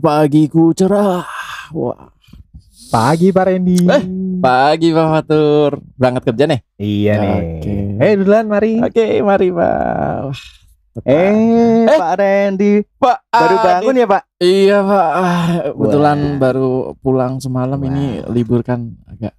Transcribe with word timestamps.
pagiku 0.00 0.72
cerah. 0.72 1.22
Wah, 1.70 2.10
Pagi 2.90 3.30
Pak 3.30 3.44
Randy. 3.46 3.86
Eh, 3.86 4.02
pagi 4.36 4.90
Pak 4.90 5.06
Fatur. 5.06 5.78
Berangkat 5.94 6.22
kerja 6.26 6.44
nih? 6.48 6.60
Iya 6.74 7.12
nih. 7.14 7.38
Oke. 7.38 7.74
Eh 8.00 8.12
duluan 8.18 8.46
mari. 8.48 8.82
Oke, 8.82 9.22
mari 9.22 9.48
Pak. 9.48 9.78
Wah, 10.26 10.40
Eh, 11.06 11.86
Eh. 11.86 11.94
Pak 11.94 12.12
Randy 12.18 12.82
Pak 12.98 13.30
baru 13.30 13.56
bangun 13.62 13.94
ya 13.94 14.06
Pak? 14.10 14.22
Iya 14.36 14.78
Pak. 14.82 15.10
Kebetulan 15.70 16.18
Wah. 16.18 16.38
baru 16.42 16.70
pulang 16.98 17.38
semalam 17.38 17.78
ini 17.80 18.26
libur 18.26 18.66
kan 18.66 18.90
agak. 19.06 19.30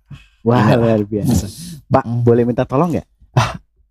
Wah 0.42 0.72
luar 0.74 1.04
biasa. 1.04 1.46
Pak 1.86 2.24
boleh 2.24 2.48
minta 2.48 2.64
tolong 2.64 2.96
nggak? 2.96 3.08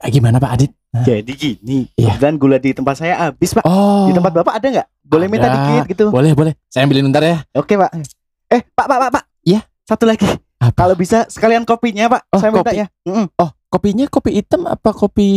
Ah, 0.00 0.08
gimana 0.08 0.36
Pak 0.36 0.50
Adit? 0.50 0.70
Jadi 0.96 1.32
gini, 1.32 1.78
Iya. 1.94 2.16
kebetulan 2.16 2.34
gula 2.34 2.56
di 2.56 2.72
tempat 2.72 2.96
saya 2.96 3.14
habis 3.20 3.52
Pak. 3.52 3.62
Oh. 3.62 4.08
Di 4.08 4.12
tempat 4.12 4.32
Bapak 4.32 4.56
ada 4.56 4.66
nggak? 4.66 4.88
Boleh 5.02 5.26
minta 5.28 5.46
Ada. 5.46 5.54
dikit 5.54 5.84
gitu. 5.88 6.04
Boleh, 6.08 6.32
boleh. 6.32 6.52
Saya 6.66 6.82
ambilin 6.82 7.06
bentar 7.06 7.20
ya. 7.20 7.44
Oke 7.52 7.76
Pak. 7.76 7.90
Eh 8.48 8.64
Pak 8.66 8.86
Pak 8.86 8.98
Pak 8.98 9.10
Pak. 9.12 9.24
Iya. 9.42 9.60
Satu 9.84 10.04
lagi. 10.04 10.24
Apa? 10.56 10.74
Kalau 10.74 10.94
bisa 10.94 11.24
sekalian 11.26 11.62
kopinya 11.62 12.10
Pak. 12.10 12.20
Oh, 12.28 12.38
saya 12.38 12.50
minta 12.50 12.68
kopi. 12.68 12.80
ya. 12.80 12.86
Mm-mm. 13.04 13.26
Oh, 13.36 13.50
kopinya 13.68 14.04
kopi 14.06 14.30
hitam 14.34 14.66
apa 14.66 14.90
kopi 14.90 15.28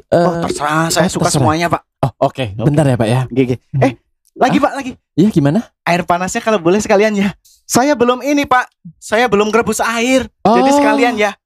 eh, 0.00 0.16
Oh 0.16 0.40
terserah. 0.40 0.88
Saya 0.88 1.04
oh, 1.04 1.12
suka 1.12 1.28
terserah. 1.28 1.34
semuanya 1.42 1.66
Pak. 1.68 1.82
Oh, 2.00 2.10
oke. 2.24 2.44
Bentar 2.56 2.84
ya, 2.84 2.96
Pak 2.96 3.08
ya. 3.08 3.20
Gigi. 3.28 3.56
Eh 3.76 3.92
lagi 4.34 4.58
Pak 4.58 4.72
lagi. 4.72 4.92
Iya, 5.14 5.28
gimana? 5.28 5.60
Air 5.82 6.02
panasnya 6.02 6.40
kalau 6.40 6.58
boleh 6.58 6.78
sekalian 6.78 7.12
ya. 7.12 7.34
Saya 7.64 7.92
belum 7.92 8.18
ini 8.20 8.44
Pak. 8.44 8.66
Saya 8.96 9.28
belum 9.28 9.48
ngerebus 9.48 9.78
air. 9.80 10.26
Jadi 10.40 10.70
Oh. 10.70 10.74
sekalian 10.74 11.14
ya. 11.14 11.36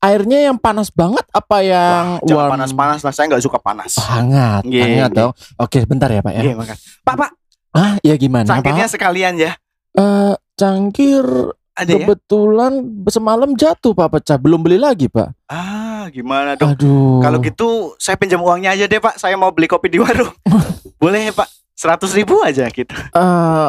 Airnya 0.00 0.48
yang 0.48 0.56
panas 0.56 0.88
banget 0.88 1.22
apa 1.28 1.60
yang 1.60 2.24
Jangan 2.24 2.40
warm? 2.40 2.50
panas-panas 2.56 3.00
lah. 3.00 3.12
Saya 3.12 3.28
nggak 3.28 3.44
suka 3.44 3.60
panas. 3.60 4.00
Hangat, 4.00 4.64
Iya, 4.64 4.82
hangat 4.82 5.10
iya. 5.12 5.18
dong. 5.20 5.32
Oke, 5.56 5.84
bentar 5.84 6.08
ya, 6.08 6.20
Pak 6.20 6.32
ya. 6.32 6.42
Iya 6.42 6.54
makan. 6.56 6.76
Pak 7.04 7.14
Pak. 7.16 7.30
Ah, 7.70 7.94
ya 8.00 8.14
gimana, 8.16 8.48
Cangkirnya 8.48 8.88
Pak? 8.88 8.92
sekalian 8.92 9.34
ya. 9.36 9.52
Eh, 9.92 10.32
cangkir 10.56 11.22
Ada 11.70 11.86
ya. 11.86 11.96
kebetulan 12.02 12.72
semalam 13.06 13.52
jatuh, 13.52 13.92
Pak, 13.92 14.08
pecah. 14.10 14.36
Belum 14.36 14.58
beli 14.58 14.76
lagi, 14.76 15.06
Pak. 15.06 15.36
Ah 15.46 16.08
gimana 16.08 16.56
dong? 16.56 16.72
Aduh. 16.72 17.20
Kalau 17.20 17.38
gitu 17.38 17.68
saya 17.94 18.16
pinjam 18.16 18.40
uangnya 18.40 18.72
aja 18.72 18.84
deh 18.84 18.98
Pak. 18.98 19.14
Saya 19.14 19.36
mau 19.36 19.52
beli 19.52 19.68
kopi 19.68 19.86
di 19.86 20.00
warung. 20.00 20.32
Boleh 21.00 21.28
ya 21.28 21.32
Pak? 21.32 21.46
Seratus 21.76 22.12
ribu 22.12 22.40
aja 22.40 22.64
gitu. 22.66 22.88
eh 22.92 23.68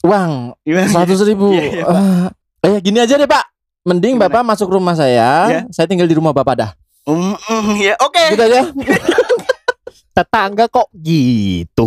uang 0.00 0.56
seratus 0.64 1.20
ribu. 1.22 1.52
Iya, 1.52 1.62
iya, 1.62 1.84
Pak. 1.84 2.00
Eh, 2.58 2.68
eh, 2.68 2.78
gini 2.80 2.98
aja 2.98 3.14
deh, 3.14 3.28
Pak. 3.28 3.44
Mending 3.86 4.18
Gimana? 4.18 4.26
Bapak 4.30 4.42
masuk 4.42 4.74
rumah 4.74 4.94
saya. 4.98 5.46
Iya. 5.46 5.60
Saya 5.70 5.86
tinggal 5.86 6.10
di 6.10 6.16
rumah 6.18 6.34
Bapak 6.34 6.54
dah. 6.58 6.70
Mm, 7.06 7.36
mm, 7.38 7.74
ya 7.78 7.94
oke. 8.02 8.24
Gitu 8.34 8.42
aja. 8.42 8.62
Tetangga 10.16 10.66
kok 10.66 10.90
gitu. 10.98 11.86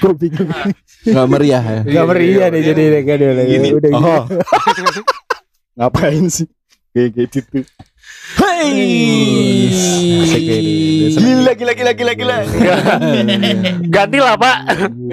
Gue 0.00 0.12
bingung. 0.20 0.50
Nggak 1.06 1.26
meriah 1.30 1.62
ya. 1.62 1.80
Gak 1.82 2.06
meriah 2.10 2.46
deh 2.50 2.62
jadi 2.62 2.82
deh 2.90 3.02
kan 3.06 3.16
udah 3.18 3.44
Gini. 3.46 3.68
udah 3.74 3.90
gini. 3.90 4.06
Oh. 4.06 4.24
Ngapain 5.78 6.26
sih? 6.30 6.48
Kayak 6.96 7.28
gitu. 7.28 7.60
Hei. 8.40 8.72
Deh. 10.32 11.12
Gila 11.12 11.52
gila 11.52 11.72
gila 11.76 11.92
gila 11.92 12.12
gila. 12.16 12.36
Ganti 13.94 14.16
lah 14.16 14.40
Pak. 14.40 14.56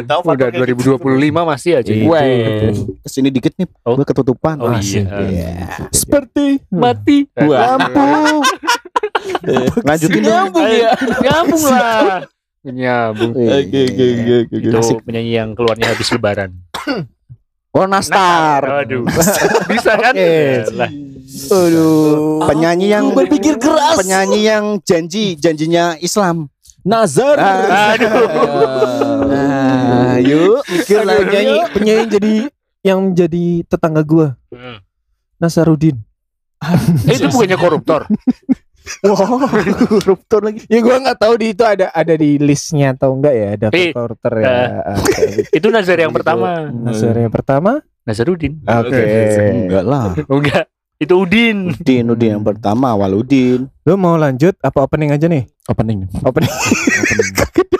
Tahu 0.07 0.19
Pak. 0.23 0.33
Udah 0.39 0.49
2025 0.63 1.03
masih 1.43 1.71
aja. 1.83 1.91
Itu. 1.91 2.07
Weh. 2.07 2.71
Ke 3.03 3.09
sini 3.11 3.27
dikit 3.35 3.51
nih. 3.59 3.67
Oh. 3.83 3.99
Gue 3.99 4.07
ketutupan. 4.07 4.63
Oh 4.63 4.71
Asik. 4.71 5.03
iya. 5.27 5.91
Seperti 5.91 6.63
Mati. 6.71 7.27
lampu. 7.35 8.39
Lanjutin. 9.87 10.23
Nyambung 10.23 10.63
ya. 10.71 10.91
Nyambung 11.19 11.63
lah. 11.67 12.23
Nyambung. 12.63 13.31
Oke, 13.35 13.79
oke, 13.91 14.05
oke, 14.07 14.35
oke. 14.47 14.55
Itu 14.55 14.79
penyanyi 15.03 15.31
yang 15.35 15.51
keluarnya 15.51 15.91
habis 15.91 16.07
lebaran. 16.15 16.55
Oh 17.75 17.83
Nastar. 17.91 18.87
Aduh. 18.87 19.03
Bisa 19.67 19.99
kan? 19.99 20.15
Oke. 20.15 20.63
Aduh. 21.49 22.43
Penyanyi 22.45 22.87
yang 22.91 23.11
Aku 23.11 23.17
berpikir 23.17 23.55
keras. 23.57 23.95
penyanyi 23.97 24.45
yang 24.45 24.77
janji 24.83 25.35
janjinya 25.35 25.95
Islam. 25.99 26.49
Nazar. 26.83 27.39
Ah. 27.39 27.95
Aduh. 27.95 28.27
Nah, 29.31 30.15
yuk 30.19 30.67
mikir 30.67 30.99
lagi 31.01 31.23
penyanyi 31.23 31.57
penyanyi 31.71 32.05
jadi 32.11 32.33
yang 32.83 32.99
jadi 33.15 33.45
tetangga 33.65 34.03
gua 34.03 34.35
Hmm. 34.51 34.77
Nasarudin. 35.39 35.97
Eh, 37.09 37.19
itu 37.19 37.27
bukannya 37.27 37.57
koruptor. 37.57 38.01
Wow, 38.99 39.47
koruptor 39.87 40.43
lagi. 40.43 40.67
Ya 40.67 40.83
gua 40.83 40.99
nggak 40.99 41.15
tahu 41.15 41.39
di 41.39 41.55
itu 41.55 41.63
ada 41.63 41.87
ada 41.95 42.19
di 42.19 42.35
listnya 42.35 42.91
atau 42.91 43.15
enggak 43.15 43.31
ya 43.31 43.47
ada 43.55 43.67
Tapi, 43.71 43.95
koruptor 43.95 44.33
ya. 44.43 44.51
Gitu. 45.07 45.39
Itu 45.55 45.67
Nazar 45.71 46.03
yang 46.03 46.11
pertama. 46.11 46.67
Nasar 46.67 47.15
yang 47.15 47.31
pertama. 47.31 47.79
Nazarudin. 48.03 48.59
Oke. 48.59 49.03
Enggak 49.71 49.85
lah. 49.87 50.11
Enggak. 50.27 50.67
Itu 51.03 51.19
Udin. 51.19 51.75
Udin, 51.75 52.15
Udin 52.15 52.39
yang 52.39 52.45
pertama, 52.47 52.95
Waludin. 52.95 53.67
Lu 53.83 53.99
mau 53.99 54.15
lanjut 54.15 54.55
apa 54.63 54.87
opening 54.87 55.11
aja 55.11 55.27
nih? 55.27 55.43
Opening. 55.67 56.07
Opening. 56.23 56.47
Opening. 57.43 57.72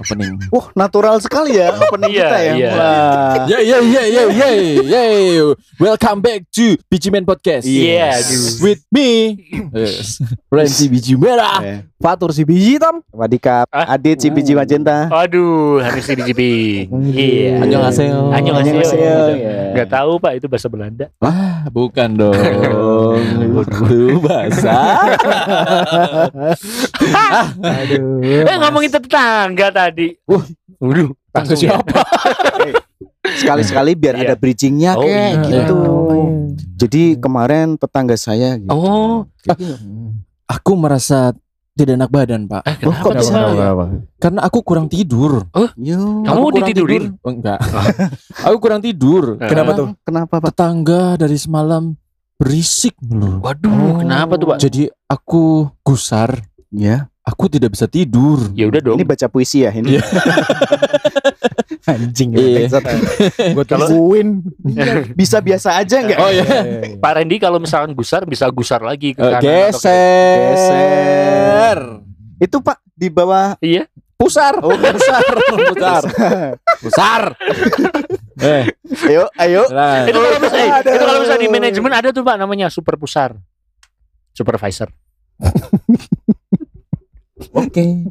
Wah, 0.00 0.72
natural 0.72 1.20
sekali 1.20 1.60
ya 1.60 1.76
opening 1.76 2.08
Iya, 2.08 2.24
kita 2.24 2.38
ya. 2.40 2.52
iya. 2.56 2.70
Wah. 2.72 3.34
Yeah, 3.44 3.60
yeah, 3.60 3.80
yeah, 3.84 4.04
yeah, 4.08 4.26
yeah, 4.32 5.06
yeah. 5.12 5.52
Welcome 5.76 6.24
back 6.24 6.48
to 6.56 6.80
Biji 6.88 7.12
Man 7.12 7.28
Podcast. 7.28 7.68
Iya, 7.68 8.08
Yes. 8.08 8.24
aduh. 8.24 8.40
With 8.64 8.80
me, 8.88 9.08
yes. 9.76 10.24
Ramsey 10.48 10.88
Biji 10.88 11.14
Merah. 11.14 11.60
Eh, 11.60 11.78
Fatur 12.00 12.32
si 12.32 12.48
biji 12.48 12.80
tam. 12.80 13.04
Wadikap, 13.12 13.68
Ah? 13.68 13.92
Adit 13.92 14.16
si 14.16 14.32
biji 14.32 14.56
magenta. 14.56 15.12
Aduh, 15.12 15.84
Hanis 15.84 16.08
di 16.08 16.16
JP. 16.16 16.40
Iya. 17.12 17.60
Annyeonghaseyo. 17.60 18.32
Annyeonghaseyo. 18.32 18.96
Ya. 19.36 19.76
Enggak 19.76 19.88
tahu 19.92 20.16
Pak 20.16 20.32
itu 20.34 20.48
bahasa 20.48 20.72
Belanda. 20.72 21.12
Ah, 21.20 21.68
bukan 21.68 22.08
dong. 22.16 22.40
Itu 23.68 24.16
bahasa. 24.18 24.72
Aduh. 27.60 28.48
Eh 28.48 28.56
ngomongin 28.56 28.90
tetangga 28.90 29.68
tadi. 29.68 29.88
Wah, 30.24 30.44
Waduh, 30.78 31.08
Tangga 31.28 31.34
langsung 31.34 31.58
ya. 31.58 31.76
siapa? 31.76 32.00
Sekali-sekali 33.40 33.92
biar 33.94 34.14
Iya. 34.16 34.22
ada 34.22 34.34
bridgingnya 34.34 34.92
Oh, 34.96 35.04
kayak 35.04 35.28
iya. 35.28 35.42
gitu. 35.44 35.74
Oh, 35.76 36.28
Jadi 36.76 37.02
kemarin 37.16 37.76
tetangga 37.76 38.16
saya 38.16 38.56
gitu. 38.56 38.72
Oh, 38.72 39.28
Aku 40.48 40.72
merasa 40.74 41.30
tidak 41.72 41.94
enak 41.96 42.10
badan, 42.10 42.44
Pak. 42.44 42.62
eh, 42.66 42.76
Oh, 42.82 42.90
kenapa 42.90 43.04
kok 43.06 43.12
bisa? 43.16 43.32
Kenapa? 43.32 43.84
Karena 44.18 44.40
aku 44.42 44.58
kurang 44.60 44.86
tidur. 44.86 45.46
Yo. 45.78 46.26
Kamu 46.26 46.46
ditidurin? 46.58 47.02
tidur. 47.14 47.22
Oh, 47.22 47.30
enggak. 47.30 47.58
aku 48.46 48.56
kurang 48.58 48.80
tidur. 48.82 49.38
Kenapa 49.38 49.70
tuh? 49.72 49.86
Kenapa 50.02 50.34
Pak? 50.40 50.48
Tetangga 50.50 51.02
dari 51.16 51.38
semalam 51.38 51.94
berisik 52.34 52.96
melulu. 52.98 53.38
Waduh, 53.40 54.00
kenapa 54.00 54.32
tuh 54.34 54.46
Pak? 54.48 54.58
Jadi 54.58 54.82
aku 55.06 55.70
gusar. 55.80 56.40
Ya. 56.68 57.06
Aku 57.30 57.46
tidak 57.46 57.70
bisa 57.70 57.86
tidur. 57.86 58.50
Ya 58.52 58.66
udah 58.66 58.80
dong. 58.82 58.98
Ini 58.98 59.04
baca 59.04 59.26
puisi 59.26 59.62
ya 59.62 59.70
ini. 59.70 59.94
Iya. 59.94 60.02
Anjing. 61.90 62.30
Iya. 62.34 62.66
Gue 63.52 63.64
tungguin. 63.64 64.42
Bisa 65.12 65.38
biasa 65.38 65.78
aja 65.78 65.96
enggak? 66.00 66.18
Oh 66.18 66.28
ya. 66.28 66.44
Pak 66.96 67.12
Randy 67.12 67.38
kalau 67.38 67.56
misalkan 67.56 67.92
gusar 67.92 68.24
bisa 68.24 68.48
gusar 68.48 68.80
lagi 68.80 69.14
ke 69.14 69.20
Eh, 69.20 69.30
kanan 69.30 69.70
atau 69.70 69.78
ke- 69.78 69.94
Geser. 70.50 71.78
Itu 72.38 72.56
Pak 72.58 72.82
di 72.90 73.08
bawah 73.08 73.54
Iya. 73.58 73.86
Pusar. 74.16 74.60
Oh, 74.60 74.74
pusar. 74.74 75.22
pusar. 75.72 76.02
Pusar. 76.78 77.22
eh, 78.38 78.68
Ayo, 79.06 79.24
ayo. 79.34 79.62
nah. 79.70 80.04
Itu 80.04 80.18
kalau 80.18 80.36
misalnya, 80.38 80.68
eh, 80.76 80.92
itu 80.92 80.98
kalau 81.00 81.18
misalnya 81.18 81.40
di 81.40 81.50
manajemen 81.50 81.92
ada 81.94 82.08
tuh 82.10 82.20
Pak 82.20 82.36
namanya 82.36 82.68
super 82.68 82.96
pusar. 82.96 83.32
Supervisor. 84.30 84.92
Oke. 87.52 88.06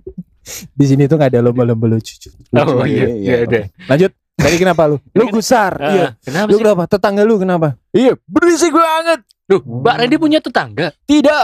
Di 0.73 0.85
sini 0.85 1.05
tuh 1.05 1.21
nggak 1.21 1.37
ada 1.37 1.41
lomba-lomba 1.45 1.85
lucu. 1.85 2.17
Oh 2.57 2.81
iya, 2.85 3.05
iya, 3.05 3.07
iya. 3.13 3.13
iya 3.13 3.35
ada. 3.45 3.59
Lanjut. 3.85 4.11
Tadi 4.39 4.55
kenapa 4.55 4.87
lu? 4.87 4.97
Lu 5.11 5.23
gusar. 5.35 5.75
Iya. 5.75 6.05
Ah, 6.07 6.11
Kenapa 6.23 6.47
Lu 6.47 6.55
sih? 6.55 6.61
kenapa? 6.63 6.83
Tetangga 6.87 7.21
lu 7.27 7.35
kenapa? 7.35 7.67
Iya, 7.91 8.15
berisik 8.23 8.71
banget. 8.71 9.19
Duh, 9.51 9.59
Mbak 9.59 9.95
Randy 9.99 10.15
punya 10.15 10.39
tetangga. 10.39 10.95
Tidak. 11.03 11.43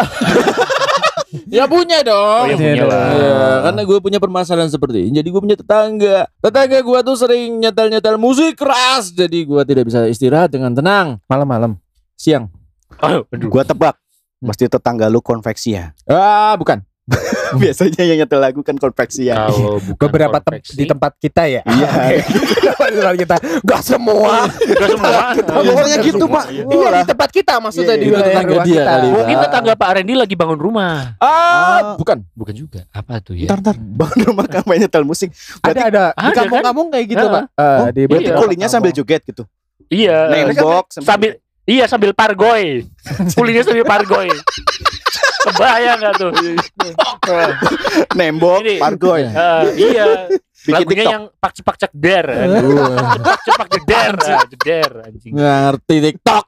ya 1.57 1.67
punya 1.67 1.99
dong. 2.07 2.47
Oh, 2.47 2.47
ya 2.47 2.55
punya 2.55 2.83
lah. 2.87 3.07
Iya, 3.11 3.35
karena 3.67 3.81
gue 3.83 3.97
punya 3.99 4.19
permasalahan 4.23 4.71
seperti 4.71 5.11
ini. 5.11 5.19
Jadi 5.19 5.27
gue 5.27 5.41
punya 5.43 5.57
tetangga. 5.59 6.29
Tetangga 6.39 6.79
gue 6.79 6.99
tuh 7.03 7.15
sering 7.19 7.59
nyetel-nyetel 7.59 8.15
musik 8.15 8.55
keras. 8.55 9.11
Jadi 9.11 9.43
gue 9.43 9.61
tidak 9.67 9.83
bisa 9.91 10.07
istirahat 10.07 10.55
dengan 10.55 10.71
tenang. 10.71 11.19
Malam-malam. 11.27 11.75
Siang. 12.15 12.47
Oh, 13.03 13.27
aduh. 13.27 13.49
Gua 13.51 13.67
tebak. 13.67 13.99
Pasti 14.39 14.71
tetangga 14.71 15.11
lu 15.11 15.19
konveksi 15.19 15.75
ya. 15.75 15.91
Ah, 16.07 16.55
bukan. 16.55 16.79
Biasanya 17.61 18.01
yang 18.01 18.17
nyetel 18.19 18.41
lagu 18.41 18.59
kan 18.59 18.73
konveksi 18.75 19.29
ya. 19.29 19.45
Kalau 19.45 19.77
Beberapa 19.95 20.41
tem- 20.41 20.65
di 20.65 20.85
tempat 20.85 21.13
kita 21.15 21.45
ya. 21.45 21.61
Iya. 21.61 21.89
di 22.91 22.97
tempat 22.97 23.15
kita. 23.15 23.35
Gak 23.61 23.81
semua. 23.81 24.49
Enggak 24.49 24.89
semua. 24.89 25.21
Biasanya 25.63 25.85
Enggak 25.95 26.07
gitu, 26.09 26.25
Pak. 26.25 26.45
iya. 26.49 26.63
Iya 26.65 26.87
di 26.91 27.05
tempat 27.05 27.29
kita 27.29 27.53
maksudnya 27.59 27.93
Iya, 27.93 28.01
di 28.01 28.07
iya. 28.07 28.17
Tetangga 28.19 28.49
rumah 28.51 28.65
dia 28.65 28.73
kita. 28.75 28.89
kali. 28.89 29.07
Mungkin 29.11 29.35
tetangga 29.39 29.73
Pak 29.75 29.89
Randy 29.91 30.13
lagi 30.15 30.35
bangun 30.35 30.59
rumah. 30.59 30.93
Ah, 31.19 31.93
bukan. 31.95 32.17
Bukan 32.33 32.53
juga. 32.53 32.81
Apa 32.89 33.21
tuh 33.21 33.33
ya? 33.33 33.45
Ntar 33.45 33.59
ntar 33.61 33.75
bangun 33.77 34.19
rumah 34.25 34.45
kamu 34.47 34.69
yang 34.71 34.81
nyetel 34.83 35.03
musik. 35.03 35.29
Ada 35.61 35.81
ada 35.85 36.03
di 36.11 36.31
kampung-kampung 36.33 36.87
kayak 36.89 37.05
gitu, 37.07 37.21
Nah. 37.23 37.33
Pak. 37.35 37.43
Eh, 37.55 37.77
Oh, 37.77 37.89
di 37.91 38.01
Berarti 38.05 38.25
Iya. 38.25 38.37
kulinya 38.37 38.67
sambil 38.67 38.91
joget 38.91 39.21
gitu. 39.23 39.43
Iya. 39.87 40.17
Nembok 40.33 40.89
sambil 40.89 41.37
iya 41.63 41.85
sambil 41.85 42.11
pargoy. 42.11 42.81
Kulinya 43.31 43.61
sambil 43.61 43.83
pargoy. 43.83 44.29
Kebayang 45.45 45.97
gak 45.99 46.13
tuh? 46.17 46.31
nembok 48.13 48.59
Ini. 48.61 48.75
pargoy. 48.77 49.21
Eh, 49.23 49.63
iya. 49.77 50.05
Bikin 50.57 50.73
Lagunya 50.73 50.97
TikTok. 50.99 51.13
yang 51.13 51.23
pak 51.31 51.51
cepak 51.53 51.75
cek 51.77 51.91
der. 51.93 52.25
Cepak 52.25 53.37
cepak 53.39 53.67
jeder. 53.71 54.13
Ah, 54.17 54.45
Jeder 54.47 54.91
anjing. 55.03 55.31
Nggak 55.31 55.55
ngerti 55.63 55.95
TikTok. 56.03 56.45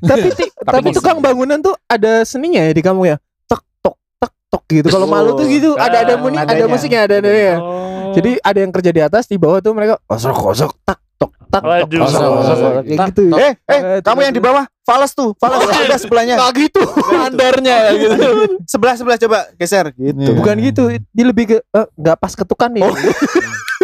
tapi 0.00 0.28
ti- 0.32 0.52
tapi 0.58 0.74
Tapi 0.80 0.88
tukang 0.90 1.18
bangunan 1.18 1.60
tuh 1.60 1.76
ada 1.84 2.24
seninya 2.24 2.58
ya 2.60 2.72
di 2.72 2.80
kamu 2.80 3.02
ya. 3.06 3.16
Tek 3.44 3.60
tok 3.78 3.96
tek 4.16 4.32
tok 4.48 4.62
gitu. 4.66 4.88
Kalau 4.88 5.06
malu 5.06 5.30
tuh 5.34 5.46
gitu 5.46 5.76
ada 5.76 6.00
ada 6.00 6.14
Ah, 6.14 6.18
muni, 6.18 6.34
ada 6.34 6.64
musiknya 6.64 7.04
ada 7.04 7.20
ada 7.20 7.28
ya. 7.28 7.56
Oh. 7.56 8.10
Jadi 8.10 8.40
ada 8.40 8.58
yang 8.58 8.72
kerja 8.72 8.90
di 8.90 9.00
atas 9.00 9.24
di 9.24 9.36
bawah 9.36 9.60
tuh 9.60 9.70
mereka 9.70 10.00
kosok 10.02 10.32
kosok 10.34 10.70
tak 10.82 10.98
tok 11.14 11.30
tak 11.46 11.60
tok 11.60 11.88
kosok 11.92 12.28
kosok 12.40 12.70
gitu. 12.82 13.22
Eh, 13.36 13.52
eh, 13.62 13.80
Eh, 13.86 14.00
kamu 14.00 14.20
yang 14.22 14.34
di 14.34 14.40
bawah, 14.40 14.64
fals 14.88 15.12
tuh, 15.12 15.36
fals 15.36 15.68
ada 15.68 16.00
sebelahnya. 16.00 16.40
Nggak 16.40 16.52
gitu. 16.64 16.80
Standarnya 16.88 17.74
ya 17.76 17.92
gitu. 17.92 18.20
Sebelah 18.64 18.94
sebelah 18.96 19.18
coba 19.20 19.38
geser 19.60 19.92
gitu. 19.92 20.32
Bukan 20.32 20.56
gitu. 20.64 20.88
Dia 21.12 21.24
lebih 21.28 21.44
ke 21.44 21.56
eh, 21.60 21.86
nggak 22.00 22.16
pas 22.16 22.32
ketukan 22.32 22.72
nih. 22.72 22.88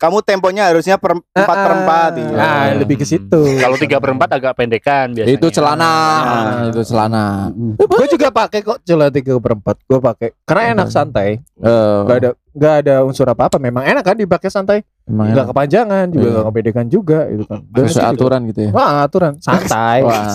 Kamu 0.00 0.24
temponya 0.24 0.64
harusnya 0.66 0.96
per, 0.96 1.12
empat 1.12 1.56
per 1.60 1.72
empat. 1.76 2.12
iya. 2.16 2.32
Nah, 2.32 2.62
lebih 2.74 2.96
ke 2.96 3.04
situ. 3.04 3.60
Kalau 3.60 3.76
tiga 3.76 4.00
per 4.00 4.10
empat 4.10 4.32
agak 4.32 4.56
pendekan 4.56 5.12
biasanya. 5.12 5.36
Itu 5.36 5.46
celana, 5.50 5.92
Ah. 5.92 6.64
itu 6.66 6.80
celana. 6.82 7.52
Gue 7.76 8.06
juga 8.08 8.32
pakai 8.32 8.60
kok 8.60 8.80
celana 8.80 9.12
tiga 9.12 9.36
per 9.36 9.52
empat. 9.54 9.76
Gue 9.84 10.00
pakai 10.00 10.32
karena 10.42 10.64
enak 10.74 10.88
santai. 10.88 11.44
Eh, 11.54 11.98
Gak 12.02 12.16
ada 12.18 12.30
nggak 12.50 12.74
ada 12.80 12.94
unsur 13.04 13.28
apa 13.28 13.46
apa. 13.46 13.60
Memang 13.60 13.84
enak 13.84 14.00
kan 14.02 14.16
dipakai 14.16 14.48
santai. 14.48 14.80
emang 15.04 15.30
Nggak 15.30 15.46
kepanjangan 15.48 16.06
juga 16.08 16.22
Iya. 16.22 16.32
nggak 16.32 16.46
kepedekan 16.48 16.86
juga 16.88 17.18
gitu 17.28 17.44
kan. 17.44 17.60
Dan 17.66 17.82
itu 17.82 17.92
juga- 17.92 18.08
aturan 18.08 18.40
gitu 18.48 18.60
ya. 18.62 18.70
Wah 18.72 18.90
aturan 19.04 19.32
santai. 19.38 19.98
Wah. 20.06 20.32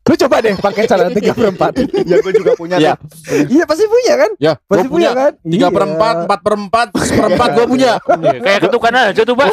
Lu 0.00 0.14
coba 0.16 0.36
deh 0.42 0.56
pakai 0.56 0.88
celana 0.88 1.12
tiga 1.18 1.32
per 1.36 1.52
empat. 1.52 1.72
Ya 2.08 2.16
gue 2.18 2.32
juga 2.34 2.52
punya 2.56 2.76
Ya. 2.80 2.94
Iya 3.28 3.64
pasti 3.68 3.84
punya 3.84 4.14
kan? 4.16 4.30
Ya, 4.40 4.52
Pasti 4.64 4.88
punya 4.88 5.10
kan? 5.12 5.32
tiga 5.44 5.68
per 5.68 5.82
empat, 5.86 6.14
empat 6.24 6.40
per 6.40 6.54
empat, 6.56 6.86
seperempat 6.96 7.48
gue 7.54 7.66
punya. 7.68 7.92
Iya, 8.00 8.38
Kayak 8.40 8.60
ketukan 8.66 8.92
aja 8.96 9.22
tuh, 9.22 9.36
Pak. 9.36 9.48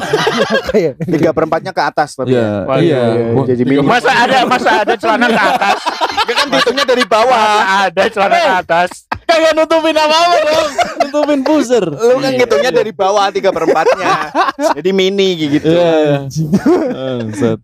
Kayak 0.72 0.94
Tiga 1.14 1.30
per 1.36 1.44
empatnya 1.46 1.72
ke 1.76 1.84
atas 1.84 2.10
tapi. 2.16 2.34
Iya, 2.34 2.50
Wah, 2.64 2.78
iya. 2.80 3.00
iya, 3.12 3.44
Jadi 3.54 3.64
mini. 3.68 3.84
Masa 3.84 4.12
ada 4.12 4.40
masa 4.48 4.70
ada 4.82 4.94
celana 4.96 5.28
ke 5.28 5.42
atas? 5.42 5.80
Dia 6.28 6.36
kan 6.36 6.48
hitungnya 6.52 6.86
dari 6.88 7.04
bawah. 7.06 7.38
Masa 7.38 7.76
ada 7.92 8.02
celana 8.08 8.36
ke 8.38 8.54
atas? 8.64 8.90
Kagak 9.28 9.54
nutupin 9.54 9.92
apa-apa 9.94 10.38
dong. 10.40 10.70
Nutupin 11.04 11.40
buzzer. 11.44 11.84
Lu 11.84 12.16
kan 12.18 12.32
hitungnya 12.32 12.72
dari 12.72 12.92
bawah 12.96 13.28
tiga 13.28 13.52
per 13.52 13.68
empatnya. 13.68 14.32
Jadi 14.80 14.90
mini 14.96 15.30
gitu. 15.36 15.68
Iya. 15.68 16.26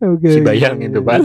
Oke. 0.04 0.27
Si 0.27 0.39
bayang 0.44 0.77
itu, 0.83 1.00
Pak. 1.00 1.19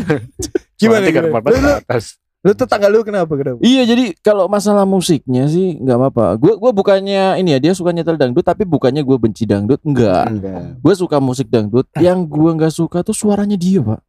Gimana, 0.78 1.04
Tiga 1.04 1.20
gimana? 1.20 1.42
per 1.42 1.42
empat 1.42 1.42
ke 1.42 1.70
atas. 1.84 2.04
Lu 2.38 2.54
tetangga 2.54 2.86
lu 2.86 3.02
kenapa 3.02 3.34
kenapa? 3.34 3.58
Iya 3.66 3.82
jadi 3.82 4.14
kalau 4.22 4.46
masalah 4.46 4.86
musiknya 4.86 5.50
sih 5.50 5.74
nggak 5.74 5.96
apa-apa. 5.98 6.38
Gue 6.38 6.54
gua 6.54 6.70
bukannya 6.70 7.34
ini 7.42 7.50
ya 7.50 7.58
dia 7.58 7.72
suka 7.74 7.90
nyetel 7.90 8.14
dangdut 8.14 8.46
tapi 8.46 8.62
bukannya 8.62 9.02
gue 9.02 9.16
benci 9.18 9.42
dangdut 9.42 9.82
enggak. 9.82 10.30
Enggak. 10.30 10.78
Gue 10.78 10.94
suka 10.94 11.18
musik 11.18 11.50
dangdut. 11.50 11.90
Yang 11.98 12.30
gue 12.30 12.50
nggak 12.54 12.70
suka 12.70 13.02
tuh 13.02 13.10
suaranya 13.10 13.58
dia 13.58 13.82
pak. 13.82 14.00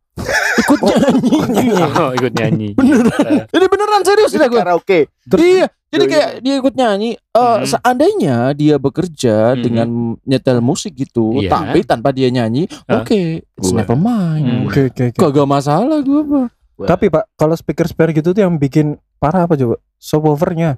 Ikut 0.62 0.78
nyanyi. 0.78 1.38
Oh, 2.00 2.12
ikut 2.14 2.34
nyanyi. 2.38 2.70
beneran. 2.78 3.50
Ini 3.50 3.66
beneran 3.66 4.02
serius 4.06 4.32
dah 4.38 4.46
gue. 4.46 4.62
Karaoke. 4.62 5.00
Iya. 5.34 5.68
Jadi 5.90 6.06
kayak 6.06 6.30
dia 6.40 6.54
ikut 6.56 6.74
nyanyi. 6.74 7.12
eh, 7.12 7.42
Hmm. 7.42 7.66
Seandainya 7.66 8.38
dia 8.54 8.76
bekerja 8.76 9.54
Hmm. 9.54 9.60
dengan 9.60 9.88
nyetel 10.22 10.60
musik 10.60 10.94
gitu, 10.94 11.34
Iya. 11.36 11.50
tapi 11.50 11.82
tanpa 11.82 12.10
dia 12.10 12.30
nyanyi, 12.30 12.70
Hah? 12.86 13.02
oke, 13.02 13.20
it's 13.42 13.70
Gua- 13.70 13.80
never 13.80 13.96
mind. 13.96 14.46
Hmm. 14.46 14.66
Oke 14.66 14.82
oke 14.88 15.04
oke. 15.10 15.18
Kagak 15.18 15.48
masalah 15.48 15.98
gue 16.00 16.22
apa. 16.22 16.42
Tapi 16.80 17.06
Pak, 17.08 17.24
kalau 17.34 17.54
speaker 17.54 17.86
speaker 17.86 18.14
gitu 18.14 18.30
tuh 18.32 18.42
yang 18.42 18.56
bikin 18.56 18.86
parah 19.18 19.44
apa 19.44 19.54
coba? 19.54 19.76
Subwoofernya. 19.98 20.78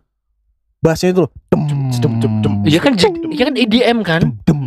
Bassnya 0.79 1.13
itu 1.13 1.21
loh. 1.21 1.31
Dem, 1.47 1.61
dem, 1.93 2.13
dem, 2.17 2.33
dem. 2.41 2.53
Iya 2.65 2.79
kan, 2.79 2.93
iya 3.29 3.43
kan 3.45 3.55
EDM 3.55 3.97
kan? 4.01 4.21
Dem. 4.41 4.61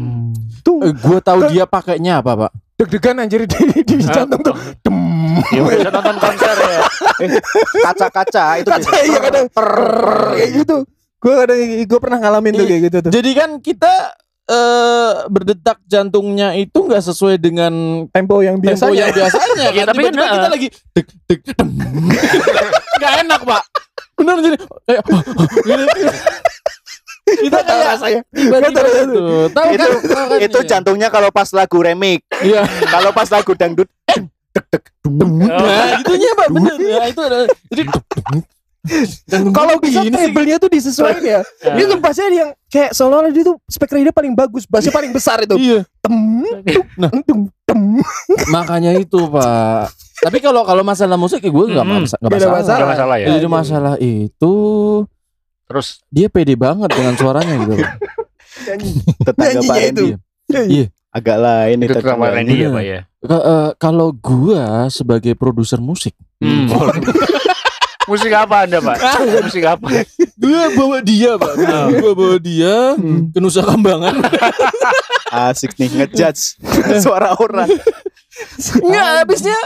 Tung. 0.63 0.79
Eh, 0.79 0.93
gue 0.93 1.19
tahu 1.21 1.51
dia 1.51 1.65
pakainya 1.65 2.21
apa 2.21 2.37
pak. 2.39 2.51
Deg-degan 2.75 3.23
anjir 3.23 3.47
di, 3.47 3.83
di 3.87 3.97
jantung 4.03 4.43
tuh. 4.43 4.55
Dem. 4.83 4.97
Ya 5.55 5.63
udah 5.63 5.93
nonton 5.95 6.17
konser 6.19 6.57
ya. 6.59 6.81
Kaca-kaca 7.87 8.45
itu 8.59 8.71
Kaca 8.71 8.91
iya 9.07 9.19
kadang 9.23 9.47
kayak 10.35 10.51
gitu. 10.59 10.77
Gue 11.23 11.35
kadang 11.39 11.59
gue 11.87 11.99
pernah 12.03 12.19
ngalamin 12.19 12.53
tuh 12.59 12.67
kayak 12.67 12.83
gitu 12.91 12.97
tuh. 13.07 13.11
Jadi 13.15 13.31
kan 13.35 13.51
kita 13.63 13.95
eh 14.45 15.13
berdetak 15.33 15.81
jantungnya 15.89 16.53
itu 16.53 16.77
nggak 16.85 17.01
sesuai 17.01 17.41
dengan 17.41 18.05
Tempo 18.13 18.45
yang 18.45 18.61
tempo 18.61 18.93
biasanya. 18.93 19.09
yang 19.09 19.17
biasanya. 19.17 19.67
Iya, 19.75 19.83
kan. 19.87 19.87
tapi 19.95 20.03
kan, 20.05 20.13
kita 20.13 20.47
eh, 20.47 20.53
lagi 20.53 20.69
deg 20.93 21.07
deg 21.31 21.41
dem. 21.55 21.69
Nggak 22.99 23.13
enak 23.25 23.41
pak. 23.47 23.63
Bener 24.19 24.37
jadi. 24.43 24.57
kita 27.25 27.59
Tahu 27.61 27.81
rasanya. 27.83 28.21
tiba-tiba 28.29 28.81
itu. 28.85 29.25
Tahu 29.51 29.69
Itu 29.71 29.81
kan? 29.81 29.91
Tahu 30.05 30.27
kan? 30.29 30.39
itu 30.41 30.59
Iya. 30.59 30.69
jantungnya 30.69 31.09
kalau 31.09 31.29
pas 31.29 31.49
lagu 31.51 31.79
remix. 31.79 32.21
Iya. 32.41 32.63
Kalau 32.85 33.11
pas 33.11 33.29
lagu 33.29 33.53
dangdut 33.53 33.89
Nah, 35.05 35.99
gitunya 35.99 36.31
pak 36.33 36.49
bener. 36.49 36.77
Ya 36.79 37.05
itu 37.07 37.21
ada. 37.21 37.39
Jadi 37.69 37.83
Kalau 39.51 39.81
bisa 39.81 40.05
treble-nya 40.05 40.57
tuh 40.59 40.69
disesuaikan 40.69 41.25
ya. 41.25 41.41
Dia 41.65 41.85
tuh 41.87 41.99
bassnya 41.99 42.29
yang 42.29 42.51
kayak 42.69 42.93
seolah-olah 42.93 43.33
dia 43.33 43.43
tuh 43.43 43.57
speaker 43.65 43.97
dia 43.97 44.13
paling 44.13 44.37
bagus, 44.37 44.69
bassnya 44.69 44.93
paling 44.93 45.09
besar 45.11 45.41
itu. 45.41 45.57
Iya. 45.57 45.89
Tem, 45.99 46.13
Nah. 46.95 47.09
tum, 47.25 47.49
tem. 47.65 47.81
Makanya 48.47 48.93
itu 48.95 49.17
pak. 49.27 49.89
Tapi 50.21 50.39
kalau 50.39 50.63
kalau 50.63 50.81
masalah 50.81 51.17
musik 51.17 51.41
ya 51.41 51.49
gue 51.49 51.65
nggak 51.67 51.81
Hmm. 51.83 52.05
masalah. 52.05 52.29
masalah. 52.29 52.79
Gak 52.79 52.91
masalah 52.93 53.17
ya. 53.19 53.27
Jadi 53.33 53.47
masalah 53.49 53.95
itu 53.99 54.55
Terus 55.75 55.99
dia 56.07 56.31
pede 56.31 56.55
banget 56.55 56.87
dengan 56.95 57.19
suaranya 57.19 57.55
gitu. 57.67 57.75
Tetangga 59.27 59.61
Pak 59.67 59.79
itu. 59.91 60.07
Randy. 60.47 60.87
Agak 61.11 61.39
lain 61.43 61.77
itu 61.83 61.99
tetangga. 61.99 62.31
Randy 62.31 62.55
ya, 62.63 62.69
Pak 62.71 62.85
ya. 62.87 63.01
Eh, 63.27 63.71
kalau 63.83 64.15
gua 64.15 64.87
sebagai 64.87 65.35
produser 65.35 65.83
musik, 65.83 66.15
Hmm. 66.39 66.71
Musik 68.11 68.31
apa 68.37 68.69
Anda, 68.69 68.79
Pak? 68.85 68.99
Musik 69.49 69.65
apa? 69.67 70.07
gua 70.39 70.63
bawa 70.79 70.99
dia, 71.03 71.35
Pak. 71.35 71.53
gua 71.99 72.13
bawa 72.15 72.37
dia 72.39 72.95
ke 73.35 73.39
Nusa 73.43 73.67
Kambangan. 73.67 74.15
Asik 75.35 75.75
nih 75.75 75.91
ngejudge 75.91 76.61
suara 77.03 77.35
orang. 77.35 77.67
Enggak, 78.79 79.07
habisnya 79.27 79.59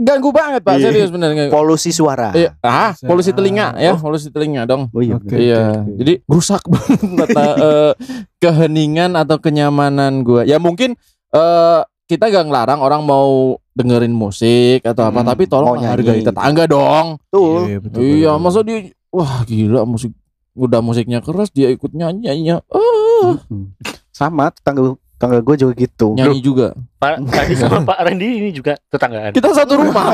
ganggu 0.00 0.32
banget, 0.32 0.64
Pak. 0.64 0.74
Iya. 0.74 0.84
Serius 0.88 1.10
bener 1.10 1.28
nggak? 1.30 1.48
Polusi 1.50 1.92
suara. 1.92 2.32
Iya, 2.32 2.56
ah, 2.60 2.96
polusi 2.98 3.30
telinga 3.30 3.76
ya, 3.76 3.92
polusi 3.94 4.28
telinga 4.28 4.64
dong. 4.64 4.88
Oh 4.90 4.98
iya. 4.98 5.20
Bener. 5.20 5.36
iya, 5.36 5.62
oke. 5.78 5.92
jadi 5.94 6.12
rusak 6.24 6.62
banget 6.72 7.00
tata 7.20 7.44
eh, 7.54 7.92
keheningan 8.38 9.12
atau 9.14 9.36
kenyamanan 9.36 10.22
gua. 10.22 10.42
Ya 10.42 10.56
mungkin 10.56 10.96
eh 11.30 11.80
kita 12.06 12.26
gak 12.26 12.42
ngelarang 12.42 12.80
orang 12.80 13.02
mau 13.02 13.54
dengerin 13.70 14.10
musik 14.10 14.82
atau 14.82 15.06
apa, 15.06 15.20
Hmm, 15.20 15.30
tapi 15.30 15.46
tolong 15.46 15.78
nyanyi. 15.78 15.86
hargai 15.86 16.20
tetangga 16.24 16.64
dong. 16.66 17.22
Tuh. 17.30 17.70
Iya, 17.70 17.78
betul, 17.78 18.00
Iya, 18.02 18.30
betul. 18.32 18.42
masa 18.42 18.60
dia 18.60 18.78
wah 19.08 19.44
gila 19.44 19.82
musik 19.84 20.10
udah 20.52 20.82
musiknya 20.82 21.22
keras 21.22 21.48
dia 21.50 21.70
ikut 21.70 21.92
nyanyi 21.92 22.26
nyanyinya. 22.26 22.56
Oh, 22.66 23.38
Hmm. 23.46 23.76
Sama 24.10 24.50
tetangga 24.50 24.98
tetangga 25.20 25.44
gue 25.44 25.56
juga 25.60 25.72
gitu. 25.76 26.16
nyanyi 26.16 26.40
juga. 26.40 26.72
Pak 26.96 27.20
tadi 27.36 27.52
sama 27.52 27.84
Pak 27.84 28.08
Randy 28.08 28.40
ini 28.40 28.50
juga 28.56 28.80
tetanggaan. 28.88 29.36
Kita 29.36 29.52
satu 29.52 29.76
rumah. 29.76 30.04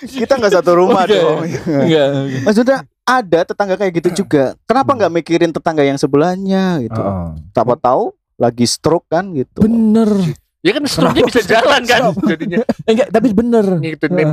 Kita 0.00 0.32
nggak 0.40 0.54
satu 0.56 0.70
rumah 0.80 1.04
Oke. 1.04 1.12
dong. 1.12 1.44
Enggak. 1.68 2.08
Maksudnya 2.48 2.78
ada 3.04 3.40
tetangga 3.44 3.76
kayak 3.76 3.92
gitu 4.00 4.24
juga. 4.24 4.56
Kenapa 4.64 4.96
nggak 4.96 5.12
mikirin 5.12 5.52
tetangga 5.52 5.84
yang 5.84 6.00
sebelahnya 6.00 6.80
gitu? 6.88 6.96
Oh. 6.96 7.36
Siapa 7.52 7.76
tahu 7.76 8.16
lagi 8.40 8.64
stroke 8.64 9.04
kan 9.12 9.28
gitu. 9.36 9.60
Bener. 9.60 10.08
Ya 10.68 10.76
kan 10.76 10.84
stroke 10.84 11.16
bisa 11.24 11.40
jalan 11.42 11.80
kan 11.82 12.12
jadinya. 12.22 12.60
Eh, 12.84 12.92
enggak, 12.92 13.08
tapi 13.08 13.32
bener. 13.32 13.64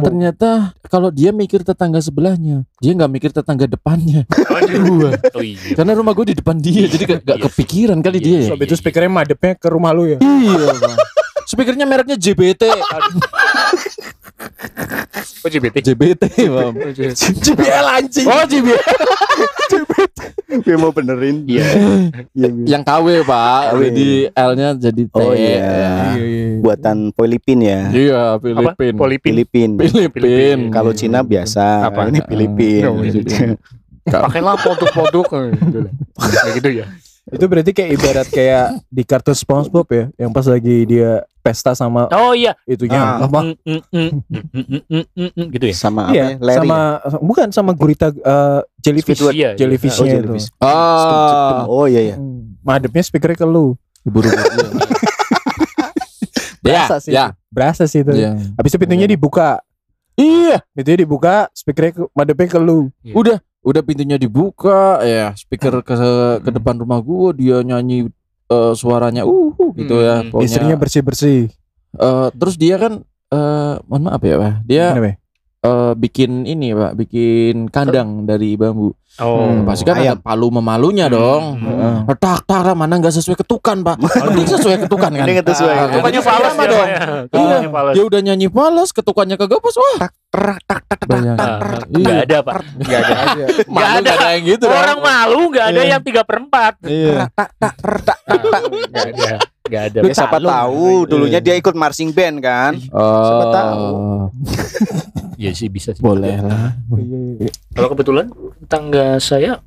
Ternyata 0.03 0.49
kalau 0.85 1.07
dia 1.07 1.31
mikir 1.31 1.63
tetangga 1.63 1.97
sebelahnya, 1.97 2.67
dia 2.77 2.91
nggak 2.91 3.07
mikir 3.09 3.31
tetangga 3.31 3.63
depannya. 3.65 4.27
Gua. 4.85 5.15
Oh 5.31 5.39
iya. 5.39 5.71
Karena 5.73 5.95
rumah 5.95 6.11
gue 6.11 6.25
di 6.27 6.35
depan 6.35 6.59
dia, 6.59 6.83
jadi 6.85 7.03
gak, 7.07 7.19
gak 7.23 7.37
Iya. 7.39 7.45
kepikiran 7.47 7.97
kali 7.99 8.19
Iya, 8.19 8.25
dia. 8.25 8.35
ya. 8.35 8.47
Sob 8.51 8.59
itu 8.59 8.75
speakernya 8.75 9.07
madepnya 9.07 9.53
ke 9.55 9.67
rumah 9.69 9.95
lu 9.95 10.03
ya. 10.05 10.17
Iya, 10.19 10.75
Bang. 10.75 10.97
Speakernya 11.45 11.85
mereknya 11.85 12.17
JBT. 12.17 12.63
Oh 15.39 15.47
JBT. 15.47 15.75
JBT, 15.85 16.23
Bang. 16.49 16.73
JBL 17.15 17.85
anjing. 17.93 18.25
Oh, 18.25 18.43
JBT. 18.43 18.81
Gue 20.65 20.75
mau 20.79 20.91
benerin. 20.91 21.43
Iya. 21.45 21.65
Iya, 22.35 22.47
gue. 22.51 22.67
Yang 22.67 22.83
KW 22.83 23.07
pak, 23.23 23.61
KW. 23.71 23.79
jadi 23.87 24.09
L-nya 24.31 24.67
jadi 24.75 25.03
T. 25.07 25.15
Oh, 25.15 25.31
iya. 25.31 25.55
Ya. 25.55 25.95
Buatan 26.59 27.11
Filipin 27.15 27.59
ya. 27.63 27.81
Iya? 27.91 28.21
Filipin. 28.39 28.93
Polipin. 28.95 29.33
Filipin. 29.33 29.69
Filipin. 29.79 30.59
Kalau 30.71 30.91
Cina 30.91 31.23
biasa, 31.23 31.87
Apa? 31.87 32.11
ini 32.11 32.19
Filipin. 32.23 32.81
Iya. 33.07 33.55
Pakailah 34.05 34.55
produk-produk 34.61 35.25
gitu 35.49 35.79
gitu 36.61 36.69
ya. 36.83 36.85
Itu 37.27 37.45
berarti 37.45 37.71
kayak 37.71 37.89
ibarat 37.91 38.27
kayak 38.29 38.65
di 38.85 39.01
kartun 39.01 39.33
SpongeBob 39.33 39.87
ya, 39.87 40.05
yang 40.15 40.29
pas 40.29 40.45
lagi 40.45 40.85
dia 40.85 41.25
pesta 41.39 41.73
sama 41.73 42.05
Oh 42.11 42.33
iya. 42.33 42.53
itunya 42.63 42.97
Ah. 42.97 43.21
apa? 43.21 43.39
Mm, 43.43 43.57
mm, 43.57 43.81
mm, 43.87 44.09
mm, 44.29 44.43
mm, 44.45 44.81
mm, 44.85 45.05
mm, 45.09 45.29
mm, 45.33 45.45
gitu 45.51 45.65
ya. 45.65 45.73
Sama 45.75 46.01
apa 46.05 46.13
Iya, 46.13 46.25
ya? 46.27 46.37
Larry 46.39 46.57
sama 46.59 46.77
bukan 47.19 47.47
sama 47.49 47.71
gurita 47.71 48.07
eh, 48.09 48.61
jellyfish, 48.79 49.17
Squidward. 49.17 49.33
Iya, 49.33 49.41
iya. 49.47 49.57
jellyfishnya 49.57 49.97
Oh, 49.99 50.05
itu. 50.05 50.13
jellyfish. 50.27 50.47
Ah, 50.59 51.65
Oh 51.65 51.85
iya 51.85 52.01
ya. 52.03 52.15
Hmm, 52.15 52.61
Madepnya 52.61 53.01
speakernya 53.01 53.37
ke 53.37 53.45
lu. 53.45 53.73
buru-buru. 54.03 54.45
Ya, 56.61 56.89
Berasa 56.89 56.95
sih. 56.97 57.11
ya. 57.11 57.25
Berasa 57.47 57.83
sih 57.85 58.01
itu. 58.01 58.09
Iya. 58.11 58.41
Habis 58.57 58.73
itu 58.73 58.79
pintunya 58.79 59.05
dibuka. 59.05 59.61
Iya, 60.15 60.65
Pintunya 60.71 60.99
dibuka, 60.99 61.45
speakernya 61.51 61.91
ke, 61.93 62.01
madepnya 62.09 62.47
ke 62.47 62.57
lu. 62.57 62.89
udah 63.07 63.37
udah 63.65 63.81
pintunya 63.81 64.15
dibuka 64.15 65.01
ya 65.01 65.33
speaker 65.33 65.81
ke 65.81 65.97
ke 66.39 66.49
depan 66.53 66.77
rumah 66.77 67.01
gua 67.01 67.33
dia 67.33 67.59
nyanyi 67.59 68.13
eh, 68.45 68.73
suaranya 68.77 69.25
uh 69.25 69.49
uh, 69.51 69.69
gitu 69.73 69.99
ya 69.99 70.21
Hmm. 70.21 70.29
pokoknya. 70.29 70.45
Istrinya 70.45 70.75
bersih-bersih. 70.77 71.49
Eh, 71.95 72.27
terus 72.37 72.55
dia 72.55 72.77
kan 72.77 73.01
eh 73.25 73.73
mohon 73.89 74.05
maaf 74.05 74.21
ya 74.21 74.37
pak 74.37 74.53
dia 74.63 74.85
Kenapa? 74.93 75.17
Eh, 75.65 75.91
bikin 75.95 76.31
ini 76.43 76.71
pak 76.71 76.93
bikin 76.95 77.55
kandang 77.67 78.23
dari 78.23 78.53
bambu 78.53 78.93
Oh. 79.15 79.39
Hmm, 79.39 79.63
pasti 79.63 79.87
kan 79.87 79.95
ada 79.95 80.11
ayam. 80.11 80.19
palu 80.19 80.51
memalunya 80.51 81.07
dong 81.07 81.55
Hmm. 81.55 82.03
Heeh. 82.03 82.19
tak 82.19 82.43
tak 82.43 82.75
mana 82.75 82.99
nggak 82.99 83.15
sesuai 83.15 83.39
ketukan 83.39 83.79
pak 83.79 83.95
ini 84.27 84.43
sesuai 84.43 84.75
ketukan 84.83 85.07
kan 85.09 85.23
Ini 85.23 85.31
nggak 85.39 85.47
sesuai. 85.47 85.71
Ah, 85.71 85.87
Ketukannya 85.87 86.19
kan? 86.19 86.27
falas 86.27 86.51
dia, 86.53 86.67
dong 86.67 86.75
Pak, 86.75 86.91
ya. 86.91 86.99
Iya, 87.31 87.57
dia 87.95 88.03
udah 88.03 88.19
nyanyi 88.21 88.47
falas 88.51 88.89
ketukannya 88.91 89.39
kagak 89.39 89.63
pas 89.63 89.71
wah 89.73 90.11
Bayangin. 91.07 91.39
Ah, 91.39 91.79
Iya. 91.87 92.03
Nggak 92.03 92.19
ada 92.27 92.37
pak. 92.43 92.57
Nggak 92.75 92.99
ada. 92.99 93.15
Malu 93.71 93.79
ada. 93.79 93.99
nggak 94.03 94.15
ada 94.19 94.27
yang 94.35 94.43
gitu. 94.45 94.65
Orang 94.67 94.99
malu 94.99 95.41
nggak 95.47 95.65
ada 95.65 95.79
Iya. 95.79 95.91
yang 95.95 96.01
tiga 96.03 96.21
per 96.27 96.37
empat. 96.37 96.73
Iya. 96.83 97.31
Nggak 97.31 99.07
ada. 99.07 99.37
Nggak 99.65 99.83
ada. 99.89 99.99
Ya, 100.05 100.13
siapa 100.13 100.37
tahu 100.37 101.09
dulunya 101.09 101.41
dia 101.41 101.57
ikut 101.57 101.73
marching 101.73 102.13
band 102.13 102.37
kan. 102.37 102.77
Siapa 102.77 103.45
tahu. 103.49 103.81
Oh, 103.81 104.23
Iya 105.41 105.51
sih 105.51 105.67
bisa 105.67 105.91
sih. 105.91 105.99
boleh 105.99 106.39
lah. 106.39 106.71
Kalau 107.75 107.91
kebetulan 107.91 108.31
tetangga 108.63 109.19
saya 109.19 109.59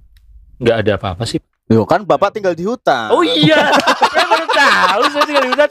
nggak 0.63 0.77
ada 0.87 0.93
apa-apa 0.97 1.29
sih. 1.29 1.43
Yo 1.69 1.85
kan 1.85 2.01
bapak 2.01 2.33
tinggal 2.33 2.57
di 2.57 2.65
hutan. 2.65 3.13
Oh 3.13 3.21
iya, 3.21 3.69
saya 4.09 4.25
baru 4.25 4.47
tahu 4.49 5.03
saya 5.13 5.25
tinggal 5.29 5.45
di 5.45 5.51
hutan. 5.53 5.69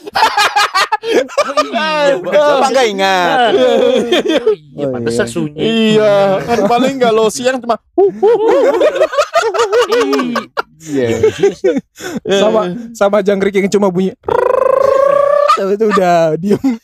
Oh 1.26 1.54
iya. 1.66 1.90
Bapak 2.22 2.70
nggak 2.70 2.88
ingat. 2.94 3.50
Oh 3.50 3.58
iya, 4.54 4.86
Oh, 4.86 4.94
pantesan 4.94 5.26
iya. 5.26 5.34
sunyi. 5.34 5.58
Iya, 5.58 6.14
kan 6.46 6.60
paling 6.70 7.02
kalau 7.02 7.34
siang 7.34 7.58
cuma 7.58 7.82
uh, 7.82 8.10
Iya. 10.78 11.08
Sama 12.38 12.62
sama 12.94 13.26
jangkrik 13.26 13.58
yang 13.58 13.66
cuma 13.66 13.90
bunyi. 13.90 14.14
Tapi 15.58 15.74
itu 15.74 15.90
udah 15.90 16.38
diem. 16.38 16.62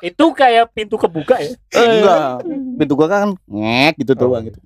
Itu 0.00 0.32
kayak 0.32 0.72
pintu 0.72 0.96
kebuka 0.96 1.36
ya. 1.40 1.52
Enggak. 1.76 2.44
Pintu 2.80 2.92
gua 2.96 3.08
kan 3.08 3.36
ngek 3.48 4.00
gitu 4.00 4.12
doang 4.16 4.48
gitu. 4.48 4.58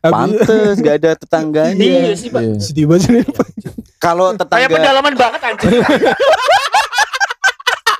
Habis 0.00 0.12
Pantes 0.16 0.80
gak 0.80 0.96
ada 1.04 1.12
tetangganya. 1.12 1.76
Iya 1.76 2.16
sih 2.16 2.32
pak. 2.32 2.40
Iya. 2.40 2.56
sedih 2.56 2.86
banget. 2.88 3.28
Kalau 4.00 4.32
Kayak 4.32 4.40
tetangga 4.48 4.68
pendalaman 4.72 5.14
banget 5.14 5.40
anjir. 5.44 5.68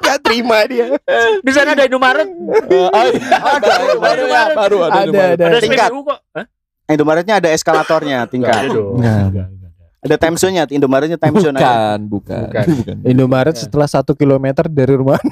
Gak 0.01 0.19
terima 0.25 0.65
dia. 0.65 0.97
Di 1.45 1.53
sana 1.53 1.77
ada 1.77 1.85
Indomaret. 1.85 2.29
ada, 2.89 3.69
baru 4.01 4.25
ya, 4.25 4.43
baru 4.57 4.77
ada. 4.81 4.97
Ada 5.05 5.21
ada. 5.37 5.45
Ada 5.45 5.59
Tingkat. 5.61 5.89
SPBU 5.93 6.01
kok. 6.09 6.19
Hah? 6.33 6.47
Indomaretnya 6.87 7.35
ada 7.43 7.49
ada. 8.65 8.81
Nggak, 8.81 8.89
nggak 8.97 9.17
ada. 9.29 9.43
Ada 9.45 9.56
time 10.15 10.39
zone-nya, 10.39 10.65
Indomaretnya 10.71 11.19
time 11.19 11.37
zone. 11.37 11.59
Bukan, 11.59 11.99
bukan, 12.07 12.47
Bukan. 12.47 12.65
bukan. 12.79 12.97
Indomaret 13.03 13.59
setelah 13.59 13.85
satu 13.85 14.15
kilometer 14.15 14.71
dari 14.71 14.95
rumah. 14.95 15.19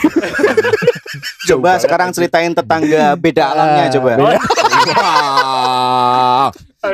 Coba 1.47 1.79
sekarang 1.79 2.11
ceritain 2.11 2.51
tetangga 2.51 3.15
beda 3.15 3.55
alamnya 3.55 3.87
coba. 3.93 4.11
Wah. 4.19 4.35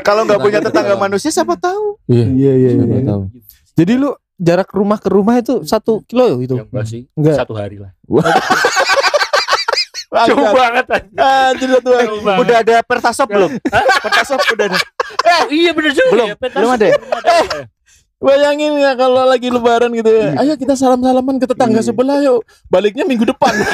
Kalau 0.06 0.22
nggak 0.22 0.38
punya 0.38 0.60
tetangga 0.60 0.92
Tetangga. 0.92 1.00
manusia 1.00 1.32
siapa 1.32 1.56
tahu? 1.56 1.96
Iya, 2.04 2.26
Iya 2.28 2.52
iya. 2.52 2.70
siapa 2.76 2.92
iya. 2.92 3.06
tahu. 3.08 3.22
Jadi 3.74 3.92
lu 3.96 4.10
jarak 4.36 4.68
rumah 4.70 4.98
ke 5.00 5.08
rumah 5.08 5.34
itu 5.38 5.64
satu 5.64 6.02
kilo 6.04 6.36
itu. 6.38 6.54
Ya, 6.58 6.64
enggak 6.66 6.86
sih. 6.86 7.02
Enggak. 7.16 7.34
Satu 7.40 7.56
hari 7.56 7.80
lah. 7.80 7.90
Wah. 10.10 10.26
Jauh 10.26 10.42
banget 10.50 10.86
anjir. 10.90 11.68
Satu 11.70 11.90
hari. 11.94 12.06
Jauh 12.10 12.20
banget. 12.20 12.40
Udah 12.42 12.56
ada 12.60 12.76
pertasop 12.82 13.28
belum? 13.30 13.50
Pertasop 14.02 14.40
udah 14.44 14.66
ada. 14.66 14.78
Oh, 15.22 15.42
iya 15.48 15.70
bener 15.70 15.94
juga 15.94 16.10
Belum, 16.10 16.26
ya. 16.26 16.34
Belum 16.50 16.70
ada 16.70 16.84
ya? 16.84 16.96
ya. 16.98 17.62
Bayangin 18.20 18.76
ya 18.76 18.92
kalau 18.94 19.24
lagi 19.24 19.48
lebaran 19.48 19.88
gitu 19.92 20.10
ya. 20.10 20.34
Ayo 20.36 20.52
kita 20.54 20.74
salam-salaman 20.74 21.38
ke 21.38 21.46
tetangga 21.46 21.78
Iya. 21.78 21.88
sebelah 21.88 22.18
yuk. 22.20 22.42
Baliknya 22.66 23.02
minggu 23.02 23.24
depan. 23.24 23.54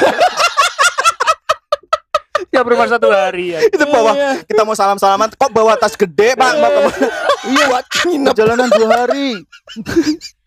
Ya 2.47 2.63
berumah 2.63 2.87
satu 2.87 3.09
hari 3.09 3.53
ya. 3.53 3.59
Itu 3.61 3.85
bawah 3.85 4.13
Iya. 4.13 4.31
kita 4.45 4.61
mau 4.63 4.73
salam-salaman 4.73 5.29
kok 5.29 5.51
bawa 5.51 5.73
tas 5.75 5.93
gede 5.93 6.33
Pak? 6.33 6.51
Iya, 7.43 7.65
nginep 8.07 8.33
perjalanan 8.33 8.69
dua 8.71 8.87
hari. 9.03 9.41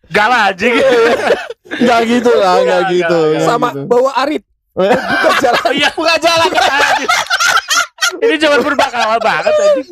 Galah 0.09 0.51
aja 0.51 0.67
gitu. 0.67 0.97
Enggak 1.71 2.01
gitu 2.09 2.31
lah, 2.33 2.53
enggak 2.59 2.81
Nggak, 2.81 2.91
gitu. 2.91 3.19
nggak 3.31 3.47
Sama 3.47 3.69
gitu. 3.71 3.81
bawa 3.87 4.11
arit. 4.17 4.43
Buka 4.89 5.31
jalan. 5.45 5.63
Oh, 5.67 5.75
iya. 5.75 5.89
Buka 5.93 6.15
jalan. 6.17 6.51
Ini 8.25 8.35
cuma 8.43 8.57
berbakala 8.59 9.17
banget 9.23 9.55
aja. 9.55 9.83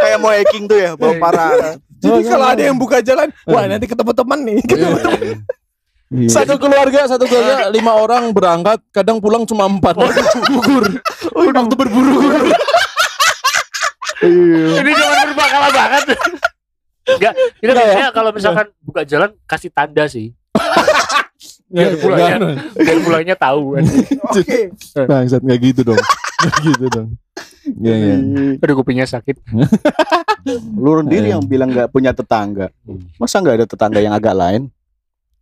Kayak 0.00 0.18
mau 0.18 0.32
hiking 0.32 0.64
tuh 0.64 0.78
ya, 0.80 0.96
bawa 0.96 1.14
parah. 1.20 1.76
Jadi 2.00 2.10
Oh, 2.10 2.18
kalau 2.24 2.46
iya. 2.48 2.54
ada 2.56 2.62
yang 2.66 2.76
buka 2.80 2.98
jalan, 2.98 3.28
wah 3.46 3.62
nanti 3.68 3.86
ketemu 3.86 4.12
teman 4.16 4.38
nih. 4.42 4.58
Ketemu 4.64 4.96
teman. 4.98 5.20
Satu 6.28 6.60
keluarga, 6.60 7.08
satu 7.08 7.24
keluarga 7.24 7.72
lima 7.72 7.96
orang 7.96 8.36
berangkat, 8.36 8.84
kadang 8.92 9.16
pulang 9.16 9.48
cuma 9.48 9.64
empat. 9.64 9.96
Gugur. 10.44 11.00
Waktu 11.32 11.72
berburu 11.72 12.20
gugur. 12.20 12.52
Ini 14.76 14.90
cuma 14.92 15.14
berbakala 15.24 15.68
banget. 15.72 16.12
Enggak, 17.16 17.32
itu 17.64 17.72
biasanya 17.72 18.08
kalau 18.12 18.30
misalkan 18.30 18.66
buka 18.84 19.08
jalan 19.08 19.32
kasih 19.48 19.72
tanda 19.72 20.04
sih. 20.04 20.36
Biar 21.72 21.96
pulangnya, 21.96 22.36
biar 22.76 22.98
pulangnya 23.00 23.36
tahu 23.36 23.80
kan. 23.80 23.84
Oke. 24.36 24.60
Bangsat 25.08 25.40
nggak 25.40 25.60
gitu 25.72 25.80
dong. 25.88 26.02
Nggak 26.44 26.56
gitu 26.68 26.86
dong. 26.92 27.08
Iya, 27.80 27.94
iya. 27.96 28.16
Aduh 28.60 28.74
kupingnya 28.76 29.08
sakit. 29.08 29.40
Lu 30.82 31.00
sendiri 31.00 31.32
yang 31.32 31.40
bilang 31.48 31.72
nggak 31.72 31.88
punya 31.88 32.12
tetangga. 32.12 32.68
Masa 33.16 33.40
nggak 33.40 33.56
ada 33.62 33.66
tetangga 33.66 34.04
yang 34.04 34.12
agak 34.12 34.36
lain? 34.36 34.68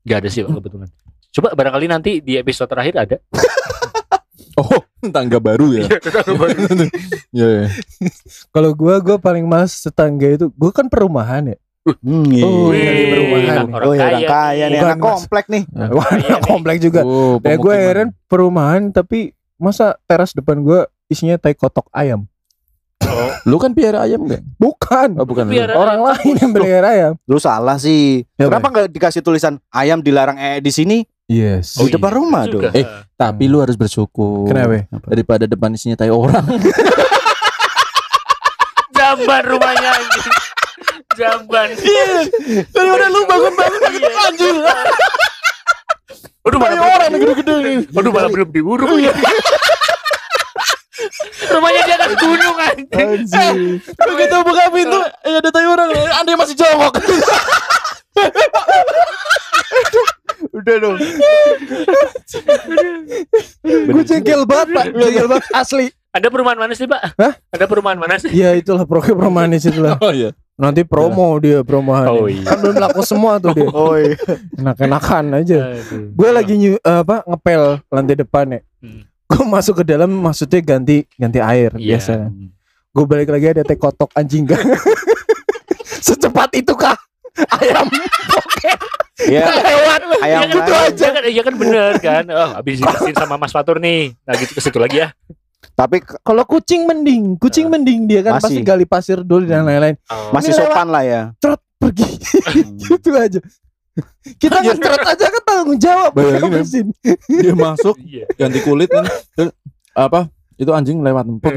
Gak 0.06 0.24
ada 0.24 0.28
sih 0.32 0.40
Pak, 0.40 0.56
kebetulan. 0.56 0.88
Coba 1.30 1.48
barangkali 1.52 1.86
nanti 1.86 2.10
di 2.24 2.40
episode 2.40 2.70
terakhir 2.70 2.94
ada. 2.96 3.16
Oh, 4.60 4.82
tangga 5.08 5.40
baru 5.40 5.72
ya. 5.72 5.88
Iya, 7.32 7.48
iya. 7.48 7.68
Kalau 8.52 8.76
gua 8.76 9.00
gua 9.00 9.16
paling 9.16 9.48
males 9.48 9.72
tetangga 9.80 10.28
itu, 10.28 10.52
gua 10.52 10.68
kan 10.68 10.84
perumahan 10.84 11.54
ya. 11.54 11.58
Hmm, 11.98 12.26
iya. 12.26 12.44
Oh, 12.44 12.68
Wih, 12.68 12.78
dari 12.78 13.04
perumahan. 13.06 13.66
orang 13.68 13.82
Oh 13.82 13.92
ya 13.92 14.00
orang 14.00 14.12
kaya 14.16 14.28
kaya 14.28 14.64
nih, 14.66 14.78
anak 14.80 14.98
komplek 14.98 15.44
nih. 15.46 15.62
Wah, 15.90 16.08
Iya 16.12 16.28
nih. 16.30 16.42
komplek 16.42 16.76
juga. 16.78 17.00
Oh, 17.00 17.36
Ya 17.36 17.52
gue 17.52 17.58
pemukiman. 17.58 17.80
heran 17.82 18.08
perumahan 18.24 18.82
tapi 18.88 19.18
masa 19.56 19.98
teras 20.04 20.30
depan 20.30 20.58
gua 20.58 20.80
isinya 21.06 21.34
tai 21.34 21.52
kotok 21.52 21.90
ayam. 21.90 22.24
Oh, 23.00 23.32
Lu 23.44 23.56
kan 23.56 23.72
piara 23.72 24.02
ayam 24.02 24.22
enggak? 24.22 24.44
Bukan. 24.54 25.16
Oh, 25.16 25.24
bukan. 25.24 25.44
Piara- 25.46 25.74
Orang 25.74 26.00
lain 26.00 26.34
yang 26.36 26.52
pelihara 26.52 26.88
ayam. 26.90 27.12
Lu 27.24 27.36
salah 27.36 27.74
sih. 27.74 28.22
Ya, 28.34 28.46
Kenapa 28.46 28.68
nggak 28.68 28.88
dikasih 28.88 29.20
tulisan 29.20 29.58
ayam 29.68 29.98
dilarang 29.98 30.36
eh 30.36 30.58
di 30.58 30.70
sini? 30.70 31.02
Yes. 31.26 31.74
Di 31.76 31.88
depan 31.88 32.10
rumah 32.12 32.44
juga. 32.44 32.68
dong. 32.68 32.76
Eh, 32.76 32.86
Tapi 33.14 33.44
lu 33.44 33.58
harus 33.58 33.74
bersyukur. 33.74 34.46
Kenapa? 34.46 34.86
Daripada 35.04 35.44
depan 35.44 35.70
isinya 35.70 35.94
tai 35.94 36.10
orang. 36.10 36.42
jamban 38.92 39.42
rumahnya 39.44 39.90
anjing. 39.90 40.28
Jamban. 41.20 41.68
Daripada 42.72 43.06
lu 43.12 43.20
bangun-bangun 43.28 43.80
Iya. 43.92 44.10
anjir. 44.24 44.54
Aduh 46.40 46.56
Tai 46.56 46.72
malah 46.72 46.88
orang 46.96 47.10
gede-gede 47.12 47.54
nih. 47.60 47.76
Aduh 47.92 48.10
malah 48.10 48.30
belum 48.32 48.48
diuruk. 48.48 48.88
Rumahnya 51.50 51.80
di 51.84 51.92
atas 51.92 52.12
gunung 52.16 52.56
anjing. 52.56 53.56
Begitu 53.80 54.36
buka 54.40 54.64
pintu, 54.68 55.00
eh 55.24 55.34
ada 55.36 55.48
tai 55.48 55.66
orang. 55.68 55.88
Anda 55.92 56.36
masih 56.36 56.56
jongkok. 56.56 56.94
Udah 60.50 60.76
dong. 60.80 60.96
Jengkel 64.02 64.42
banget 64.48 64.68
pak 64.72 64.84
Jengkel 64.92 65.28
banget 65.28 65.44
asli 65.52 65.86
Ada 66.10 66.26
perumahan 66.26 66.58
mana 66.58 66.74
sih, 66.74 66.90
Pak? 66.90 67.14
Hah? 67.14 67.32
Ada 67.54 67.64
perumahan 67.70 67.94
mana 67.94 68.18
sih? 68.18 68.34
Ya 68.34 68.50
itulah 68.58 68.82
program 68.82 69.22
romanis 69.22 69.62
itulah 69.62 69.94
Oh 70.02 70.10
iya. 70.10 70.34
Nanti 70.60 70.84
promo 70.84 71.40
dia 71.40 71.64
perumahan 71.64 72.06
Oh, 72.06 72.28
iya. 72.28 72.44
Kan 72.44 72.60
belum 72.60 72.76
laku 72.78 73.00
semua 73.00 73.40
tuh 73.40 73.56
dia 73.56 73.64
Oh 73.66 73.96
iya. 73.96 74.12
Enak-enakan 74.54 75.40
aja. 75.40 75.58
Gue 76.12 76.28
lagi 76.28 76.54
nyu, 76.54 76.76
apa 76.78 77.24
ngepel 77.24 77.80
lantai 77.86 78.16
depan 78.16 78.46
ya 78.50 78.60
Hmm. 78.80 79.04
Gue 79.24 79.44
masuk 79.46 79.80
ke 79.80 79.84
dalam 79.86 80.08
maksudnya 80.10 80.60
ganti 80.60 81.04
ganti 81.14 81.36
air 81.36 81.72
Iya. 81.74 81.96
biasa 81.96 82.12
Gue 82.90 83.04
balik 83.04 83.28
lagi 83.28 83.46
ada 83.48 83.62
teh 83.62 83.76
kotok 83.76 84.08
anjing 84.12 84.44
gak 84.44 84.56
Secepat 86.04 86.50
itu 86.54 86.72
kah 86.72 86.96
Ayam 87.52 87.86
Iya. 89.20 89.44
lewat 89.46 90.00
Ayam 90.18 90.40
Iya 90.42 90.48
kan, 90.50 90.64
kan. 90.64 90.88
iya 90.90 91.08
kan, 91.10 91.22
iya 91.26 91.42
kan 91.42 91.54
bener 91.54 91.92
kan. 91.98 92.24
Oh, 92.26 92.48
habis 92.54 92.76
dijelasin 92.80 93.14
sama 93.14 93.36
Mas 93.36 93.52
Fatur 93.52 93.76
nih. 93.76 94.16
Nah, 94.18 94.34
gitu 94.34 94.52
ke 94.52 94.60
situ 94.60 94.76
lagi 94.76 94.96
ya. 94.98 95.12
Tapi 95.80 95.96
Kalau 96.20 96.44
kucing 96.44 96.84
mending 96.84 97.40
Kucing 97.40 97.66
mending 97.66 98.04
dia 98.04 98.20
kan 98.20 98.36
pasti 98.36 98.60
Masih. 98.60 98.66
gali 98.66 98.84
pasir 98.84 99.18
dulu 99.20 99.48
dan 99.48 99.64
lain-lain 99.64 99.96
masih 100.28 100.52
Ini 100.52 100.60
lewat. 100.60 100.68
sopan 100.68 100.88
lah 100.88 101.02
ya. 101.02 101.22
Trot 101.40 101.60
pergi 101.76 102.08
Gitu 102.84 103.08
aja 103.10 103.40
Kita 104.36 104.56
ngetrot 104.60 105.00
aja 105.02 105.24
kan 105.26 105.42
tanggung 105.42 105.76
jawab 105.76 106.12
Bayangin, 106.12 106.92
ya. 107.00 107.16
Dia 107.26 107.54
masuk 107.54 107.96
Iya. 108.06 108.28
ganti 108.36 108.60
kulit 108.60 108.88
kan. 108.88 109.08
Apa? 109.90 110.28
Itu 110.54 110.70
anjing 110.70 111.00
lewat 111.00 111.24
empuk. 111.24 111.56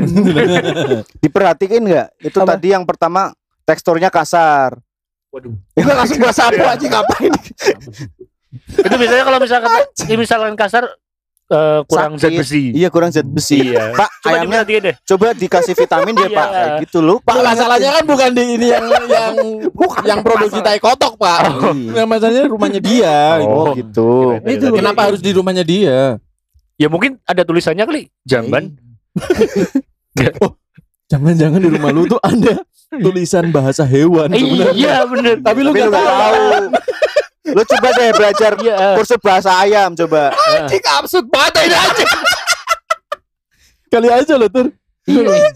Diperhatiin 1.23 1.83
nggak? 1.83 2.07
Itu 2.23 2.39
Apa? 2.39 2.55
tadi 2.55 2.71
yang 2.71 2.87
pertama 2.87 3.35
teksturnya 3.63 4.07
kasar. 4.07 4.79
Waduh. 5.27 5.51
Itu 5.75 5.87
langsung 5.87 6.17
gua 6.17 6.31
sapu 6.31 6.61
aja 6.61 6.79
ngapain 6.79 7.33
Itu 8.69 8.95
biasanya 8.95 9.23
kalau 9.25 9.39
misalkan 9.39 9.71
ini 10.05 10.15
misalkan 10.15 10.53
kasar 10.53 10.83
eh, 11.47 11.79
kurang 11.83 12.15
zat 12.15 12.31
besi. 12.31 12.71
Iya 12.71 12.87
kurang 12.87 13.09
zat 13.09 13.25
besi. 13.25 13.71
Iya. 13.71 13.91
Pak, 13.91 14.09
Coba 14.21 14.35
ayamnya 14.39 14.61
deh. 14.63 14.95
coba 15.03 15.25
dikasih 15.31 15.73
vitamin 15.73 16.13
dia, 16.15 16.27
Iya. 16.27 16.37
Pak. 16.37 16.47
Kayak 16.49 16.71
gitu 16.87 16.99
loh. 16.99 17.17
Pak 17.19 17.35
masalahnya 17.39 17.89
kan 17.99 18.03
bukan 18.05 18.29
di 18.31 18.43
ini 18.55 18.67
yang 18.71 18.85
yang 19.15 19.35
yang 20.05 20.19
produksi 20.21 20.59
tai 20.59 20.79
kotok 20.79 21.15
pak. 21.15 21.39
Yang 21.91 22.07
masalahnya 22.07 22.43
rumahnya 22.47 22.79
dia. 22.79 23.17
Oh, 23.43 23.71
Oh. 23.71 23.73
gitu. 23.75 24.39
Kirain 24.39 24.55
Itu 24.55 24.65
tadi. 24.69 24.77
Kenapa 24.79 25.01
harus 25.09 25.19
di 25.19 25.31
rumahnya 25.31 25.63
dia? 25.63 26.17
Ya 26.73 26.87
mungkin 26.89 27.21
ada 27.23 27.43
tulisannya 27.43 27.85
kali. 27.85 28.01
Jamban. 28.23 28.73
Jangan-jangan 31.11 31.59
di 31.61 31.69
rumah 31.69 31.89
lu 31.93 32.09
tuh 32.09 32.17
ada 32.17 32.57
tulisan 33.05 33.53
bahasa 33.53 33.85
hewan. 33.85 34.33
Iya 34.33 35.05
bener. 35.05 35.37
Tapi 35.41 35.59
lu 35.61 35.69
gak 35.69 35.89
nggak 35.93 36.01
tahu. 36.01 36.45
Lu 37.53 37.63
coba 37.63 37.87
deh 37.91 38.09
belajar 38.11 38.51
Iya. 38.57 38.77
kursus 38.95 39.19
bahasa 39.19 39.51
ayam 39.57 39.93
coba. 39.93 40.33
Anjing 40.33 40.83
absurd 40.83 41.25
banget 41.27 41.53
ini 41.63 41.75
anjing 41.75 42.09
Kali 43.87 44.07
aja 44.09 44.33
lo 44.35 44.47
tur. 44.47 44.67
Iya. 45.05 45.53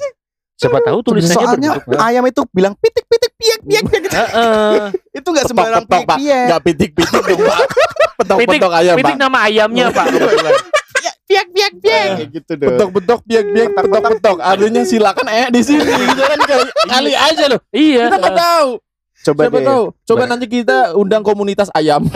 Siapa 0.53 0.81
tahu 0.81 0.97
tulisannya 1.03 1.37
Soalnya 1.37 1.71
berbentuk. 1.77 2.01
ayam 2.01 2.23
itu 2.25 2.41
bilang 2.49 2.73
pitik 2.75 3.05
pitik 3.05 3.33
piek 3.33 3.59
piek 3.61 3.83
piek 3.85 4.01
gitu. 4.03 4.15
Heeh. 4.15 4.89
Itu 5.11 5.27
nggak 5.27 5.45
sembarang 5.47 5.85
Petok, 5.85 5.93
piek 5.93 6.05
Pak. 6.07 6.17
piek. 6.17 6.45
Gak 6.47 6.61
pitik-pitik 6.63 7.21
dong 7.23 7.41
pak. 7.43 7.57
Pitik, 7.61 8.17
Petok-petok 8.17 8.73
ayam 8.73 8.95
pitik 8.97 9.13
pak. 9.13 9.19
nama 9.19 9.37
ayamnya 9.45 9.85
Pak. 9.91 10.05
piek 11.27 11.45
piek 11.51 11.71
kayak 11.77 12.29
gitu 12.31 12.51
dong. 12.55 12.69
Petok-petok, 12.73 13.19
biak-biak, 13.23 13.69
petok-petok. 13.71 14.37
Artinya 14.39 14.81
silakan 14.81 15.27
eh 15.27 15.47
di 15.47 15.61
sini. 15.61 15.83
Kali, 16.49 16.65
kali 16.89 17.13
aja 17.13 17.43
loh. 17.47 17.59
Iya. 17.69 18.03
Kita 18.07 18.17
nggak 18.17 18.37
tahu. 18.37 18.69
Coba 19.27 19.41
Siapa 19.43 19.57
deh. 19.57 19.67
tahu. 19.67 19.83
Coba 20.03 20.23
nanti 20.25 20.45
kita 20.47 20.77
undang 20.93 21.21
komunitas 21.21 21.67
ayam. 21.71 22.07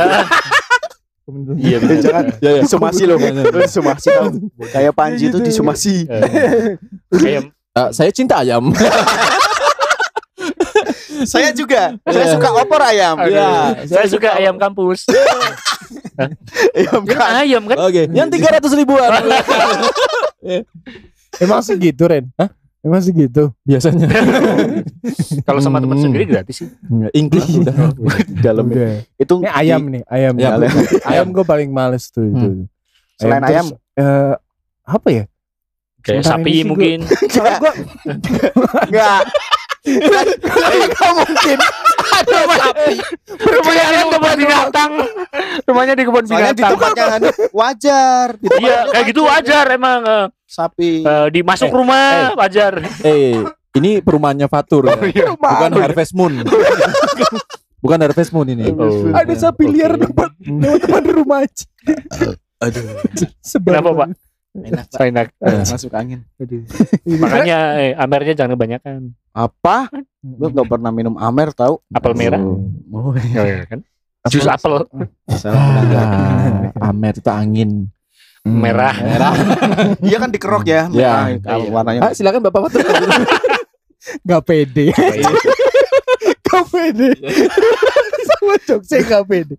Iya 1.55 1.79
bener. 1.79 1.99
Jangan 2.01 2.25
Ya, 2.39 2.49
ya. 2.49 2.61
disumasi 2.61 3.03
loh. 3.05 3.15
Lu 3.15 3.59
disumasi 3.61 4.07
tau. 4.09 4.27
Kayak 4.67 4.91
Panji 4.91 5.27
itu 5.27 5.39
disumasi. 5.39 6.03
Kayak 7.09 7.55
Eh, 7.71 7.89
saya 7.89 8.11
cinta 8.11 8.43
ayam. 8.43 8.67
Saya 11.23 11.53
juga. 11.53 11.93
Saya 12.03 12.25
Iya. 12.25 12.33
suka 12.33 12.49
opor 12.51 12.81
ayam. 12.81 13.15
Iya, 13.21 13.77
saya 13.85 14.05
suka 14.09 14.33
ayam 14.33 14.57
kampus. 14.57 15.05
Ayam 16.73 17.05
Kan 17.05 17.33
ayam 17.37 17.61
kan? 17.63 17.77
Oke, 17.79 18.09
yang 18.09 18.27
tiga 18.27 18.49
ratus 18.51 18.73
ribuan. 18.73 19.07
Emang 21.37 21.61
segitu 21.61 22.03
Ren 22.03 22.27
Hah? 22.35 22.49
Emang 22.81 22.97
segitu 22.97 23.53
Biasanya. 23.61 24.09
Kalau 25.47 25.59
sama 25.59 25.77
teman 25.77 25.95
Hmm. 25.95 26.05
sendiri 26.07 26.25
gratis 26.25 26.65
sih. 26.65 26.69
Ingklik 27.11 27.45
udah. 27.61 27.75
Dalam 28.45 28.65
Udah. 28.67 29.05
itu 29.15 29.33
Ini 29.37 29.49
ayam 29.51 29.81
nih 29.87 30.01
Ayam 30.05 30.33
Ya, 30.35 30.49
Ayam, 30.51 30.71
ayam 31.03 31.25
gue 31.29 31.43
paling 31.43 31.69
males 31.69 32.09
tuh 32.09 32.25
itu 32.25 32.65
Selain 33.15 33.41
ayam? 33.43 33.69
terus, 33.69 33.77
eh, 33.95 34.33
Apa 34.83 35.09
ya 35.09 35.23
Kayak 36.01 36.25
Sementara 36.25 36.33
sapi 36.35 36.51
sih 36.51 36.65
mungkin. 36.65 36.99
Gua 37.61 37.73
enggak. 38.81 39.21
Gak 39.81 41.11
mungkin 41.17 41.57
Ada 42.11 42.39
sapi 42.45 42.95
Rumahnya 43.33 43.83
di 43.87 44.03
kebun 44.07 44.33
binatang. 44.37 44.91
Rumahnya 45.63 45.93
di 45.93 46.03
kebun 46.03 46.23
Soalnya 46.23 46.51
di 46.51 46.55
binatang. 46.55 46.71
tempatnya 46.75 47.05
kan 47.07 47.21
wajar. 47.51 48.27
Iya, 48.37 48.77
kayak 48.89 49.05
gitu 49.07 49.21
wajar 49.23 49.65
emang. 49.69 49.99
eh, 50.03 50.25
Sapi. 50.45 51.01
eh, 51.01 51.27
di 51.29 51.39
masuk 51.41 51.65
Eh, 51.65 51.73
rumah 51.73 52.35
wajar. 52.35 52.73
Eh, 53.01 53.41
ini 53.73 53.91
perumahannya 53.99 54.45
Fatur. 54.45 54.85
ya. 54.85 55.01
iya. 55.03 55.25
Bukan 55.33 55.71
Harvest 55.73 56.13
Moon. 56.13 56.33
Bukan 57.79 57.97
Harvest 57.99 58.31
Moon 58.31 58.47
ini. 58.47 58.69
Oh. 58.69 59.09
Ada 59.09 59.33
sapi 59.41 59.65
liar 59.65 59.95
depan 59.95 60.29
Lewat 60.37 60.81
depan 60.83 61.01
rumah 61.07 61.41
aja 61.41 61.65
Aduh. 62.61 62.85
Kenapa, 63.57 63.89
Pak? 63.95 64.07
Enak. 64.51 64.85
Enak. 64.91 65.27
Masuk 65.71 65.91
angin. 65.95 66.27
Makanya 67.07 67.57
eh, 67.79 67.91
amernya 67.95 68.33
jangan 68.35 68.59
kebanyakan. 68.59 69.15
Apa? 69.31 69.87
Lu 70.19 70.51
nggak 70.51 70.67
pernah 70.67 70.91
minum 70.91 71.15
Amer 71.15 71.55
tahu? 71.55 71.79
Apel 71.95 72.13
merah. 72.19 72.41
Oh, 72.43 72.59
Oh, 72.91 73.15
iya 73.15 73.63
kan? 73.63 73.79
Jus 74.27 74.45
apel 74.45 74.85
salah. 75.33 75.65
Ah, 75.97 76.91
Amer 76.91 77.15
itu 77.15 77.31
angin. 77.31 77.87
Hmm, 78.43 78.59
merah. 78.59 78.93
Merah. 78.97 79.33
Iya 80.07 80.17
kan 80.19 80.29
dikerok 80.29 80.67
ya. 80.67 80.91
Ya. 80.91 81.31
Kalau 81.39 81.65
Iya. 81.65 81.71
warnanya. 81.71 81.99
Ah, 82.03 82.11
silakan 82.11 82.43
Bapak 82.43 82.69
Fatur. 82.69 82.81
Gak 84.25 84.41
pede 84.49 84.89
Gak 86.41 86.65
pede 86.73 87.13
Sama 88.25 88.55
jokesnya 88.65 88.99
gak 89.05 89.23
pede 89.29 89.55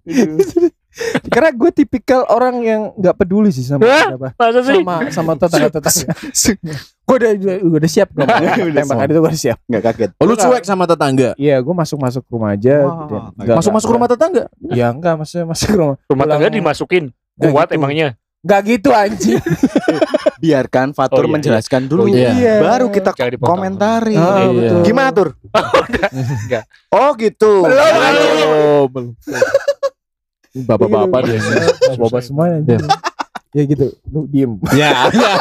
Karena 1.24 1.50
gue 1.50 1.70
tipikal 1.70 2.24
orang 2.26 2.60
yang 2.60 2.82
gak 2.94 3.16
peduli 3.16 3.48
sih 3.48 3.62
sama 3.62 3.82
Hah? 3.82 4.12
apa 4.12 4.28
sama 4.62 4.94
sama 5.08 5.32
tetangga-tetangga. 5.34 6.12
gue 7.02 7.16
udah, 7.16 7.30
udah 7.34 7.56
udah 7.74 7.90
siap 7.90 8.08
gue 8.10 8.22
Udah 8.22 8.52
tembak 8.76 8.84
siap. 8.84 9.04
itu 9.06 9.12
gue 9.14 9.24
udah 9.26 9.40
siap. 9.40 9.58
Nggak 9.64 9.82
kaget. 9.82 10.10
Oh, 10.16 10.24
lu 10.24 10.34
cuek 10.34 10.64
sama 10.64 10.84
tetangga. 10.84 11.30
Iya, 11.34 11.56
gue 11.58 11.74
masuk 11.74 11.98
masuk 11.98 12.22
rumah 12.26 12.52
aja. 12.52 12.76
Dan 12.78 12.88
masuk- 12.88 13.32
nggak- 13.34 13.56
Masuk-masuk 13.56 13.82
nggak- 13.82 13.96
rumah 13.96 14.08
tetangga. 14.08 14.44
Ya 14.70 14.86
enggak, 14.88 15.14
maksudnya 15.16 15.46
masuk 15.46 15.68
rumah. 15.72 15.96
Rumah 16.04 16.24
tangga 16.26 16.44
Pulang- 16.44 16.56
dimasukin. 16.56 17.04
Nggak 17.32 17.50
Kuat 17.50 17.68
gitu. 17.68 17.76
emangnya. 17.76 18.08
Gak 18.42 18.60
gitu 18.66 18.90
anjing. 18.90 19.38
Biarkan 20.42 20.90
Fatur 20.90 21.22
Oh, 21.22 21.26
iya, 21.26 21.32
menjelaskan 21.32 21.86
dulu. 21.86 22.02
Oh, 22.02 22.08
iya. 22.10 22.58
Baru 22.58 22.90
kita 22.90 23.14
komentari. 23.38 24.18
Ah, 24.18 24.42
Iya. 24.42 24.50
betul. 24.50 24.80
Gimana 24.82 25.08
tur? 25.14 25.28
Enggak. 26.42 26.66
Oh 26.90 27.14
gitu. 27.14 27.62
Oh, 27.62 28.90
belum. 28.90 29.14
Ini 29.14 29.38
Bapak-bapak 30.54 31.20
dia. 31.24 31.38
Bapak 31.96 32.20
semuanya. 32.20 32.60
Iya. 32.66 32.78
Ya 33.52 33.62
gitu, 33.68 33.92
lu 34.08 34.24
diem. 34.24 34.56
Ya, 34.72 35.04
ya. 35.12 35.32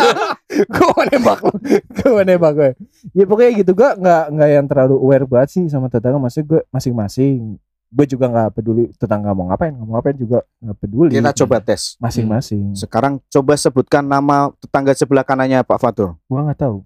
gue 0.51 0.83
mau 0.83 0.99
nembak 1.07 1.47
lu, 1.47 1.55
gue 1.71 2.09
mau 2.11 2.23
nembak 2.27 2.51
gue. 2.51 2.69
Ya 3.15 3.23
pokoknya 3.23 3.51
gitu, 3.63 3.71
gue 3.71 3.87
nggak 3.87 4.23
nggak 4.35 4.49
yang 4.51 4.67
terlalu 4.67 4.95
aware 4.99 5.23
banget 5.23 5.49
sih 5.55 5.63
sama 5.71 5.87
tetangga. 5.87 6.19
Maksudnya 6.19 6.47
gue 6.47 6.61
masing-masing. 6.75 7.55
Gue 7.87 8.05
juga 8.07 8.27
nggak 8.27 8.49
peduli 8.51 8.91
tetangga 8.99 9.31
mau 9.31 9.47
ngapain, 9.47 9.71
mau 9.71 9.95
ngapain 9.95 10.15
juga 10.19 10.43
nggak 10.59 10.77
peduli. 10.79 11.11
Kita 11.15 11.31
coba 11.43 11.63
tes. 11.63 11.95
masing-masing. 11.99 12.75
Sekarang 12.75 13.23
coba 13.31 13.55
sebutkan 13.55 14.03
nama 14.03 14.51
tetangga 14.59 14.91
sebelah 14.91 15.23
kanannya 15.23 15.63
Pak 15.63 15.79
Fatur. 15.79 16.19
Gue 16.27 16.39
nggak 16.39 16.59
tahu. 16.67 16.83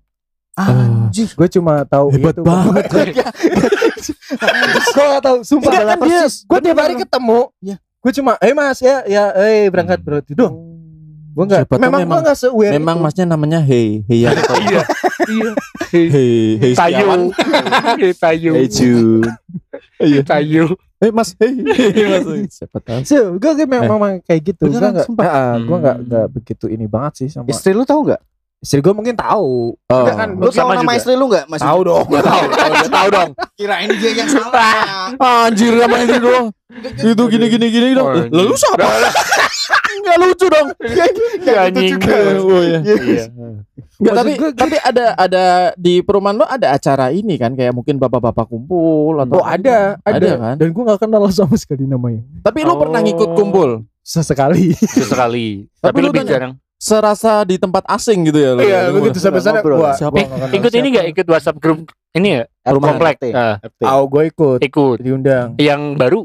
Anjir. 0.55 1.33
Gue 1.33 1.49
cuma 1.49 1.83
tahu 1.89 2.13
Hebat 2.13 2.37
itu. 2.37 2.41
banget. 2.45 2.83
gue 4.93 5.05
nggak 5.09 5.23
tahu. 5.25 5.37
Sumpah 5.41 5.69
Enggak, 5.73 5.85
kan 5.89 5.97
persis. 5.99 6.33
dia. 6.45 6.47
Gue 6.47 6.59
tiap 6.61 6.77
hari 6.79 6.95
ketemu. 6.95 7.39
Iya. 7.59 7.75
Gue 8.05 8.13
cuma, 8.13 8.37
eh 8.37 8.53
mas 8.53 8.77
ya, 8.77 9.01
ya, 9.03 9.33
eh 9.33 9.65
berangkat 9.65 9.97
bro. 9.99 10.21
Itu 10.21 10.37
dong. 10.37 10.53
Gue 11.33 11.43
nggak. 11.43 11.65
Tahu 11.65 11.81
Memang 11.81 11.99
gue 11.99 12.05
memang- 12.05 12.21
nggak 12.21 12.37
se-aware 12.37 12.71
Memang 12.71 12.95
itu. 12.95 13.03
masnya 13.03 13.25
namanya 13.25 13.59
Hey, 13.59 14.05
Hey 14.05 14.17
yang 14.21 14.37
Iya. 14.37 14.81
Iya. 15.25 15.51
Hey, 15.89 16.07
Hey 16.61 16.73
Tayu. 16.73 17.07
Iya, 17.97 18.13
Tayu. 18.13 18.51
Hey 18.53 18.67
Jun. 18.69 19.25
Iya. 19.97 20.21
Tayu. 20.21 20.65
Hey 20.95 21.09
Mas, 21.09 21.33
hey, 21.35 21.51
hey 21.91 22.05
Mas. 22.07 22.23
Siapa 22.53 22.77
tahu. 22.77 23.01
So, 23.03 23.35
gue 23.35 23.51
memang, 23.65 23.89
memang 23.91 24.13
kayak 24.21 24.53
gitu. 24.53 24.63
Gue 24.63 24.77
nggak, 24.77 25.03
sumpah. 25.03 25.25
ah, 25.25 25.55
gue 25.57 25.75
nggak 25.75 25.97
Hmm. 25.97 26.05
nggak 26.05 26.25
begitu 26.31 26.65
ini 26.69 26.85
banget 26.85 27.13
sih 27.19 27.27
sama 27.27 27.49
Istri 27.49 27.73
lu 27.73 27.83
tahu 27.83 28.05
nggak? 28.05 28.21
Istri 28.65 28.81
gue 28.81 28.91
mungkin 28.91 29.13
tahu 29.13 29.77
Oh. 29.85 30.05
Kan 30.07 30.33
Lu 30.35 30.49
tahu 30.49 30.57
Sama 30.57 30.73
nama 30.73 30.89
juga. 30.89 30.97
istri 30.97 31.13
lu 31.13 31.29
enggak? 31.29 31.45
Masih 31.45 31.61
tahu 31.63 31.79
dong 31.83 32.05
tahu, 32.09 32.41
tahu 32.89 33.07
dong. 33.11 33.29
kirain 33.53 33.89
dia 33.93 34.11
yang 34.11 34.25
salah. 34.27 35.13
Anjir 35.45 35.77
sama 35.77 35.95
itu 35.99 36.17
doang. 36.17 36.47
Itu 36.97 37.23
gini 37.27 37.45
gini 37.47 37.65
gini 37.69 37.89
dong. 37.93 38.09
Oh, 38.09 38.25
Lalu 38.27 38.53
siapa? 38.55 38.83
Enggak 39.95 40.17
lucu 40.19 40.45
dong. 40.47 40.67
Ya, 41.39 41.55
anjing. 41.63 41.93
Oh 42.41 42.59
iya. 42.59 42.79
Iya. 42.81 43.25
Nggak, 43.95 44.11
Maksud 44.11 44.19
tapi 44.19 44.31
gue- 44.35 44.55
tapi 44.57 44.75
ada 44.77 45.05
ada 45.15 45.43
di 45.73 46.01
perumahan 46.01 46.35
lo 46.35 46.43
ada 46.43 46.67
acara 46.69 47.09
ini 47.09 47.37
kan 47.37 47.53
kayak 47.53 47.71
mungkin 47.71 47.95
bapak-bapak 47.95 48.43
kumpul 48.45 49.15
atau 49.17 49.39
oh 49.39 49.45
ada 49.45 49.95
ada, 50.01 50.19
Ada 50.19 50.31
kan? 50.35 50.55
dan 50.59 50.67
gue 50.69 50.83
nggak 50.83 50.99
kenal 50.99 51.23
sama 51.31 51.55
sekali 51.55 51.87
namanya 51.87 52.19
Tapi 52.41 52.59
lo 52.61 52.75
pernah 52.75 52.99
ngikut 52.99 53.23
Oh. 53.25 53.35
kumpul 53.37 53.69
sesekali 54.01 54.75
Sesekali. 54.75 55.71
Tapi 55.75 55.85
Tapi 55.85 55.97
lu 55.97 56.07
lebih 56.09 56.21
tanya- 56.21 56.33
jarang. 56.33 56.53
Serasa 56.85 57.41
di 57.41 57.57
tempat 57.57 57.81
asing 57.87 58.29
gitu 58.29 58.37
ya 58.37 58.51
lo. 58.53 58.61
iya 58.61 58.79
Lu- 58.87 59.01
begitu 59.01 59.17
sampai 59.17 59.41
sana 59.41 59.57
ngobrol. 59.57 59.81
gua 59.81 59.91
Siapa? 59.91 60.21
kenal 60.21 60.53
Ikut 60.53 60.71
ini 60.71 60.87
enggak 60.93 61.07
ikut 61.09 61.25
WhatsApp 61.25 61.57
grup 61.57 61.79
ini 62.13 62.27
ya? 62.31 62.41
Rumah 62.63 62.87
komplek. 62.93 63.15
Ah, 63.33 63.57
oh 63.91 64.05
gue 64.05 64.29
ikut 64.29 64.59
ikut. 64.61 64.97
diundang 64.99 65.57
Yang 65.57 65.81
baru 65.97 66.21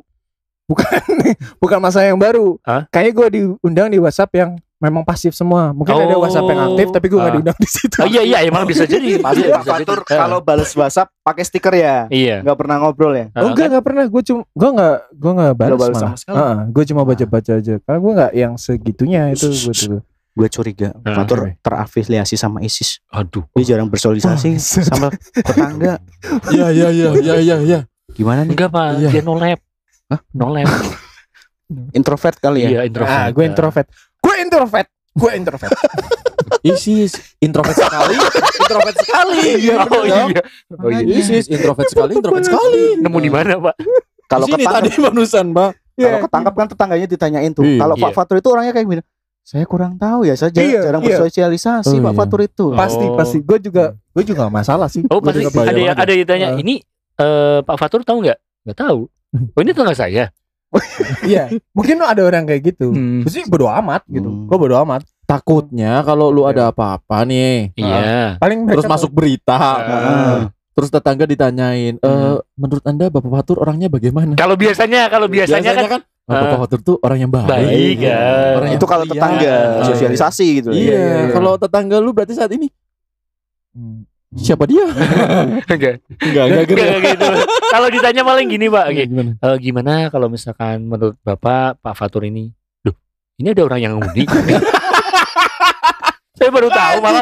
bukan 1.59 1.79
masa 1.83 2.05
yang 2.05 2.14
baru 2.14 2.61
kayaknya 2.92 3.12
gue 3.12 3.27
diundang 3.33 3.88
di 3.88 3.99
WhatsApp 3.99 4.31
yang 4.37 4.51
memang 4.79 5.03
pasif 5.03 5.35
semua 5.35 5.75
mungkin 5.75 5.92
ada 5.92 6.14
Oh. 6.14 6.23
WhatsApp 6.23 6.46
yang 6.46 6.61
aktif 6.68 6.87
tapi 6.88 7.07
gue 7.09 7.18
nggak 7.18 7.27
Ah. 7.27 7.37
diundang 7.37 7.59
di 7.59 7.68
situ 7.68 7.96
Oh 7.99 8.07
iya 8.07 8.23
iya 8.23 8.38
emang 8.42 8.64
bisa 8.64 8.85
jadi. 8.85 9.18
Pasti 9.25 9.44
jadi. 9.44 9.61
Fatur 9.61 10.01
Ah. 10.01 10.16
kalau 10.20 10.38
balas 10.40 10.70
WhatsApp 10.70 11.11
pakai 11.20 11.42
stiker 11.42 11.75
ya. 11.75 12.07
Iya. 12.07 12.40
Enggak 12.40 12.57
pernah 12.57 12.77
ngobrol 12.79 13.12
ya. 13.12 13.27
Oh, 13.35 13.51
enggak 13.51 13.66
enggak 13.66 13.85
pernah 13.85 14.05
gue 14.07 14.23
cuma 14.23 14.42
gue 14.46 14.70
enggak 14.70 14.96
gue 15.11 15.31
enggak 15.35 15.53
balas, 15.55 15.75
balas 15.75 15.88
malah. 15.90 16.01
sama 16.03 16.16
sekali. 16.16 16.38
gue 16.70 16.85
cuma 16.87 17.03
baca-baca 17.03 17.53
aja 17.55 17.75
karena 17.79 17.99
gue 17.99 18.12
enggak 18.14 18.33
yang 18.33 18.53
segitunya 18.57 19.23
itu 19.33 19.49
gue 19.51 19.75
tuh. 19.75 20.01
Gue 20.40 20.48
curiga 20.48 20.88
Ah. 21.05 21.20
Fatur 21.20 21.53
terafiliasi 21.61 22.33
sama 22.35 22.64
ISIS. 22.64 23.05
Aduh. 23.12 23.44
Dia 23.53 23.76
jarang 23.76 23.92
bersosialisasi 23.92 24.57
Bangsat. 24.57 24.85
sama 24.88 25.12
tetangga. 25.37 26.00
Iya 26.48 26.66
iya 26.72 26.88
iya 26.88 27.09
iya 27.14 27.35
iya 27.38 27.57
iya. 27.61 27.79
Gimana 28.11 28.42
nih? 28.42 28.57
Enggak 28.57 28.72
Pak, 28.72 28.87
Iya. 28.96 29.11
dia 29.11 29.22
no 29.22 29.37
lab. 29.37 29.61
Hah? 30.09 30.20
No 30.33 30.48
lab. 30.48 30.64
Introvert 31.98 32.37
kali 32.37 32.64
ya? 32.64 32.68
Iya, 32.70 32.81
introvert. 32.85 33.14
Ah, 33.14 33.29
gue 33.29 33.44
introvert. 33.44 33.87
Gue 34.18 34.35
introvert. 34.40 34.88
Gue 35.12 35.31
introvert. 35.37 35.72
Isis 36.66 37.12
introvert 37.38 37.72
sekali, 37.72 38.16
introvert 38.59 38.96
sekali. 38.96 39.40
Iya, 39.61 39.76
oh 39.83 40.03
iya. 40.03 40.22
Oh 40.72 40.88
iya. 40.90 41.00
Isis 41.05 41.46
introvert 41.46 41.87
sekali, 41.87 42.16
introvert 42.16 42.42
sekali. 42.42 42.96
Nemu 42.96 43.18
di 43.18 43.31
mana, 43.31 43.55
Pak? 43.61 43.74
Kalau 44.26 44.46
ketangkap, 44.46 44.74
tadi 44.83 44.90
barusan, 44.98 45.46
Pak. 45.50 45.70
kalau 45.94 46.18
ketangkap 46.22 46.55
kan 46.55 46.66
tetangganya 46.66 47.07
ditanyain 47.07 47.53
tuh. 47.53 47.62
Iya. 47.62 47.79
Kalau 47.79 47.94
Pak 47.94 48.09
Iya. 48.09 48.16
Fatur 48.16 48.37
itu 48.38 48.48
orangnya 48.48 48.72
kayak 48.72 48.87
gini. 48.88 49.03
Saya 49.42 49.64
kurang 49.66 49.96
tahu 49.96 50.29
ya, 50.29 50.35
saya 50.35 50.53
Iya, 50.55 50.85
jarang 50.85 51.03
iya. 51.03 51.16
bersosialisasi 51.16 51.96
Oh, 51.98 52.05
Pak 52.07 52.12
iya. 52.12 52.18
Fatur 52.22 52.40
itu. 52.44 52.66
pasti 52.72 53.05
Oh. 53.05 53.16
pasti 53.18 53.38
gue 53.40 53.59
juga 53.59 53.85
gue 53.96 54.22
juga 54.22 54.46
nggak 54.46 54.55
masalah 54.55 54.87
sih. 54.87 55.03
Oh, 55.09 55.18
pasti 55.18 55.42
ada 55.42 55.74
yang 55.74 55.96
ada 55.96 56.11
yang 56.11 56.22
ditanya, 56.22 56.48
Ah. 56.55 56.61
"Ini 56.61 56.74
eh, 57.16 57.59
Pak 57.64 57.76
Fatur 57.76 58.00
tahu 58.03 58.22
nggak?" 58.22 58.38
Nggak 58.64 58.79
tahu. 58.79 59.00
Oh, 59.57 59.61
ini 59.61 59.70
tetangga 59.70 59.96
saya. 59.96 60.31
Iya, 61.26 61.50
mungkin 61.74 61.98
ada 61.98 62.22
orang 62.22 62.46
kayak 62.46 62.62
gitu. 62.74 62.94
Hmm. 62.94 63.26
Terus 63.26 63.42
bodo 63.50 63.66
amat 63.66 64.07
gitu. 64.07 64.29
Hmm. 64.29 64.46
Gue 64.46 64.57
bodo 64.57 64.79
amat. 64.81 65.03
Takutnya 65.26 66.03
kalau 66.03 66.31
lu 66.31 66.46
ada 66.46 66.70
apa-apa 66.70 67.22
nih, 67.22 67.74
Iya. 67.74 68.38
Paling 68.38 68.66
mereka 68.66 68.83
terus 68.83 68.87
masuk 68.87 69.11
berita, 69.11 69.59
Ah. 69.59 70.38
terus 70.70 70.90
tetangga 70.90 71.26
ditanyain, 71.26 71.98
"Eh, 71.98 72.35
menurut 72.55 72.83
Anda 72.83 73.11
Bapak 73.11 73.31
Fatur 73.33 73.59
orangnya 73.59 73.87
bagaimana?" 73.87 74.35
Kalau 74.35 74.55
biasanya 74.55 75.07
kalau 75.07 75.26
biasanya, 75.26 75.70
kan 75.74 76.03
"Ah, 76.03 76.03
Bapak 76.31 76.47
Ah. 76.47 76.59
Fatur 76.62 76.79
tuh 76.81 76.97
orang 77.01 77.19
yang 77.19 77.29
baik. 77.29 77.45
baik 77.45 77.97
ya. 78.01 78.55
Orang 78.55 78.69
yang 78.71 78.79
itu 78.79 78.87
kalau 78.87 79.05
tetangga 79.05 79.51
Ah, 79.51 79.85
sosialisasi 79.85 80.47
gitu. 80.57 80.69
Iya, 80.71 80.81
Iya, 80.81 80.95
iya, 80.95 81.16
iya. 81.21 81.31
kalau 81.31 81.57
tetangga 81.57 81.97
lu 81.99 82.11
berarti 82.11 82.33
saat 82.33 82.51
ini 82.51 82.66
Hmm. 83.71 84.03
siapa 84.33 84.64
dia? 84.64 84.83
Enggak. 85.66 86.01
Enggak, 86.16 86.45
Enggak 86.47 86.62
enggak 86.64 86.97
gitu. 87.05 87.27
Kalau 87.69 87.87
ditanya 87.88 88.23
paling 88.23 88.47
gini, 88.47 88.66
Pak. 88.66 88.85
Oke. 88.88 89.03
Gimana? 89.05 89.31
Eh, 89.37 89.57
gimana 89.61 89.93
kalau 90.09 90.27
misalkan 90.27 90.81
menurut 90.81 91.14
Bapak 91.21 91.77
Pak 91.79 91.95
Fatur 91.95 92.23
ini? 92.23 92.51
Duh, 92.81 92.95
ini 93.37 93.51
ada 93.51 93.62
orang 93.62 93.81
yang 93.81 93.95
unik. 93.97 94.27
saya 96.33 96.49
baru 96.49 96.66
tahu 96.66 96.95
malah 96.99 97.21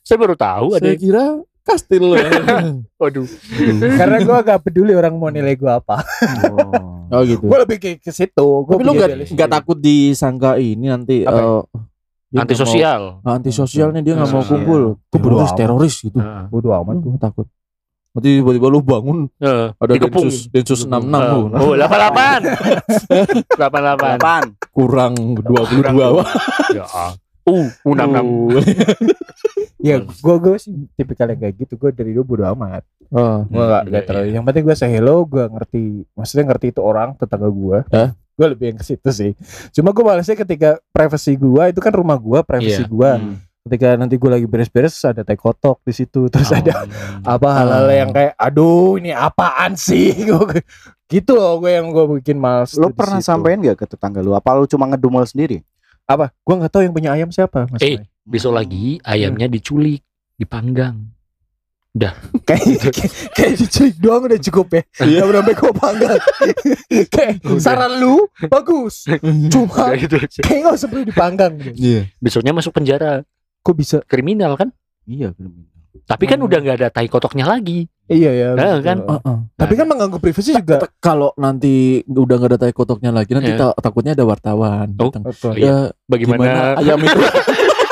saya 0.00 0.16
baru 0.16 0.34
tahu 0.34 0.66
ada. 0.74 0.84
Saya 0.84 0.94
kira 0.94 1.22
kastil 1.70 2.02
lu. 2.02 2.14
Waduh. 3.00 3.26
Karena 3.92 4.16
gue 4.18 4.36
gak 4.42 4.60
peduli 4.62 4.92
orang 4.92 5.14
mau 5.14 5.28
nilai 5.28 5.54
gue 5.54 5.68
apa. 5.68 6.02
Oh. 6.48 7.06
oh 7.08 7.22
gitu. 7.22 7.44
Gue 7.44 7.58
lebih 7.58 7.76
ke 7.76 7.90
ke 7.96 8.10
situ. 8.10 8.46
Gua 8.60 8.74
Tapi 8.74 8.82
lu 8.82 8.92
idealisme. 8.94 9.32
nggak 9.32 9.50
takut 9.50 9.76
disangka 9.76 10.56
ini 10.56 10.86
nanti 10.86 11.22
Apa? 11.22 11.38
eh, 11.38 11.62
nggak 12.30 12.42
Antisosial. 12.44 13.02
mau- 13.18 13.32
antisosial 13.32 13.88
nih 13.90 14.02
dia 14.02 14.14
nggak 14.14 14.30
mau 14.30 14.42
kumpul. 14.42 14.82
Gue 15.04 15.18
Bodo 15.18 15.46
teroris 15.52 15.96
gitu. 16.00 16.18
Bodo 16.46 16.68
amat 16.72 16.94
Lu 16.96 17.02
gue. 17.08 17.18
takut. 17.18 17.46
Nanti 18.10 18.28
tiba-tiba 18.36 18.66
lu 18.66 18.82
bangun 18.82 19.18
Heeh. 19.38 19.70
ada 19.72 19.92
Dikepung. 19.92 20.26
Densus 20.26 20.50
Densus 20.50 20.80
66 20.82 21.14
lu. 21.30 21.40
Oh, 21.54 21.78
88. 21.78 23.54
88. 23.54 24.18
Apaan? 24.18 24.44
Kurang 24.68 25.14
22 25.36 25.94
Wah. 25.94 26.26
Ya. 26.74 26.86
Uh, 27.50 27.68
U 27.82 27.90
66. 27.92 28.62
Ya 29.80 29.96
gue 29.96 30.36
gue 30.36 30.60
sih 30.60 30.76
tipikal 30.92 31.24
yang 31.24 31.40
kayak 31.40 31.56
gitu. 31.56 31.80
Gue 31.80 31.88
dari 31.88 32.12
dulu 32.12 32.36
bodo 32.36 32.44
amat. 32.52 32.84
Oh. 33.08 33.48
Gue 33.48 33.64
gak, 33.64 33.82
iya, 33.82 33.92
gak 33.96 34.02
terlalu. 34.04 34.26
iya. 34.28 34.34
Yang 34.36 34.44
penting 34.44 34.64
gue 34.68 34.76
say 34.76 34.90
hello. 34.92 35.24
Gue 35.24 35.44
ngerti. 35.48 35.82
Maksudnya 36.12 36.44
ngerti 36.46 36.66
itu 36.68 36.80
orang 36.84 37.16
tetangga 37.16 37.48
gue. 37.48 37.78
Hah? 37.88 38.12
Gue 38.12 38.46
lebih 38.46 38.66
yang 38.68 38.76
ke 38.76 38.84
situ 38.84 39.08
sih. 39.08 39.32
Cuma 39.72 39.90
gue 39.90 40.04
malasnya 40.04 40.36
ketika 40.36 40.76
privacy 40.92 41.32
gue 41.32 41.62
itu 41.66 41.80
kan 41.80 41.92
rumah 41.92 42.16
gue, 42.16 42.38
privacy 42.44 42.84
Iya. 42.84 42.92
gue. 42.92 43.10
Hmm. 43.16 43.34
Ketika 43.60 43.88
nanti 43.96 44.16
gue 44.16 44.30
lagi 44.30 44.44
beres-beres 44.44 45.00
ada 45.00 45.24
teh 45.24 45.36
kotok 45.36 45.80
di 45.80 45.92
situ. 45.92 46.28
Terus 46.28 46.48
Oh, 46.48 46.56
ada 46.56 46.84
iya. 46.84 46.84
apa 47.24 47.48
hal-hal 47.50 47.86
Ah. 47.88 47.96
yang 47.96 48.10
kayak 48.10 48.32
aduh 48.36 49.00
ini 49.00 49.12
apaan 49.12 49.80
sih 49.80 50.12
gitu 51.10 51.32
loh 51.32 51.56
gue 51.56 51.72
yang 51.72 51.88
gue 51.88 52.20
bikin 52.20 52.36
males 52.36 52.76
di 52.76 52.84
pernah 52.92 53.16
situ. 53.18 53.26
sampein 53.26 53.58
gak 53.58 53.80
ke 53.80 53.86
tetangga 53.88 54.20
lu? 54.20 54.32
Apa 54.32 54.54
lu 54.54 54.64
cuma 54.64 54.84
ngedumel 54.86 55.24
sendiri? 55.24 55.64
Apa 56.10 56.34
gue 56.34 56.54
nggak 56.56 56.68
tahu 56.68 56.82
yang 56.82 56.90
punya 56.90 57.10
ayam 57.12 57.30
siapa 57.30 57.66
mas 57.66 57.78
Eh, 57.78 58.02
Besok 58.22 58.52
lagi 58.52 58.98
ayamnya 59.02 59.46
diculik, 59.46 60.02
dipanggang. 60.34 61.06
kayak 62.46 62.86
kayak, 62.86 63.10
kayak 63.34 63.52
diculik 63.56 63.94
doang 63.96 64.22
udah 64.22 64.38
cukup 64.40 64.66
ya 64.70 64.82
Iya. 65.00 65.18
Nggak 65.20 65.34
sampai 65.36 65.54
gue 65.56 65.72
panggang 65.74 66.20
kayak 67.14 67.34
saran 67.58 67.92
lu 67.96 68.14
bagus 68.44 69.10
cuma 69.52 69.74
Udah 69.84 69.98
gitu 69.98 70.16
kayak 70.38 70.58
nggak 70.62 70.74
usah 70.76 70.86
perlu 70.86 71.02
dipanggang 71.04 71.52
gitu. 71.56 71.74
Iya. 71.76 72.00
Besoknya 72.16 72.52
masuk 72.52 72.70
penjara. 72.72 73.26
kok 73.60 73.74
bisa 73.74 74.00
Kriminal 74.02 74.54
kan? 74.54 74.70
Iya, 75.04 75.34
Tapi 76.06 76.24
kan 76.24 76.38
Hmm. 76.38 76.46
udah 76.46 76.58
nggak 76.60 76.76
ada 76.78 76.88
tai 76.88 77.06
kotoknya 77.06 77.44
lagi. 77.44 77.90
Iya 78.10 78.30
ya 78.32 78.48
Nah, 78.52 78.74
betul. 78.74 78.80
kan? 78.82 78.98
Heeh. 79.00 79.36
tapi 79.54 79.72
kan 79.72 79.86
mengganggu 79.86 80.18
privasi 80.18 80.50
juga 80.52 80.76
Kalau 80.98 81.30
nanti 81.34 81.74
udah 82.04 82.36
nggak 82.36 82.50
ada 82.50 82.58
tai 82.58 82.72
kotoknya 82.72 83.10
lagi 83.10 83.32
nanti 83.32 83.54
Iya. 83.54 83.70
ta- 83.70 83.78
takutnya 83.80 84.12
ada 84.12 84.24
wartawan. 84.24 84.90
Oh. 84.92 85.08
datang. 85.08 85.22
Betul. 85.24 85.54
Iya. 85.54 85.64
Ya 85.64 85.76
Bagaimana? 86.04 86.42
gimana 86.42 86.62
ayam 86.82 86.98
itu? 87.00 87.20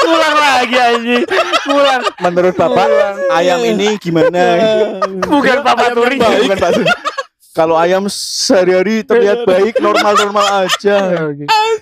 Pulang 0.01 0.37
lagi 0.37 0.77
anjing. 0.77 1.25
Pulang. 1.63 2.03
Menurut 2.19 2.55
Bapak, 2.55 2.89
ayam 3.31 3.61
ini 3.63 3.89
gimana? 3.97 4.43
Bukan 5.31 5.57
Pak 5.61 5.71
Ayam 5.71 5.79
yang 5.79 5.79
Faturi. 5.79 6.17
baik. 6.17 6.41
Bukan 6.43 6.59
Pak 6.59 6.71
Sun. 6.75 6.87
Kalau 7.51 7.75
ayam 7.75 8.07
sehari-hari 8.07 9.03
terlihat 9.03 9.43
baik, 9.43 9.83
normal-normal 9.83 10.47
aja, 10.63 11.27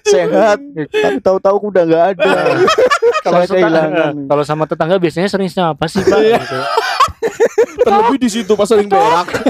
sehat, 0.02 0.56
tapi 0.88 1.18
tahu-tahu 1.20 1.68
udah 1.68 1.82
nggak 1.84 2.04
ada. 2.16 2.32
Kalau 3.20 3.38
Saya 3.38 3.48
kehilangan. 3.50 3.90
tetangga, 3.92 4.06
kalau 4.24 4.42
sama 4.42 4.64
tetangga 4.64 4.96
biasanya 4.96 5.28
sering 5.28 5.52
apa 5.52 5.84
sih 5.84 6.00
Pak? 6.00 6.16
Iya. 6.16 6.40
Gitu. 6.40 6.58
Terlebih 7.86 8.18
di 8.18 8.28
situ 8.30 8.52
pas 8.58 8.66
sering 8.66 8.90
berak. 8.90 9.28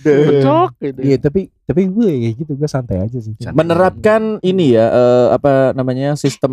Cocok 0.00 0.70
gitu. 0.80 1.00
iya 1.04 1.16
tapi 1.16 1.48
tapi 1.64 1.88
gue 1.88 2.08
kayak 2.08 2.34
gitu 2.40 2.52
gue 2.56 2.68
santai 2.68 3.00
aja 3.00 3.18
sih 3.20 3.32
Menerapkan 3.52 4.40
ini 4.44 4.76
ya 4.76 4.86
eh, 4.92 5.26
apa 5.32 5.72
namanya 5.72 6.16
sistem 6.16 6.52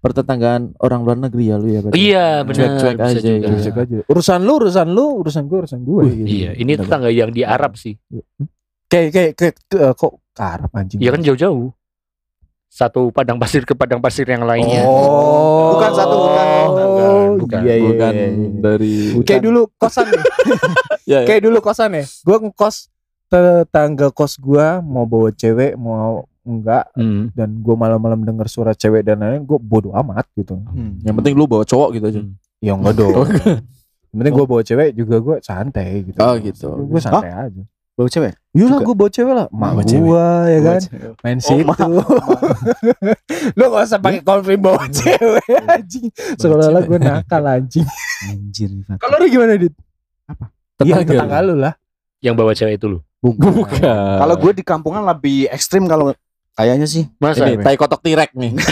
pertetanggaan 0.00 0.72
orang 0.80 1.00
luar 1.04 1.18
negeri 1.28 1.44
ya 1.52 1.56
lu 1.60 1.68
ya. 1.68 1.80
berarti? 1.84 1.96
Iya 2.00 2.26
benar. 2.48 2.68
Cuek-cuek 2.80 2.96
aja, 3.04 3.20
juga. 3.20 3.48
iya. 3.52 3.60
Cek 3.60 3.76
aja. 3.76 3.96
urusan 4.08 4.40
lu 4.48 4.52
urusan 4.56 4.88
lu 4.96 5.06
urusan 5.20 5.42
gue 5.44 5.58
urusan 5.60 5.80
gue 5.84 6.00
Wih, 6.00 6.12
gitu. 6.24 6.28
Iya, 6.40 6.50
ini 6.56 6.72
tetangga 6.80 7.10
yang 7.12 7.30
di 7.30 7.42
Arab 7.44 7.76
sih. 7.76 7.94
kayak 8.90 9.08
kayak 9.12 9.32
kayak 9.36 9.54
eh, 9.76 9.92
kok 9.94 10.12
ke 10.32 10.42
Arab 10.42 10.70
anjing 10.72 10.98
Iya 11.04 11.10
kan 11.12 11.20
jauh-jauh. 11.20 11.68
Satu 12.70 13.10
padang 13.10 13.34
pasir 13.34 13.66
ke 13.66 13.74
padang 13.74 13.98
pasir 13.98 14.22
yang 14.24 14.46
lainnya. 14.46 14.86
Oh, 14.86 15.74
Bukan 15.74 15.90
satu 15.90 16.14
hutan. 16.16 16.46
Oh, 16.70 17.26
Bukan. 17.36 17.60
iya, 17.60 17.74
iya, 17.74 17.84
Bukan 17.84 18.12
iya, 18.14 18.26
iya. 18.30 18.48
dari 18.56 18.94
Kayak 19.20 19.42
dulu 19.42 19.60
kosan 19.74 20.06
nih. 20.06 20.22
ya, 21.10 21.18
ya. 21.18 21.26
Kayak 21.26 21.42
dulu 21.44 21.58
kosan 21.58 21.90
ya. 21.92 22.04
Gua 22.22 22.36
ngekos 22.38 22.76
tetangga 23.26 24.08
kos 24.10 24.38
gua 24.38 24.78
mau 24.78 25.02
bawa 25.02 25.30
cewek 25.30 25.74
mau 25.74 26.26
enggak 26.40 26.86
Hmm. 26.94 27.30
dan 27.30 27.58
gua 27.58 27.74
malam-malam 27.76 28.22
denger 28.22 28.46
suara 28.46 28.72
cewek 28.72 29.02
dan 29.02 29.18
lain-lain 29.18 29.42
gua 29.42 29.58
bodo 29.58 29.90
amat 29.92 30.30
gitu. 30.32 30.54
Hmm, 30.56 31.02
Yang 31.02 31.14
penting 31.18 31.34
lu 31.34 31.44
bawa 31.44 31.62
cowok 31.62 31.88
gitu 31.94 32.06
aja. 32.06 32.20
Hmm. 32.22 32.34
Ya 32.58 32.72
enggak 32.72 32.94
dong. 32.96 33.26
Yang 34.10 34.16
penting 34.16 34.34
gua 34.34 34.46
bawa 34.46 34.62
cewek 34.62 34.88
juga 34.94 35.16
gua 35.18 35.36
santai 35.38 36.06
gitu. 36.06 36.18
Oh, 36.18 36.34
gitu. 36.38 36.68
Gua 36.86 37.00
santai 37.02 37.30
aja. 37.30 37.62
Bawa 38.00 38.08
cewek 38.08 38.32
Iya 38.50 38.64
lah 38.66 38.78
gue 38.80 38.94
bawa 38.96 39.10
cewek 39.12 39.34
lah 39.36 39.46
Mak 39.52 39.70
cewek. 39.84 40.00
gua 40.02 40.26
ya 40.48 40.58
Bawa 40.58 40.66
kan. 40.66 40.80
Main 41.20 41.36
Oh, 41.36 41.44
situ 41.44 41.62
mak. 41.62 41.78
Lu 43.60 43.64
gak 43.68 43.84
usah 43.84 43.98
pakai 44.00 44.20
konflik 44.20 44.58
bawa 44.58 44.82
cewek 44.88 45.44
anjing 45.68 46.08
Seolah-olah 46.40 46.82
gue 46.82 46.98
nakal 46.98 47.44
anjing 47.44 47.86
anjir. 48.24 48.70
Kalau 48.96 49.16
lu 49.20 49.26
gimana 49.28 49.54
Dit? 49.54 49.76
Iya 50.80 50.96
Tetangga 50.96 51.04
tetangga 51.04 51.38
lu 51.44 51.54
lah 51.54 51.74
Yang 52.18 52.34
bawa 52.34 52.52
cewek 52.52 52.74
itu 52.74 52.86
lu. 52.88 52.98
Bukan. 53.20 54.16
kalau 54.16 54.34
gue 54.34 54.52
di 54.56 54.64
kampungan 54.64 55.04
lebih 55.04 55.44
ekstrim 55.52 55.84
kalau 55.84 56.16
kayaknya 56.56 56.88
sih 56.88 57.04
Masa? 57.20 57.44
ini 57.46 57.60
tai 57.60 57.76
kotok 57.76 58.00
tirek 58.00 58.32
nih. 58.32 58.56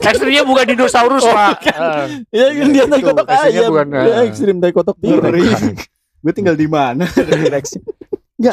Ekstrimnya 0.00 0.48
bukan 0.48 0.64
dinosaurus, 0.64 1.28
Pak. 1.28 1.60
Ah. 1.76 2.08
Iya 2.32 2.46
kan 2.56 2.68
dia 2.72 2.84
tai 2.88 3.00
Itu, 3.00 3.08
kotok 3.12 3.26
bukan, 3.68 3.86
Dia 3.92 4.12
ah. 4.16 4.24
ekstrim 4.24 4.56
tai 4.56 4.72
kotok 4.72 4.96
tirek. 4.96 5.89
Gue 6.20 6.32
tinggal 6.32 6.54
di 6.54 6.64
mana 6.64 7.04
Enggak. 8.40 8.52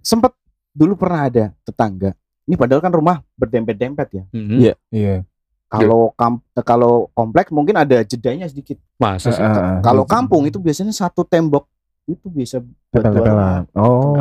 Sempet 0.00 0.32
dulu 0.70 0.94
pernah 0.94 1.26
ada 1.26 1.44
tetangga. 1.62 2.14
Ini 2.44 2.54
padahal 2.54 2.82
kan 2.82 2.90
rumah 2.90 3.22
berdempet-dempet 3.34 4.08
ya. 4.12 4.24
Mhm. 4.30 4.56
Iya. 4.58 4.74
Iya 4.90 5.16
Kalau 5.70 6.14
kam 6.14 6.38
kalau 6.60 7.10
komplek 7.10 7.50
mungkin 7.50 7.74
ada 7.74 8.02
jedanya 8.02 8.46
sedikit. 8.46 8.78
Masa 8.94 9.30
sih? 9.30 9.38
Ah, 9.38 9.80
Kalau 9.80 10.06
gitu. 10.06 10.12
kampung 10.12 10.42
itu 10.44 10.58
biasanya 10.58 10.92
satu 10.92 11.22
tembok 11.22 11.66
itu 12.04 12.28
bisa 12.28 12.60
buat 12.60 12.70
dua 12.92 13.02
Tempel-tempelan 13.02 13.62
Oh 13.74 14.14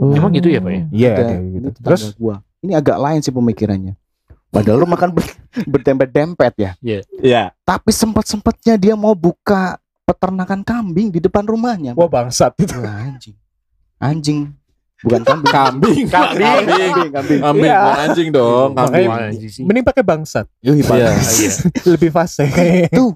Oh. 0.00 0.12
Emang 0.12 0.32
gitu 0.32 0.48
ya, 0.48 0.58
Pak 0.58 0.72
ya? 0.72 0.82
Iya 0.90 1.12
Ini 1.36 1.56
gitu. 1.62 1.68
Terus 1.80 2.02
gua. 2.16 2.42
Ini 2.60 2.76
agak 2.76 2.96
lain 2.96 3.20
sih 3.20 3.30
pemikirannya. 3.30 3.94
Padahal 4.50 4.82
rumah 4.82 4.98
kan 4.98 5.08
ber- 5.08 5.36
berdempet-dempet 5.72 6.52
ya. 6.58 6.70
Iya. 6.82 7.54
Tapi 7.62 7.90
sempat-sempatnya 7.94 8.74
dia 8.76 8.92
mau 8.92 9.14
buka 9.14 9.78
peternakan 10.10 10.60
kambing 10.60 11.08
di 11.08 11.18
depan 11.18 11.46
rumahnya. 11.46 11.94
Wah 11.94 12.06
bangsat 12.06 12.58
itu 12.58 12.74
Wah, 12.74 13.06
anjing. 13.06 13.36
Anjing. 13.96 14.40
Bukan 15.00 15.22
kambing. 15.24 15.48
Kambing. 15.48 16.04
Kambing. 16.12 16.44
Kambing. 16.44 17.10
kambing. 17.10 17.40
Kambing. 17.40 17.64
Iya. 17.64 17.78
bukan 17.80 18.00
anjing 18.02 18.28
dong. 18.30 18.68
Kambing. 18.74 19.06
Makanya- 19.06 19.30
Anjing 19.30 19.50
sih. 19.50 19.62
Mending 19.64 19.84
pakai 19.86 20.02
bangsat 20.02 20.44
Pak. 20.44 20.60
Iya. 20.60 21.08
Iya. 21.16 21.50
Lebih 21.88 22.10
fase 22.10 22.44
kayaknya 22.46 22.90
Tuh. 22.92 23.12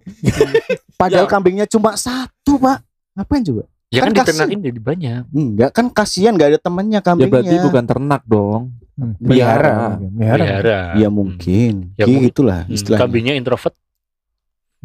Padahal 0.95 1.27
Ya. 1.27 1.31
kambingnya 1.31 1.67
cuma 1.67 1.93
satu, 1.95 2.57
Pak. 2.57 2.79
Ngapain 3.13 3.43
juga? 3.43 3.65
Ya 3.93 4.01
kan 4.01 4.11
Kan 4.11 4.25
diternakin 4.25 4.59
jadi 4.65 4.81
banyak. 4.81 5.23
Enggak, 5.31 5.71
kan 5.71 5.87
kasihan 5.87 6.35
gak 6.35 6.51
ada 6.51 6.59
temannya 6.59 6.99
Ya 6.99 7.05
kambingnya. 7.05 7.31
berarti 7.31 7.57
bukan 7.63 7.85
ternak 7.85 8.23
dong. 8.25 8.63
Hmm, 8.95 9.13
Melihara. 9.19 9.75
mungkin. 9.93 10.11
Melihara 10.15 10.39
Melihara. 10.41 10.79
Ya 10.95 11.09
mungkin. 11.11 11.73
Ya, 11.95 12.03
Ya, 12.03 12.05
mungkin. 12.09 12.31
itulah 12.31 12.61
Hmm, 12.65 12.75
istilahnya. 12.75 13.03
Kambingnya 13.05 13.35
introvert. 13.35 13.75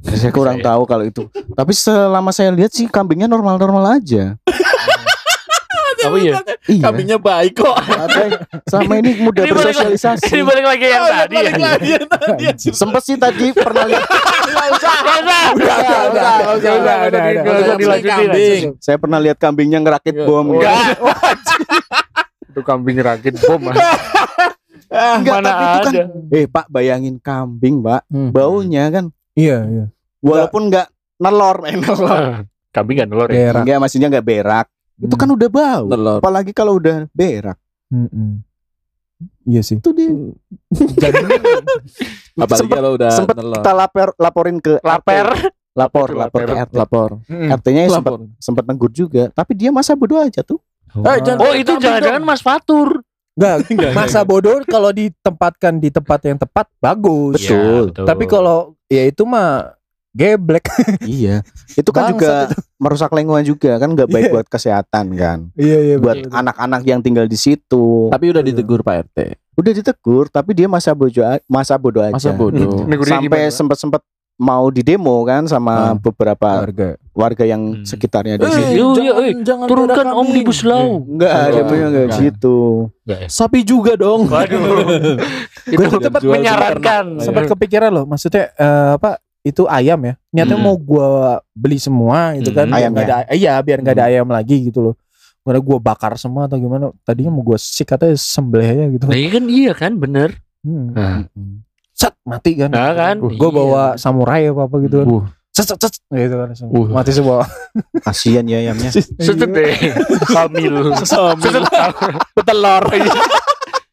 Saya 0.01 0.31
kurang 0.31 0.57
Saya- 0.57 0.67
tahu 0.71 0.81
kalau 0.83 1.03
itu. 1.03 1.23
Tapi 1.29 1.71
selama 1.71 2.29
saya 2.29 2.49
lihat 2.49 2.71
sih 2.71 2.85
kambingnya 2.85 3.25
normal-normal 3.25 3.97
aja. 3.97 4.39
Oh 5.99 6.15
iya. 6.15 6.39
Iya. 6.63 6.79
Kambingnya 6.81 7.19
baik 7.19 7.59
kok. 7.59 7.75
Ada- 7.75 8.47
sama 8.65 8.97
ini 8.97 9.19
mudah 9.19 9.43
Ini 9.43 9.51
balik- 9.51 9.75
bersosialisasi. 9.75 10.31
Ini 10.31 10.41
balik 10.41 10.65
lagi 10.65 10.85
yang 10.85 11.03
tadi 11.05 11.35
ya. 11.35 11.41
lagi 11.59 11.89
yang 11.91 12.07
tadi. 12.07 12.43
Sempet 12.71 13.01
sih 13.03 13.15
tadi 13.19 13.51
pernah 13.51 13.83
lihat 13.83 14.07
Gak 14.07 14.67
usah. 14.73 14.95
Udah, 14.95 15.19
udah, 15.19 15.43
udah, 15.51 16.05
udah, 16.07 16.35
udah, 16.55 16.95
udah, 17.03 17.19
Gak 17.19 17.43
udah. 17.43 17.59
usah 17.59 17.75
dilanjutin. 17.75 18.31
Kambing. 18.31 18.63
saya 18.79 18.97
pernah 18.97 19.19
lihat 19.19 19.37
kambingnya 19.37 19.79
ngerakit 19.83 20.15
bom. 20.23 20.55
Enggak. 20.55 20.95
Itu 22.49 22.61
kambing 22.63 22.97
rakit 22.97 23.35
bom. 23.37 23.61
ah. 23.67 23.75
Enggak, 25.19 25.35
Mana 25.37 25.45
tapi 25.45 25.65
itu 25.69 25.89
kan 25.91 25.93
eh 26.33 26.45
Pak 26.47 26.65
bayangin 26.65 27.15
kambing, 27.19 27.85
Pak. 27.85 28.09
Hmm. 28.09 28.33
Baunya 28.33 28.89
kan 28.89 29.13
Iya 29.39 29.57
iya 29.63 29.85
walaupun 30.19 30.67
enggak 30.67 30.91
nelor, 31.15 31.57
eh, 31.63 31.75
nelor. 31.75 32.19
Kambing 32.75 32.99
gak 32.99 33.09
nelor 33.09 33.27
ya? 33.29 33.49
Berak 33.49 33.63
Enggak, 33.63 33.77
maksudnya 33.79 34.07
enggak 34.07 34.25
berak. 34.25 34.67
Itu 34.95 35.15
kan 35.15 35.27
udah 35.27 35.49
bau. 35.49 35.85
Telur. 35.87 36.19
Apalagi 36.19 36.51
kalau 36.51 36.75
udah 36.75 37.07
berak. 37.09 37.55
Mm-mm. 37.89 38.43
Iya 39.43 39.59
sih 39.59 39.79
Itu 39.79 39.91
dia. 39.91 40.11
Apalagi 42.35 42.61
Sempet- 42.61 42.77
kalau 42.77 42.91
udah 42.93 43.11
sempet 43.11 43.35
telur. 43.35 43.55
kita 43.57 43.71
lapor 43.73 44.07
laporin 44.15 44.57
ke 44.59 44.79
lapor 44.79 45.27
Itu 45.33 45.49
lapor 45.75 46.07
ke 46.07 46.17
lapor. 46.17 46.41
RT. 46.45 46.73
lapor. 46.73 47.09
RT-nya 47.27 47.81
ya 47.83 47.89
sempat 47.91 48.13
sempat 48.37 48.63
negur 48.65 48.91
juga, 48.91 49.27
tapi 49.29 49.55
dia 49.55 49.71
masa 49.71 49.95
bodoh 49.95 50.19
aja 50.19 50.39
tuh. 50.41 50.59
Eh, 50.89 51.17
jangan 51.21 51.39
Oh 51.39 51.53
itu 51.53 51.69
kambing 51.69 51.83
jangan-jangan. 51.83 52.21
Mas 52.21 52.41
Fatur. 52.41 53.01
Enggak 53.39 53.55
Enggak, 53.71 53.91
Masa 54.03 54.19
bodoh 54.21 54.59
kalau 54.67 54.91
ditempatkan 54.91 55.79
di 55.79 55.87
tempat 55.87 56.19
yang 56.27 56.35
tepat 56.35 56.67
Bagus 56.77 57.39
Betul. 57.39 57.95
Iya, 57.95 58.03
Tapi 58.03 58.23
kalau 58.27 58.75
Ya 58.91 59.07
itu 59.07 59.23
mah 59.23 59.79
Geblek 60.09 60.65
iya. 61.05 61.45
Itu 61.77 61.93
kan 61.93 62.11
juga 62.11 62.49
merusak 62.81 63.13
lingkungan 63.13 63.45
juga 63.45 63.77
kan 63.77 63.93
nggak 63.93 64.09
baik 64.09 64.25
Iya. 64.25 64.33
buat 64.33 64.47
kesehatan 64.49 65.05
kan. 65.13 65.39
Iya 65.53 65.77
iya 65.85 65.95
Buat 66.01 66.25
betul. 66.25 66.33
anak-anak 66.33 66.81
yang 66.83 66.99
tinggal 66.99 67.29
di 67.29 67.37
situ. 67.37 68.09
Tapi 68.09 68.25
udah 68.33 68.41
ditegur 68.41 68.81
Pak 68.81 69.05
RT. 69.05 69.17
Udah 69.53 69.71
ditegur 69.71 70.25
tapi 70.27 70.57
dia 70.57 70.65
masa 70.65 70.97
bodoh 70.97 71.21
masa 71.45 71.77
bodoh 71.77 72.01
aja. 72.01 72.17
Masa 72.17 72.33
bodoh. 72.33 72.89
Sampai 73.05 73.53
sempat-sempat 73.53 74.01
mau 74.39 74.71
di 74.71 74.79
demo 74.79 75.19
kan 75.21 75.43
sama 75.45 75.91
Ah. 75.91 75.93
beberapa 75.93 76.63
Harga 76.63 76.95
warga 77.11 77.43
yang 77.43 77.75
Hmm. 77.75 77.83
sekitarnya 77.83 78.39
di 78.39 78.43
Eh, 78.43 78.49
situ. 78.49 78.63
Iya, 78.63 78.71
iya, 78.71 78.87
jangan- 78.95 79.19
eh, 79.19 79.33
jangan 79.43 79.65
Turunkan 79.67 80.07
omnibus 80.15 80.59
law. 80.63 80.87
Enggak, 80.97 81.27
Enggak, 81.27 81.51
demonya 81.53 81.85
enggak 81.85 82.05
enggak. 82.05 82.19
gitu. 82.23 82.57
Enggak 83.03 83.19
ya? 83.19 83.27
Sapi 83.29 83.59
juga 83.61 83.91
dong. 83.93 84.21
Waduh. 84.25 84.63
itu 85.75 85.83
jual 86.17 86.33
menyarankan. 86.33 87.05
sempat 87.19 87.43
kepikiran 87.45 87.91
loh 87.91 88.05
maksudnya 88.05 88.49
eh, 88.49 88.89
apa 88.95 89.19
itu 89.39 89.63
ayam 89.65 89.99
ya 90.01 90.13
niatnya 90.29 90.55
Hmm. 90.55 90.65
mau 90.65 90.75
gua 90.75 91.07
beli 91.51 91.77
semua 91.77 92.33
gitu 92.35 92.49
kan 92.49 92.65
Hmm. 92.65 92.73
nggak 92.73 92.81
Ayamnya. 92.81 93.03
ada 93.23 93.31
iya 93.31 93.53
biar 93.59 93.79
nggak 93.79 93.95
ada 93.95 94.05
ayam 94.07 94.27
lagi 94.27 94.55
gitu 94.63 94.79
loh 94.81 94.95
karena 95.41 95.59
gua 95.59 95.77
bakar 95.79 96.15
semua 96.15 96.45
atau 96.45 96.55
gimana 96.55 96.89
tadinya 97.01 97.29
mau 97.29 97.41
gua 97.41 97.55
sik 97.55 97.87
katanya 97.87 98.15
sembelih 98.15 98.67
aja 98.67 98.85
gitu 98.89 99.03
Nah, 99.05 99.15
iya 99.15 99.29
kan 99.29 99.43
iya 99.45 99.71
kan 99.73 99.91
bener. 99.95 100.29
hmm. 100.61 100.87
Nah, 100.91 101.17
set 101.99 102.15
mati 102.23 102.55
kan 102.55 102.71
nah 102.71 102.93
kan. 102.93 103.19
gue 103.19 103.35
Iya. 103.35 103.51
bawa 103.51 103.83
samurai 103.95 104.47
apa 104.47 104.61
apa 104.63 104.75
gitu 104.79 104.95
kan 104.97 105.07
Uh. 105.09 105.23
set 105.51 105.67
set 105.67 105.79
set 105.81 105.93
gitu 106.09 106.31
kan. 106.33 106.47
Uh. 106.65 106.87
mati 106.87 107.11
semua 107.11 107.43
Kasihan 107.99 108.45
ya 108.45 108.57
ayamnya. 108.61 108.87
Setet 109.19 109.49
deh. 109.49 109.75
Hamil. 110.31 110.95
Telur. 112.39 112.83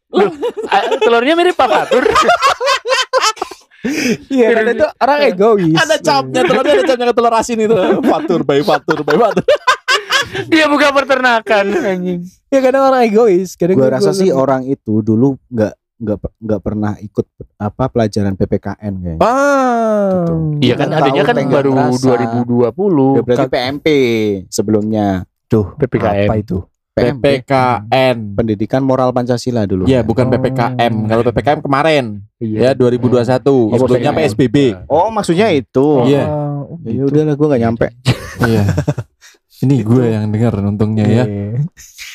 Loh, 0.08 0.30
ah, 0.66 0.82
telurnya 0.96 1.34
mirip 1.34 1.52
Pak 1.52 1.66
Fatur. 1.66 2.04
iya 4.28 4.50
kan 4.50 4.64
itu 4.66 4.86
orang 4.96 5.18
egois 5.24 5.74
Ada 5.76 5.96
capnya 6.00 6.42
telurnya 6.42 6.72
ada 6.74 6.84
capnya 6.84 7.06
ke 7.06 7.14
telur 7.14 7.34
asin 7.34 7.58
itu. 7.60 7.74
Fatur, 8.02 8.40
bayi 8.42 8.62
fatur, 8.62 8.98
bayi 9.02 9.18
fatur. 9.20 9.44
Dia 10.46 10.66
buka 10.66 10.90
peternakan 10.90 11.64
anjing. 11.76 12.20
ya 12.46 12.58
kadang 12.60 12.82
orang 12.84 13.02
egois 13.04 13.54
kadang 13.54 13.76
Gua 13.76 13.86
gua- 13.86 13.94
rasa 13.94 14.10
gua- 14.10 14.16
sih 14.16 14.30
orang 14.30 14.62
itu 14.64 15.00
dulu 15.00 15.36
nggak 15.48 15.74
nggak 15.96 16.18
nggak 16.38 16.60
pernah 16.60 16.92
ikut 16.98 17.24
apa 17.56 17.84
pelajaran 17.86 18.34
PPKN 18.34 18.92
kayaknya. 18.96 19.20
ah 19.20 20.28
Iya 20.58 20.74
kan 20.74 20.88
adanya 20.90 21.22
kan 21.22 21.36
baru 21.42 21.70
rasa. 21.72 22.16
2020. 22.20 23.16
Ya, 23.16 23.22
berarti 23.22 23.46
PMP 23.48 23.86
sebelumnya. 24.48 25.06
tuh 25.46 25.72
PPKM. 25.74 26.26
apa 26.26 26.34
itu 26.36 26.58
PMP. 26.90 27.44
PPKN. 27.44 28.16
Pendidikan 28.34 28.80
Moral 28.80 29.12
Pancasila 29.12 29.62
dulu. 29.62 29.84
Ya, 29.84 30.00
bukan 30.00 30.26
Oh. 30.26 30.32
PPKM. 30.32 30.94
Kalau 31.06 31.22
PPKM 31.22 31.60
kemarin, 31.60 32.04
Iya. 32.36 32.58
ya 32.58 32.70
2021. 32.72 33.68
Oh, 33.68 33.78
Sebelumnya 33.78 34.10
PPKM. 34.10 34.26
PSBB. 34.26 34.56
Oh, 34.86 35.08
maksudnya 35.08 35.48
itu. 35.50 36.02
Iya. 36.04 36.24
Oh, 36.26 36.80
Ya 36.82 37.02
udahlah 37.04 37.34
gua 37.34 37.46
nggak 37.48 37.62
nyampe. 37.62 37.86
Iya. 38.42 38.62
Ini 39.64 39.80
gue 39.80 40.04
yang 40.10 40.28
dengar 40.28 40.52
untungnya 40.58 41.04
ya. 41.06 41.24
Iya. 41.24 41.64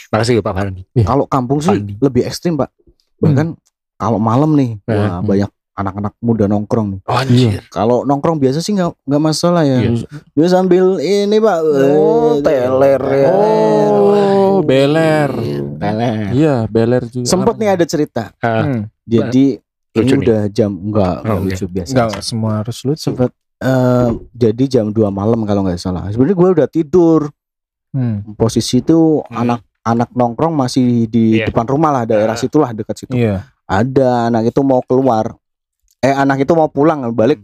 Makasih 0.09 0.41
Pak 0.41 0.53
Fardi. 0.53 0.83
Kalau 0.99 1.25
kampung 1.25 1.57
sih 1.57 1.71
Pandi. 1.71 1.95
lebih 1.97 2.21
ekstrim, 2.23 2.53
Pak. 2.53 2.69
Bahkan 3.17 3.57
kalau 4.01 4.17
malam 4.17 4.51
nih, 4.51 4.81
wah 4.83 5.21
Hmm. 5.21 5.23
banyak 5.23 5.49
anak-anak 5.71 6.13
muda 6.19 6.45
nongkrong 6.45 6.87
nih. 6.89 6.99
Oh, 7.03 7.15
anjir. 7.15 7.61
Kalau 7.69 8.01
nongkrong 8.01 8.37
biasa 8.37 8.59
sih 8.59 8.73
nggak 8.73 8.91
nggak 8.99 9.21
masalah 9.23 9.61
ya. 9.63 9.77
Iya. 9.79 10.05
Dia 10.31 10.47
sambil 10.47 10.97
ini, 10.97 11.37
Pak. 11.37 11.57
Oh, 11.61 12.33
Eh, 12.33 12.41
teler 12.41 13.01
ya. 13.01 13.29
Oh, 13.31 14.59
beler. 14.61 15.31
Teler. 15.77 16.29
Iya, 16.31 16.55
beler 16.67 17.03
juga. 17.07 17.25
Sempet 17.25 17.55
nih 17.55 17.69
ada 17.71 17.85
cerita. 17.85 18.23
Hmm. 18.37 18.89
Jadi 19.03 19.57
Lucu 19.91 20.01
ini 20.01 20.11
nih. 20.11 20.19
udah 20.21 20.41
jam 20.49 20.71
enggak, 20.73 21.15
enggak 21.19 21.35
Oh, 21.35 21.41
lucu 21.41 21.65
biasa. 21.67 21.91
Enggak 21.91 22.07
aja. 22.09 22.19
semua 22.21 22.51
harus 22.57 22.77
lucu. 22.81 23.01
Sempet 23.01 23.31
eh, 23.59 24.07
jadi 24.33 24.63
jam 24.71 24.85
2 24.87 25.09
malam 25.09 25.39
kalau 25.43 25.61
nggak 25.61 25.77
salah. 25.77 26.07
Sebenarnya 26.07 26.33
gue 26.35 26.49
udah 26.51 26.67
tidur. 26.67 27.21
Hmm. 27.91 28.23
Posisi 28.33 28.79
itu 28.79 29.19
Hmm. 29.23 29.41
anak 29.41 29.59
anak 29.81 30.09
nongkrong 30.11 30.53
masih 30.53 31.05
di 31.05 31.37
Iya. 31.37 31.49
depan 31.49 31.65
rumah 31.65 31.89
lah, 31.91 32.03
daerah 32.05 32.33
Ah. 32.33 32.39
situlah 32.39 32.69
dekat 32.71 32.95
situ. 32.97 33.13
Iya. 33.13 33.49
Ada 33.71 34.27
anak 34.27 34.51
itu 34.51 34.59
mau 34.61 34.83
keluar. 34.83 35.31
Eh 36.03 36.11
anak 36.11 36.43
itu 36.43 36.51
mau 36.51 36.67
pulang 36.67 37.07
balik 37.09 37.39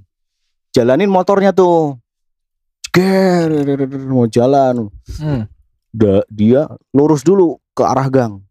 jalanin 0.76 1.08
motornya 1.08 1.56
tuh. 1.56 1.96
Ger, 2.92 3.48
mau 4.10 4.28
jalan. 4.28 4.92
Hmm. 5.16 5.48
Da- 5.94 6.26
dia 6.28 6.68
lurus 6.92 7.24
dulu 7.24 7.56
ke 7.72 7.86
arah 7.86 8.10
gang. 8.10 8.42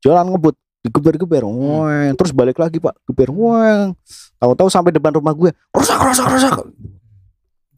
Jalan 0.00 0.32
ngebut, 0.32 0.56
digeber-geber. 0.80 1.44
Weng. 1.44 2.16
Terus 2.16 2.32
balik 2.32 2.56
lagi, 2.56 2.80
Pak. 2.80 2.96
Geber. 3.04 3.28
Weng. 3.28 3.92
Tahu-tahu 4.40 4.72
sampai 4.72 4.90
depan 4.90 5.12
rumah 5.12 5.36
gue. 5.36 5.52
Rusak, 5.70 6.00
rusak, 6.00 6.26
rusak. 6.26 6.54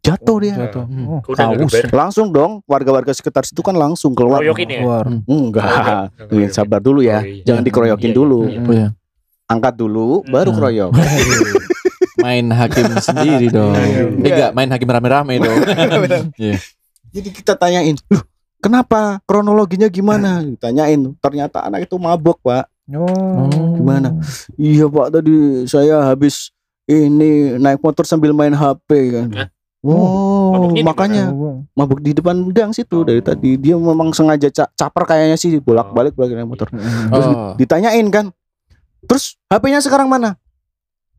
jatuh 0.03 0.37
dia. 0.43 0.55
Jatuh. 0.67 0.83
Hmm. 0.87 1.19
Oh, 1.19 1.55
geber. 1.59 1.87
Langsung 1.91 2.31
dong 2.31 2.59
warga-warga 2.67 3.11
sekitar 3.11 3.43
situ 3.43 3.63
kan 3.63 3.75
langsung 3.75 4.15
keluar. 4.15 4.43
Royokin 4.43 4.67
ya? 4.67 4.81
Keluar. 4.83 5.05
Enggak. 5.07 5.63
Enggak. 6.19 6.31
Iya, 6.31 6.47
sabar 6.51 6.81
dulu 6.83 7.03
ya. 7.03 7.23
Oh, 7.23 7.27
iya. 7.27 7.43
Jangan 7.47 7.63
dikeroyokin 7.63 8.11
Iya, 8.11 8.17
dulu. 8.17 8.39
iya. 8.47 8.59
Apa 8.59 8.73
ya? 8.73 8.89
Angkat 9.53 9.75
dulu 9.75 10.25
baru 10.25 10.51
Hmm. 10.51 10.59
keroyok. 10.59 10.91
Main 12.19 12.47
hakim 12.49 12.87
sendiri 12.99 13.49
dong. 13.55 13.75
Iya. 13.75 14.03
Eh, 14.07 14.31
enggak, 14.31 14.51
main 14.53 14.71
hakim 14.71 14.89
rame-rame 14.89 15.35
dong. 15.37 15.59
Iya. 16.43 16.57
Jadi 17.13 17.29
kita 17.31 17.53
tanyain, 17.53 17.97
"Loh, 18.07 18.23
kenapa? 18.59 19.21
Kronologinya 19.23 19.87
gimana?" 19.87 20.41
Ditanyain. 20.41 20.97
Ternyata 21.19 21.61
anak 21.63 21.85
itu 21.85 21.97
mabok, 21.97 22.41
Pak. 22.41 22.65
Oh. 22.91 23.49
Gimana? 23.75 24.17
Iya, 24.55 24.87
Pak, 24.87 25.09
tadi 25.13 25.35
saya 25.67 26.05
habis 26.05 26.51
ini 26.85 27.57
naik 27.57 27.79
motor 27.79 28.03
sambil 28.03 28.33
main 28.33 28.53
HP 28.53 28.89
kan. 29.11 29.29
Hah? 29.35 29.49
Oh, 29.83 30.71
di 30.71 30.79
makanya 30.81 31.35
mabuk 31.75 31.99
di 31.99 32.15
depan 32.15 32.39
gang 32.49 32.71
situ 32.71 33.03
dari 33.03 33.19
tadi. 33.19 33.59
Dia 33.59 33.75
memang 33.75 34.15
sengaja 34.15 34.47
ca- 34.47 34.71
caper 34.71 35.05
kayaknya 35.05 35.35
sih 35.35 35.59
bolak-balik 35.59 36.15
balik 36.15 36.33
naik 36.33 36.47
motor. 36.47 36.71
Terus 36.71 37.27
Oh. 37.27 37.59
ditanyain 37.59 38.07
kan. 38.07 38.31
Terus 39.03 39.37
HP-nya 39.47 39.81
sekarang 39.81 40.07
mana? 40.07 40.39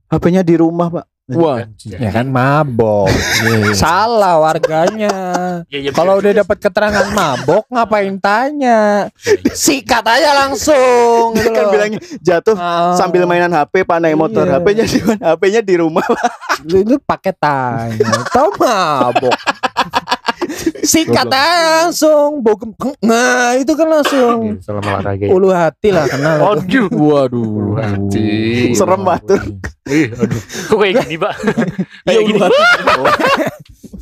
HP-nya 0.07 0.41
di 0.41 0.55
rumah, 0.55 0.87
Pak. 0.89 1.05
Wah, 1.23 1.63
Ya 1.79 2.11
kan 2.11 2.27
mabok. 2.27 3.07
Iya, 3.43 3.55
iya. 3.63 3.75
Salah 3.75 4.39
warganya. 4.39 5.15
Iya, 5.67 5.79
iya, 5.79 5.91
Kalau 5.91 6.19
udah 6.19 6.31
dapat 6.37 6.57
keterangan 6.59 7.07
mabok 7.11 7.63
ngapain 7.67 8.11
tanya? 8.19 9.07
Sikat 9.49 10.03
aja 10.03 10.35
langsung. 10.37 11.31
Dia 11.31 11.43
gitu 11.43 11.49
kan 11.49 11.63
loh. 11.63 11.71
bilangnya 11.71 11.99
jatuh 12.19 12.55
Ah. 12.55 12.95
sambil 12.95 13.23
mainan 13.23 13.51
HP 13.51 13.83
Pak 13.83 13.99
naik 13.99 14.15
motor. 14.15 14.43
Iya. 14.43 14.59
HP-nya 14.59 14.83
di 14.85 14.99
mana? 14.99 15.23
HP-nya 15.31 15.61
di 15.61 15.75
rumah. 15.75 16.03
lu, 16.63 16.83
lu 16.83 16.95
pakai 16.99 17.31
tanya. 17.33 18.19
Tahu 18.27 18.49
mabok. 18.59 19.35
Sikat 20.83 21.27
aja 21.27 21.47
langsung. 21.85 22.39
Bogem. 22.39 22.71
Nah, 22.99 23.55
itu 23.55 23.71
kan 23.71 23.87
langsung 23.87 24.59
Salam 24.59 24.81
olahraga. 24.81 25.23
ya. 25.23 25.29
ulu 25.29 25.49
hati 25.49 25.89
lah 25.89 26.05
kenal. 26.05 26.59
itu. 26.59 26.83
Aduh. 26.83 26.87
Waduh. 26.91 27.53
Hati. 27.77 28.27
Serem 28.71 29.01
banget. 29.01 29.39
Ih, 29.85 30.07
aduh. 30.11 30.41
Kok 30.67 30.77
kayak 30.77 30.93
gini, 31.03 31.15
Pak? 31.17 31.33
Iya, 31.43 31.63
Kayak 32.05 32.21
gini. 32.25 32.39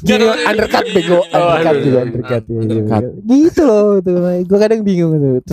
Gini 0.02 0.26
undercut 0.26 0.86
bego, 0.90 1.20
Oh, 1.22 1.54
undercut 1.54 1.78
juga 1.80 2.00
undercut. 2.02 2.42
Iya, 2.42 2.58
iya, 2.58 2.62
Undercut. 2.64 3.04
iya. 3.06 3.22
Gitu 3.30 3.62
loh 3.62 3.86
tuh. 4.02 4.18
Gue 4.42 4.58
kadang 4.58 4.82
bingung 4.82 5.14
tuh. 5.14 5.46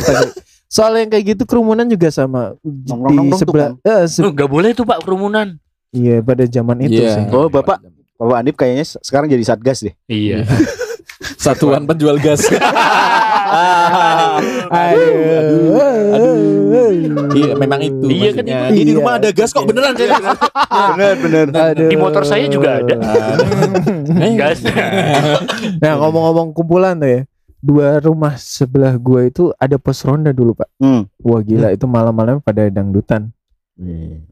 Soal 0.67 0.97
yang 0.97 1.09
kayak 1.09 1.25
gitu 1.29 1.43
kerumunan 1.45 1.85
juga 1.85 2.09
sama 2.09 2.57
di 2.63 2.93
sebelah 3.35 3.77
eh, 3.79 4.05
se- 4.05 4.21
nggak 4.21 4.47
boleh 4.47 4.73
tuh, 4.73 4.85
Pak, 4.85 5.01
kerumunan. 5.03 5.57
iya 5.89 6.21
pada 6.21 6.45
zaman 6.45 6.81
itu 6.83 7.01
Iya. 7.01 7.11
sih. 7.11 7.25
Oh, 7.29 7.49
Bapak. 7.49 7.81
Bapak 8.19 8.37
Anip 8.37 8.55
kayaknya 8.55 8.85
se- 8.85 8.99
sekarang 9.01 9.31
jadi 9.31 9.45
satgas 9.47 9.79
deh. 9.81 9.95
Iya. 10.07 10.43
Satuan 11.39 11.83
penjual 11.83 12.19
gas. 12.19 12.47
Aduh. 14.69 15.79
Iya, 17.31 17.53
memang 17.55 17.81
itu. 17.81 18.07
Iya 18.07 18.31
kan. 18.35 18.45
Ini 18.45 18.75
di 18.77 18.91
Iya. 18.91 18.99
rumah 18.99 19.13
ada 19.17 19.31
gas 19.31 19.51
kok 19.51 19.65
beneran 19.65 19.95
saya. 19.95 20.19
benar. 21.23 21.47
Aduh. 21.73 21.89
Di 21.89 21.97
motor 21.97 22.23
saya 22.23 22.47
juga 22.47 22.83
ada. 22.83 22.95
Gas. 24.35 24.63
Nah 25.79 25.93
ngomong-ngomong 25.97 26.53
kumpulan 26.53 26.99
tuh 26.99 27.09
ya 27.09 27.23
Dua 27.59 27.99
rumah 27.99 28.39
sebelah 28.39 28.95
gua 28.95 29.27
itu 29.27 29.51
ada 29.59 29.75
pos 29.77 29.99
ronda 30.01 30.31
dulu 30.31 30.55
pak 30.55 30.71
Hmm. 30.79 31.11
Wah 31.19 31.43
gila 31.43 31.75
itu 31.75 31.85
malam-malam 31.85 32.39
pada 32.39 32.71
dangdutan 32.71 33.35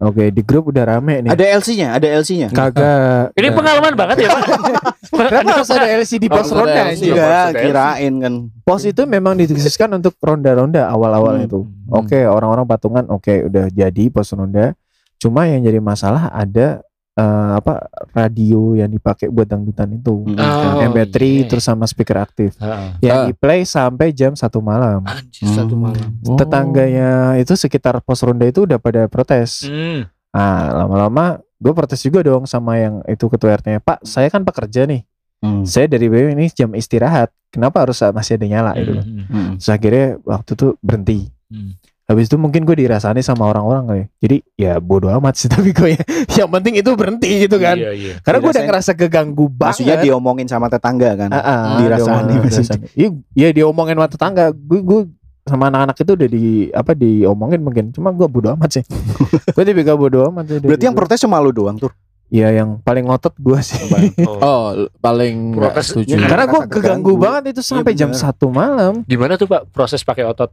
Oke 0.02 0.34
di 0.34 0.42
grup 0.42 0.74
udah 0.74 0.98
rame 0.98 1.22
nih 1.22 1.30
Ada 1.30 1.44
LC-nya, 1.62 1.88
ada 1.94 2.06
LC-nya. 2.18 2.48
Kagak 2.50 3.30
Ini 3.38 3.48
pengalaman 3.54 3.94
banget 3.94 4.26
ya, 4.26 4.28
Pak. 4.34 4.42
Kenapa 5.16 5.50
harus 5.54 5.70
ada 5.70 5.86
LC 5.86 6.18
di 6.18 6.26
pos 6.26 6.50
ada 6.50 6.58
ronda? 6.58 6.82
Enggak, 6.90 7.46
Maksud 7.46 7.62
kirain 7.62 8.14
kan. 8.18 8.34
Pos 8.66 8.82
itu 8.82 9.02
memang 9.06 9.38
dikhususkan 9.38 9.94
untuk 9.94 10.18
ronda-ronda 10.18 10.90
awal-awal 10.90 11.38
Hmm. 11.38 11.46
itu 11.46 11.60
Oke 11.86 12.26
orang-orang 12.26 12.66
patungan 12.66 13.06
oke 13.06 13.46
udah 13.46 13.70
jadi 13.70 14.04
pos 14.10 14.34
ronda 14.34 14.74
Cuma 15.16 15.46
yang 15.46 15.62
jadi 15.62 15.78
masalah 15.78 16.28
ada 16.28 16.82
eh, 17.16 17.22
apa 17.56 17.80
radio 18.12 18.72
yang 18.72 18.86
dipakai 18.86 19.26
buat 19.26 19.44
dangdutan 19.44 19.88
itu 19.90 20.20
Hmm. 20.22 20.36
Oh, 20.36 20.84
MP3 20.84 21.16
iya. 21.16 21.44
terus 21.46 21.64
sama 21.64 21.84
speaker 21.84 22.18
aktif 22.18 22.52
Heeh. 22.56 23.00
yang 23.02 23.18
Ah. 23.18 23.26
di 23.26 23.32
play 23.32 23.64
sampai 23.64 24.12
jam 24.12 24.32
satu 24.32 24.60
malam 24.60 25.00
Anjir, 25.02 25.48
satu 25.48 25.72
Hmm. 25.72 25.82
malam. 25.82 26.08
Oh. 26.22 26.36
tetangganya 26.36 27.10
itu 27.34 27.52
sekitar 27.52 27.98
pos 28.00 28.20
ronda 28.20 28.44
itu 28.44 28.62
udah 28.62 28.76
pada 28.76 29.06
protes. 29.06 29.64
Hmm. 29.64 30.04
Nah 30.30 30.54
lama-lama 30.76 31.24
gue 31.56 31.72
protes 31.72 32.00
juga 32.00 32.20
dong 32.20 32.44
sama 32.44 32.76
yang 32.76 33.00
itu 33.06 33.24
ketua 33.26 33.56
RT-nya. 33.56 33.80
Pak, 33.80 34.04
saya 34.04 34.28
kan 34.28 34.44
pekerja 34.44 34.84
nih. 34.84 35.00
Hmm. 35.38 35.64
Saya 35.64 35.84
dari 35.86 36.06
BW 36.06 36.32
ini 36.32 36.48
jam 36.50 36.72
istirahat. 36.72 37.32
Kenapa 37.48 37.80
harus 37.80 37.96
masih 38.02 38.36
ada 38.36 38.46
nyala 38.46 38.72
itu? 38.74 38.92
Hmm. 38.92 39.24
Hmm. 39.26 39.50
Terus 39.56 39.68
akhirnya 39.70 40.06
waktu 40.22 40.50
itu 40.52 40.66
berhenti. 40.78 41.20
Hmm. 41.48 41.72
Habis 42.06 42.30
itu 42.30 42.38
mungkin 42.38 42.62
gue 42.62 42.76
dirasani 42.78 43.18
sama 43.18 43.50
orang-orang 43.50 43.82
kali. 43.82 44.02
Jadi 44.22 44.36
ya 44.54 44.78
bodo 44.78 45.10
amat 45.10 45.34
sih 45.34 45.50
tapi 45.54 45.74
gue 45.74 45.98
ya. 45.98 46.02
Yang 46.38 46.50
penting 46.54 46.74
itu 46.78 46.90
berhenti 46.94 47.30
gitu 47.42 47.58
kan. 47.58 47.74
Iya, 47.74 47.90
iya. 47.90 48.12
Karena 48.22 48.38
gue 48.38 48.50
udah 48.54 48.64
ngerasa 48.70 48.90
keganggu 48.94 49.50
banget. 49.50 49.82
Maksudnya 49.82 49.96
diomongin 49.98 50.46
sama 50.46 50.70
tetangga 50.70 51.18
kan. 51.18 51.30
Ah, 51.34 51.42
ah, 51.42 51.62
dirasani 51.82 52.34
maksudnya. 52.38 52.78
Iya, 52.94 53.08
iya 53.34 53.48
diomongin 53.50 53.98
sama 53.98 54.06
tetangga. 54.06 54.44
Gue 54.54 54.80
gue 54.86 55.00
sama 55.46 55.66
anak-anak 55.66 55.98
itu 55.98 56.12
udah 56.14 56.28
di 56.30 56.44
apa 56.70 56.92
diomongin 56.94 57.60
mungkin. 57.62 57.84
Cuma 57.90 58.14
gue 58.14 58.26
bodo 58.30 58.54
amat 58.54 58.70
sih. 58.78 58.84
gue 59.58 59.64
tipikal 59.66 59.98
bodo 59.98 60.30
amat. 60.30 60.46
sih 60.46 60.58
Berarti 60.62 60.86
yang 60.86 60.94
protes 60.94 61.18
cuma 61.18 61.42
lu 61.42 61.50
doang 61.50 61.74
tuh. 61.74 61.90
Iya 62.26 62.50
yang 62.50 62.82
paling 62.82 63.06
ngotot 63.06 63.34
gue 63.34 63.58
sih. 63.62 63.82
Oh. 64.22 64.38
Oh, 64.46 64.66
paling 64.98 65.54
Protes- 65.54 65.90
setuju. 65.90 66.18
Ya, 66.18 66.26
Karena 66.26 66.46
gue 66.46 66.60
keganggu 66.66 66.70
keganggu. 66.70 67.12
banget 67.18 67.42
itu 67.54 67.62
sampai 67.66 67.94
Iya, 67.94 68.06
jam 68.06 68.10
satu 68.14 68.46
malam. 68.46 69.02
Gimana 69.06 69.34
tuh, 69.34 69.46
Pak, 69.46 69.70
proses 69.70 70.02
pakai 70.02 70.26
otot? 70.26 70.50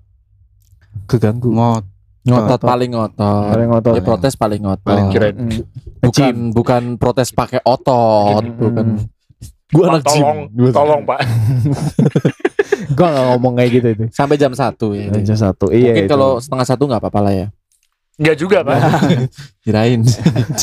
Keganggu. 1.05 1.49
Ngot. 1.49 1.85
ngotot 2.23 2.55
Ngotot. 2.55 2.63
paling 2.63 2.91
ngotot. 2.91 3.51
Paling 3.51 3.67
ngotot. 3.67 3.93
Ya 3.93 4.01
protes 4.01 4.33
paling 4.33 4.61
ngotot. 4.63 4.87
Paling 4.87 5.07
kirain. 5.11 5.35
Mm. 5.35 5.59
bukan 5.99 6.35
bukan 6.51 6.83
protes 6.95 7.31
pakai 7.31 7.59
otot, 7.61 8.39
Mm. 8.41 8.55
bukan. 8.55 8.85
Gua 9.73 9.85
anak 9.89 10.03
gym. 10.05 10.21
tolong, 10.21 10.39
Gua- 10.53 10.71
tolong, 10.71 11.01
Pak. 11.03 11.19
Gue 12.93 13.07
gak 13.07 13.25
ngomong 13.27 13.53
kayak 13.57 13.69
gitu 13.71 13.87
itu. 13.89 14.03
Sampai 14.11 14.37
jam 14.37 14.53
satu 14.53 14.93
ya. 14.93 15.09
Jam 15.11 15.35
satu. 15.35 15.67
Iya. 15.67 15.91
Mungkin 15.91 16.05
kalau 16.05 16.37
setengah 16.37 16.67
satu 16.67 16.83
nggak 16.85 17.01
apa-apa 17.01 17.19
lah 17.21 17.33
ya. 17.33 17.47
Enggak 18.13 18.35
juga, 18.37 18.57
Pak. 18.61 18.77
Kirain. 19.65 20.01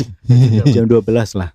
Jam 0.74 0.84
12 0.86 1.02
lah. 1.34 1.50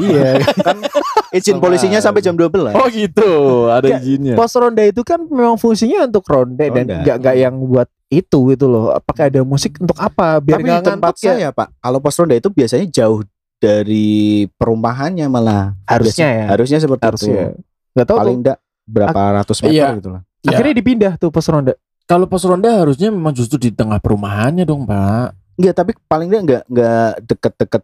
iya. 0.00 0.42
Kan 0.58 0.82
izin 1.30 1.58
polisinya 1.58 2.00
sampai 2.00 2.18
jam 2.18 2.34
12. 2.34 2.72
oh 2.72 2.86
gitu, 2.88 3.30
ada 3.68 3.86
Nggak, 3.86 4.00
izinnya. 4.02 4.34
Pos 4.34 4.52
ronda 4.52 4.82
itu 4.82 5.02
kan 5.02 5.22
memang 5.22 5.54
fungsinya 5.54 6.02
untuk 6.04 6.24
ronde 6.26 6.66
dan 6.66 6.86
Ronda. 6.88 6.98
gak, 7.04 7.16
gak 7.22 7.36
yang 7.36 7.54
buat 7.60 7.86
itu 8.08 8.38
gitu 8.50 8.66
loh. 8.66 8.90
Apakah 8.90 9.28
ada 9.28 9.42
musik 9.42 9.78
untuk 9.78 9.94
apa? 9.98 10.40
Biar 10.40 10.58
Tapi 10.58 10.64
di 10.64 10.70
nggak 10.72 10.82
tempat 10.84 11.12
ngantuk 11.12 11.22
ya. 11.22 11.30
saya, 11.30 11.48
Pak, 11.52 11.68
kalau 11.76 11.98
pos 12.00 12.16
ronda 12.16 12.34
itu 12.34 12.48
biasanya 12.48 12.86
jauh 12.88 13.20
dari 13.56 14.08
perumahannya 14.56 15.26
malah. 15.28 15.74
Harusnya 15.84 16.26
ya. 16.26 16.44
Harusnya 16.50 16.78
seperti 16.78 17.04
Harusnya. 17.04 17.54
itu. 17.54 17.62
Gak 17.94 18.06
tahu 18.06 18.18
Paling 18.18 18.34
tuh. 18.34 18.40
enggak 18.42 18.58
berapa 18.86 19.20
ratus 19.36 19.56
meter 19.62 19.74
Iya. 19.74 19.88
gitu 19.98 20.10
lah. 20.10 20.22
Ya. 20.42 20.48
Akhirnya 20.54 20.74
dipindah 20.74 21.12
tuh 21.18 21.30
pos 21.30 21.46
ronda. 21.46 21.74
Kalau 22.06 22.24
pos 22.24 22.42
ronda 22.42 22.70
harusnya 22.70 23.10
memang 23.10 23.34
justru 23.34 23.58
di 23.58 23.70
tengah 23.70 23.98
perumahannya 23.98 24.62
dong, 24.62 24.86
Pak. 24.86 25.34
Enggak, 25.56 25.74
tapi 25.74 25.90
paling 26.06 26.28
enggak 26.28 26.42
enggak 26.44 26.62
enggak 26.66 27.10
deket-deket 27.24 27.82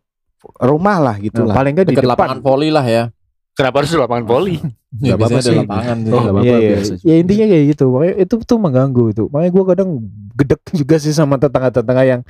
rumah 0.59 0.97
lah 0.99 1.17
gitu 1.19 1.43
Nah, 1.43 1.51
lah. 1.51 1.55
paling 1.57 1.73
nggak 1.75 1.87
di 1.87 1.95
depan. 1.97 2.09
lapangan 2.09 2.39
voli 2.39 2.69
lah 2.69 2.87
ya. 2.87 3.05
Kenapa 3.53 3.77
harus 3.79 3.91
di 3.91 3.99
lapangan 3.99 4.25
voli? 4.25 4.57
Ya, 4.99 5.17
apa-apa 5.17 5.41
sih. 5.41 5.57
lapangan 5.57 5.97
Oh, 5.97 6.05
gitu. 6.05 6.15
nggak 6.15 6.33
apa-apa, 6.33 6.47
Iya, 6.47 6.57
iya. 6.59 6.71
biasa. 6.71 6.93
Ya 7.01 7.15
intinya 7.17 7.47
kayak 7.49 7.65
gitu. 7.67 7.85
Makanya 7.89 8.15
itu 8.19 8.35
tuh 8.43 8.59
mengganggu 8.59 9.05
itu. 9.09 9.25
Makanya 9.27 9.51
gue 9.51 9.65
kadang 9.67 9.91
gedek 10.35 10.61
juga 10.73 10.97
sih 10.97 11.13
sama 11.13 11.35
tetangga-tetangga 11.37 12.05
yang 12.05 12.21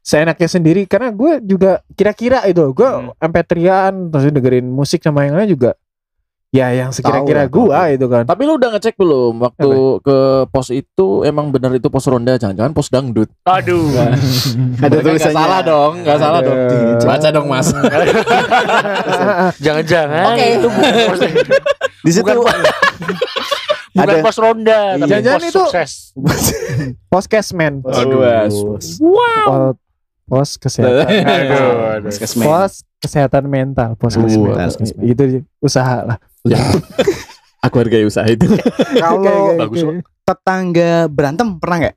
seenaknya 0.00 0.48
sendiri 0.48 0.82
karena 0.84 1.08
gue 1.10 1.32
juga 1.42 1.70
kira-kira 1.90 2.44
itu 2.44 2.62
gue 2.70 2.88
Hmm. 2.88 3.12
MP3an 3.20 4.08
terus 4.08 4.28
dengerin 4.28 4.64
musik 4.64 5.00
sama 5.00 5.24
yang 5.24 5.34
lain 5.34 5.50
juga 5.50 5.76
ya 6.50 6.66
yang 6.72 6.90
sekira-kira 6.90 7.46
Tahu 7.46 7.70
lah, 7.70 7.86
gue 7.86 7.94
itu 7.94 8.06
kan 8.06 8.22
Tapi 8.24 8.42
lu 8.42 8.58
udah 8.58 8.74
ngecek 8.74 8.94
belum 8.94 9.38
waktu 9.38 9.70
ke 10.02 10.18
pos 10.46 10.68
itu 10.68 11.22
emang 11.22 11.48
benar 11.48 11.70
itu 11.70 11.86
pos 11.86 12.02
ronda 12.04 12.34
jangan-jangan 12.34 12.70
pos 12.70 12.88
dangdut. 12.88 13.30
Aduh. 13.44 13.86
Ada 13.94 14.18
Nggak 14.90 14.98
tulisannya. 15.00 15.30
salah 15.32 15.60
dong, 15.62 15.92
nggak 16.02 16.18
salah 16.18 16.40
dong. 16.40 16.58
Baca 17.00 17.28
dong, 17.30 17.46
Mas. 17.46 17.68
Jangan-jangan 19.64 20.24
Oke. 20.28 20.44
itu 20.52 20.66
bukan 20.68 20.92
pos, 21.06 21.20
Di 22.00 22.10
situ 22.10 22.26
bukan, 22.26 22.58
bukan 23.92 24.06
Ada- 24.10 24.22
pos 24.22 24.36
ronda, 24.36 24.80
tapi 24.96 25.06
Jangan-jangan 25.06 25.40
pos 25.40 25.46
itu- 25.46 25.64
sukses. 25.66 25.92
Poskesman 27.06 27.74
Aduh. 27.84 28.22
Pos- 28.22 29.78
pos 30.26 30.50
kesehatan 30.56 31.06
Aduh, 31.10 32.06
aduh. 32.06 32.10
Pos 32.40 32.70
kesehatan 33.00 33.44
mental 33.46 33.90
pos 33.94 34.14
kesehatan 34.14 34.68
puskesmen. 34.70 35.02
itu 35.02 35.22
usaha 35.58 36.04
lah 36.04 36.18
Ya. 36.42 36.60
Aku 37.64 37.76
hargai 37.76 38.02
usaha 38.02 38.24
itu. 38.24 38.48
Kalau 38.96 39.52
bagus 39.54 39.84
tetangga 40.24 41.04
berantem 41.06 41.60
pernah 41.60 41.76
nggak? 41.84 41.96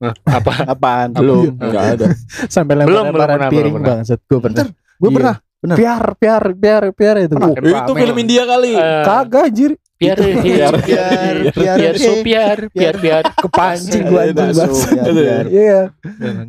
Nah, 0.00 0.14
apa? 0.24 0.52
Apaan? 0.72 1.08
Belum, 1.12 1.52
enggak 1.54 1.84
ada. 1.94 2.06
sampai 2.48 2.74
Belum, 2.74 2.88
belum 2.88 3.04
lempar-lemparan 3.06 3.36
pernah, 3.36 3.50
piring 3.50 3.62
belum 3.68 3.74
pernah. 3.78 3.96
bangsat 4.00 4.20
gue 4.22 4.38
pernah 4.40 4.64
Gue 4.96 5.10
Iya. 5.10 5.16
pernah. 5.18 5.36
bener. 5.62 5.76
Piar, 5.78 6.04
piar, 6.18 6.42
piar, 6.58 6.82
piar 6.90 7.16
itu. 7.22 7.34
Pernah. 7.36 7.54
Oh, 7.54 7.80
itu 7.86 7.92
film 7.94 8.16
India 8.18 8.42
kali. 8.42 8.72
Eh, 8.74 9.04
Kagak 9.04 9.42
anjir. 9.46 9.72
Biar 9.94 10.18
Biar- 10.18 10.42
biar 10.42 10.74
biar 10.82 11.34
biar 11.54 11.76
biar 11.78 11.94
so 11.94 12.12
biar 12.26 12.58
biar 12.74 12.94
biar 12.98 13.22
Kepancing 13.46 14.02
gua 14.02 14.26
biar. 14.26 15.44
Iya, 15.46 15.80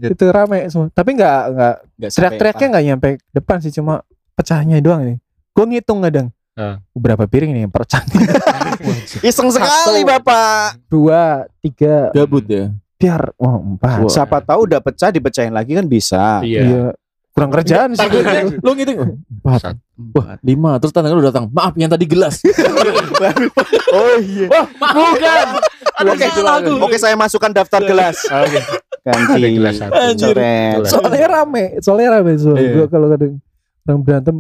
itu 0.02 0.24
rame 0.26 0.66
semua. 0.74 0.90
Tapi 0.90 1.14
nggak 1.14 1.40
nggak 1.52 1.74
Nggak 1.94 2.10
sampai 2.10 2.18
teriak-teriaknya 2.34 2.68
nggak 2.72 2.86
nyampe 2.88 3.10
depan 3.30 3.58
sih, 3.60 3.70
cuma 3.70 4.02
pecahnya 4.34 4.82
doang 4.82 5.06
nih. 5.06 5.18
Gue 5.54 5.66
ngitung 5.70 6.02
kadang. 6.02 6.28
Ah. 6.54 6.78
Berapa 6.94 7.26
piring 7.26 7.54
nih 7.54 7.62
yang 7.66 7.74
pecah? 7.74 8.02
Iseng 9.28 9.50
sekali 9.50 10.06
bapak. 10.06 10.82
Dua, 10.86 11.50
tiga, 11.62 12.14
Gabut 12.14 12.46
ya. 12.46 12.70
biar, 12.98 13.34
oh 13.42 13.58
empat. 13.74 14.06
Wah. 14.06 14.10
Siapa 14.10 14.38
tahu 14.42 14.70
udah 14.70 14.82
pecah 14.82 15.10
dipecahin 15.10 15.54
lagi 15.54 15.74
kan 15.74 15.86
bisa. 15.90 16.42
iya 16.46 16.62
Iya. 16.62 16.84
Kurang 17.34 17.50
kerjaan 17.50 17.98
sih. 17.98 18.06
Takutnya 18.06 18.46
lu 18.62 18.72
ngitung 18.78 18.98
empat, 19.26 19.82
wah 20.14 20.38
lima, 20.46 20.78
terus 20.78 20.94
tetangga 20.94 21.18
lu 21.18 21.26
datang. 21.26 21.50
Maaf 21.50 21.74
yang 21.74 21.90
tadi 21.90 22.06
gelas. 22.06 22.42
Oh 23.94 24.18
iya. 24.18 24.50
wah 24.50 24.66
maaf. 24.82 24.94
bukan 24.98 25.48
Oke, 26.10 26.26
oke 26.82 26.98
saya 26.98 27.14
masukkan 27.14 27.54
daftar 27.54 27.82
gelas. 27.86 28.26
oke 28.26 28.60
Ganti. 29.06 29.42
Gelas 29.54 29.76
satu. 29.78 29.94
Gelas. 30.34 30.90
soalnya 30.90 31.28
rame, 31.30 31.64
soalnya 31.82 32.08
rame 32.18 32.32
soalnya. 32.42 32.62
Iya. 32.62 32.74
Gua 32.74 32.88
kalau 32.90 33.08
kadang 33.14 33.34
orang 33.86 34.00
berantem 34.02 34.38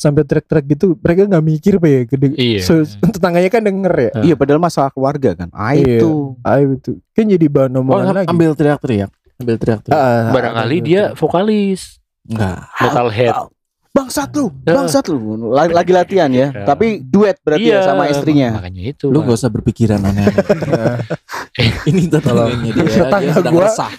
sampai 0.00 0.24
teriak-teriak 0.24 0.64
gitu, 0.70 0.96
mereka 0.96 1.28
nggak 1.28 1.44
mikir 1.44 1.72
apa 1.76 1.86
ya. 1.86 2.00
Gede. 2.06 2.26
Iya. 2.32 2.60
So, 2.64 2.72
tetangganya 3.04 3.46
kan 3.46 3.60
denger 3.60 3.92
ya. 3.92 4.10
Iya 4.22 4.34
padahal 4.34 4.56
masalah 4.58 4.88
keluarga 4.88 5.36
kan. 5.36 5.52
Ah 5.52 5.76
Iya. 5.76 6.00
itu. 6.00 6.32
Ayo 6.40 6.66
itu 6.74 6.90
kan 7.12 7.28
jadi 7.28 7.46
bahan 7.46 7.72
Oh, 7.72 7.84
omongan 7.84 8.14
lagi. 8.16 8.28
ambil 8.28 8.50
teriak-teriak. 8.54 9.12
Ambil 9.36 9.56
teriak-teriak. 9.56 9.92
Ah, 9.94 10.32
barangkali 10.32 10.74
ah, 10.74 10.82
dia 10.82 11.02
vokalis 11.12 12.00
Enggak. 12.24 12.64
metalhead 12.74 13.36
Bangsat 13.90 14.30
lu, 14.32 14.54
Ya. 14.62 14.78
bangsat 14.78 15.02
lu. 15.10 15.18
Lagi, 15.50 15.74
lagi 15.74 15.90
latihan 15.90 16.30
ya. 16.30 16.54
Ya. 16.54 16.62
Tapi 16.62 17.02
duet 17.02 17.42
berarti 17.42 17.68
ya 17.68 17.82
sama 17.82 18.06
istrinya. 18.06 18.54
makanya 18.54 18.86
itu 18.86 19.10
Lu 19.10 19.18
Pak. 19.18 19.26
gak 19.26 19.36
usah 19.36 19.50
berpikiran 19.50 19.98
aneh-aneh. 19.98 20.30
Ini 21.90 22.06
tetangganya 22.06 22.70
dia. 22.70 22.86
Tetangga 22.86 23.18
dia 23.20 23.34
sedang 23.34 23.52
gua. 23.52 23.66
resah. 23.66 23.90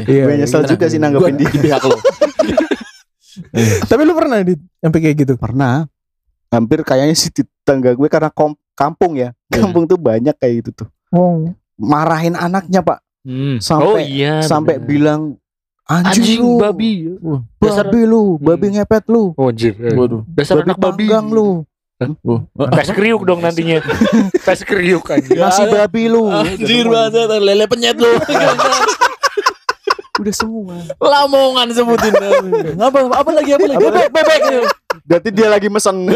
Iya, 0.00 0.22
Gue 0.22 0.32
iya. 0.32 0.38
nyesel 0.38 0.62
juga 0.64 0.86
sih 0.86 1.02
nanggepin 1.02 1.34
dia. 1.34 1.50
di 1.50 1.58
pihak 1.58 1.82
lu. 1.82 1.98
Tapi 3.90 4.02
lu 4.02 4.12
pernah 4.12 4.40
di 4.40 4.54
sampai 4.78 5.00
kayak 5.00 5.16
gitu? 5.18 5.34
Pernah. 5.34 5.86
Hampir 6.48 6.80
kayaknya 6.80 7.12
sih 7.12 7.28
di 7.28 7.44
tetangga 7.44 7.92
gue 7.92 8.08
karena 8.08 8.30
kom- 8.30 8.56
kampung 8.72 9.14
ya. 9.14 9.36
Kampung 9.48 9.84
tuh 9.84 9.96
banyak 9.96 10.32
kayak 10.34 10.64
gitu 10.64 10.84
tuh. 10.84 10.88
Oh. 11.10 11.52
Marahin 11.74 12.34
anaknya 12.34 12.80
pak. 12.80 13.04
Hmm. 13.22 13.60
Sampai- 13.60 13.86
oh 13.86 13.98
iya 13.98 14.40
Sampai 14.40 14.80
bener. 14.80 14.88
bilang 14.88 15.20
anjing, 15.84 16.08
anjing 16.10 16.40
lu, 16.40 16.52
babi 16.56 16.90
dasar 17.58 17.84
babi 17.88 18.00
lu, 18.04 18.22
babi 18.38 18.66
Hmm. 18.68 18.74
ngepet 18.76 19.04
lu, 19.08 19.32
oh 19.32 19.48
anjir 19.48 19.72
Waduh. 19.72 20.20
dasar 20.28 20.60
babi 20.60 20.66
anak 20.68 20.78
babi 20.78 21.04
panggang 21.08 21.26
lu, 21.28 21.48
tes 22.72 22.88
kriuk 22.96 23.22
dong 23.24 23.40
nantinya 23.40 23.80
tes 24.46 24.60
kriuk 24.62 25.04
anjir 25.08 25.32
nasi 25.34 25.64
babi 25.64 26.08
lu. 26.08 26.28
Anjir 26.28 26.84
banget 26.86 27.40
lele 27.40 27.64
penyet 27.66 27.96
lu. 27.96 28.12
Udah 30.18 30.34
semua. 30.34 30.76
Lamongan 30.96 31.70
sebutin. 31.70 32.12
apa 32.76 32.98
apa 33.08 33.30
lagi 33.30 33.50
apa 33.52 33.64
lagi? 33.64 33.78
Bebek 33.80 34.08
bebek. 34.10 34.40
Berarti 35.04 35.28
dia 35.30 35.48
lagi 35.48 35.68
mesen. 35.68 35.96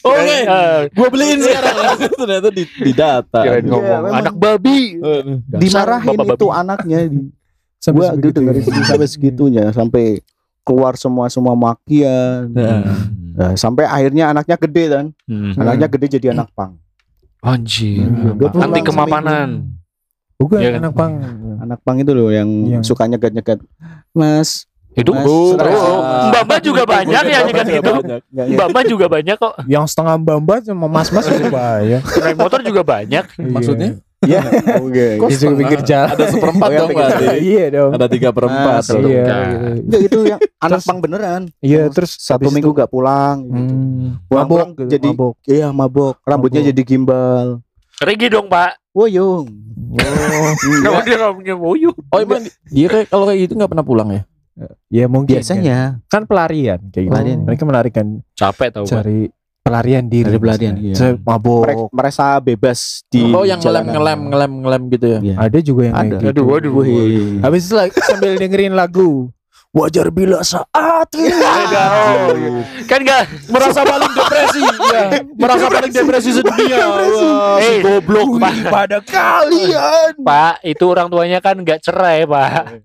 Oke. 0.00 0.38
Eh, 0.40 0.80
Gua 0.90 1.08
beliin 1.08 1.38
sekarang. 1.38 1.74
Ternyata 2.20 2.48
di, 2.48 2.64
di 2.64 2.92
data. 2.92 3.40
kirain 3.40 3.62
ngomong 3.62 3.98
memang. 4.00 4.12
anak 4.16 4.34
babi 4.34 4.96
Dasar 5.44 5.58
Dimarahin 5.84 6.16
bapak 6.16 6.26
itu 6.32 6.46
babi. 6.46 6.56
anaknya 6.56 6.98
di 7.04 7.18
Sampai 7.78 7.98
gua 8.00 8.16
gitu 8.16 8.30
dengerin 8.32 8.62
ya. 8.64 8.82
sampai 8.84 9.06
segitunya 9.06 9.64
sampai 9.70 10.04
keluar 10.60 10.94
semua 10.94 11.26
semua 11.28 11.54
makian 11.54 12.50
Nah. 12.50 12.82
Nah, 13.32 13.52
sampai 13.54 13.86
akhirnya 13.86 14.28
anaknya 14.28 14.56
gede 14.58 14.84
kan 14.88 15.04
Hmm. 15.24 15.54
anaknya 15.54 15.86
gede 15.88 16.06
jadi 16.18 16.26
anak 16.32 16.50
pang 16.52 16.74
anjir 17.38 18.02
Hmm. 18.02 18.34
Anti 18.56 18.80
kemapanan 18.82 19.78
Bukan 20.34 20.58
kan? 20.58 20.74
anak 20.76 20.92
pang. 20.92 21.12
Anak 21.68 21.80
pang 21.82 21.96
itu 21.96 22.10
loh 22.10 22.28
yang 22.28 22.48
Yang- 22.66 22.84
suka 22.86 23.04
nyegat 23.04 23.30
nyegat 23.30 23.58
mas 24.10 24.64
itu 24.90 25.14
Mas, 25.14 25.22
oh, 25.22 25.54
stres. 25.54 25.78
mbak 26.26 26.42
mbak 26.42 26.60
juga 26.60 26.82
banyak 26.82 27.22
ya 27.22 27.38
nyegat 27.44 27.66
gitu 27.70 27.92
mbak 28.32 28.66
mbak 28.68 28.84
juga 28.84 29.06
banyak 29.06 29.36
kok 29.36 29.54
Yang 29.64 29.84
setengah 29.88 30.16
bamba 30.18 30.54
sama 30.58 30.86
mas-mas 30.88 31.28
itu 31.28 31.46
bahaya. 31.48 31.98
naik 32.02 32.34
motor 32.34 32.60
juga 32.60 32.82
banyak 32.82 33.24
Maksudnya? 33.38 34.00
ya 34.18 34.42
oke 34.76 35.06
Kok 35.16 35.28
Di 35.28 35.36
setengah? 35.36 35.58
pinggir 35.60 35.80
jalan. 35.84 36.10
Ada 36.10 36.24
seperempat 36.26 36.68
Oh, 36.68 36.74
dong 36.74 36.90
berarti. 36.90 37.26
Iya 37.38 37.64
dong. 37.70 37.90
Ada 37.94 38.06
tiga 38.10 38.28
perempat. 38.32 38.82
Iya. 38.82 38.98
Enggak. 38.98 39.44
gitu. 39.78 39.96
Itu 40.02 40.18
yang 40.26 40.40
anak 40.66 40.80
pang 40.82 40.98
beneran 40.98 41.42
Iya 41.60 41.82
terus 41.86 42.10
satu 42.18 42.48
minggu 42.48 42.70
gak 42.72 42.90
pulang 42.90 43.46
Hmm. 43.46 44.18
Pulang-pulang 44.26 44.74
Mabok 44.74 44.80
gitu, 44.80 44.90
jadi 44.90 45.08
mabok. 45.08 45.34
iya 45.46 45.68
mabok 45.70 46.16
rambutnya 46.24 46.62
jadi 46.64 46.80
gimbal 46.82 47.62
Regi 47.98 48.26
dong 48.26 48.46
pak 48.46 48.74
woyong 48.98 49.46
Oh, 49.88 50.52
Kenapa 50.58 51.00
dia 51.06 51.16
ngomongnya 51.16 51.56
woyu 51.56 51.90
Oh 52.12 52.18
emang 52.20 52.44
dia 52.68 52.86
kayak 52.90 53.06
kalau 53.08 53.24
kayak 53.24 53.40
gitu 53.46 53.52
nggak 53.56 53.70
pernah 53.72 53.86
pulang 53.86 54.08
ya? 54.12 54.22
ya 54.90 55.06
mungkin 55.06 55.38
biasanya 55.38 56.02
kan 56.10 56.26
pelarian 56.26 56.80
kayak 56.90 57.04
gitu. 57.06 57.12
Pelarian. 57.14 57.38
Mereka 57.46 57.62
melarikan 57.62 58.06
capek 58.34 58.68
pak 58.74 58.90
cari 58.90 59.30
pelarian 59.62 60.04
diri. 60.08 60.26
Cari 60.32 60.40
pelarian, 60.40 60.74
iya. 60.80 61.14
Mabok. 61.14 61.92
Mereka 61.92 62.40
bebas 62.40 63.04
di 63.12 63.22
oh 63.30 63.44
yang 63.44 63.60
ngelem 63.60 63.86
ngelem 63.92 64.20
ngelem 64.32 64.52
ngelem 64.64 64.82
gitu 64.96 65.06
ya? 65.06 65.18
Iya. 65.22 65.34
Ada 65.38 65.58
juga 65.62 65.82
yang 65.86 65.94
kayak 65.94 66.08
Ada. 66.08 66.16
gitu. 66.18 66.28
aduh 66.32 66.44
waduh 66.48 66.72
Wih. 66.82 67.38
Habis 67.44 67.62
itu 67.68 67.74
sambil 68.02 68.30
dengerin 68.34 68.74
lagu 68.74 69.30
Wajar 69.68 70.08
bila 70.08 70.40
saat 70.40 71.12
ini 71.12 71.28
Oh, 71.28 72.64
kan 72.88 73.04
gak 73.04 73.28
Merasa 73.46 73.84
paling 73.84 74.10
depresi, 74.10 74.60
ya. 74.64 75.02
Merasa 75.30 75.66
paling 75.68 75.92
depresi 75.92 76.30
sedunia. 76.32 76.78
Wah, 76.88 77.04
si 77.06 77.26
Eh, 77.60 77.76
goblok. 77.78 78.40
Pak. 78.40 78.54
pada 78.66 78.98
kalian 78.98 80.16
Pak, 80.18 80.64
itu 80.64 80.84
orang 80.84 81.08
tuanya 81.08 81.38
kan 81.38 81.52
nggak 81.54 81.80
cerai, 81.80 82.24
Pak. 82.24 82.80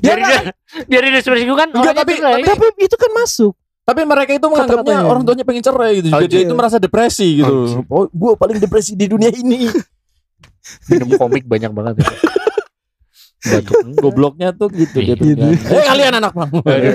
Ya 0.00 0.16
Biarin 0.16 0.24
dia, 0.24 0.40
biarin 0.84 1.10
dia 1.10 1.20
ekspresiku 1.20 1.52
kan 1.52 1.68
Enggak, 1.70 1.94
tapi- 1.94 2.16
cerai. 2.16 2.42
Tapi 2.42 2.64
itu 2.80 2.96
kan 2.96 3.10
masuk 3.14 3.52
Tapi 3.84 4.02
mereka 4.02 4.32
itu 4.32 4.42
menganggapnya 4.42 4.98
orang 5.04 5.22
tuanya 5.22 5.44
pengen 5.44 5.62
cerai 5.62 6.00
gitu. 6.00 6.10
Oh, 6.10 6.18
Jadi 6.18 6.32
dia 6.32 6.42
itu 6.42 6.54
merasa 6.54 6.76
depresi 6.76 7.38
gitu. 7.38 7.84
Oh, 7.86 8.08
gue 8.08 8.32
paling 8.34 8.58
depresi 8.58 8.96
di 8.96 9.06
dunia 9.06 9.30
ini. 9.30 9.68
minum 10.90 11.06
komik 11.14 11.44
banyak 11.44 11.70
banget. 11.70 12.00
Ya. 12.00 12.08
Gobloknya 14.02 14.50
tuh 14.52 14.68
gitu 14.72 14.98
dia 15.00 15.14
tuh. 15.14 15.26
Gitu. 15.26 15.44
Eh 15.70 15.84
kalian 15.86 16.14
anak 16.18 16.32
bang. 16.34 16.50
Aduh. 16.50 16.94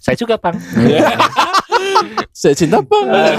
Saya 0.00 0.16
juga, 0.16 0.36
Pang. 0.36 0.56
Saya 2.40 2.54
cinta 2.56 2.80
bang. 2.80 3.06
ya, 3.12 3.36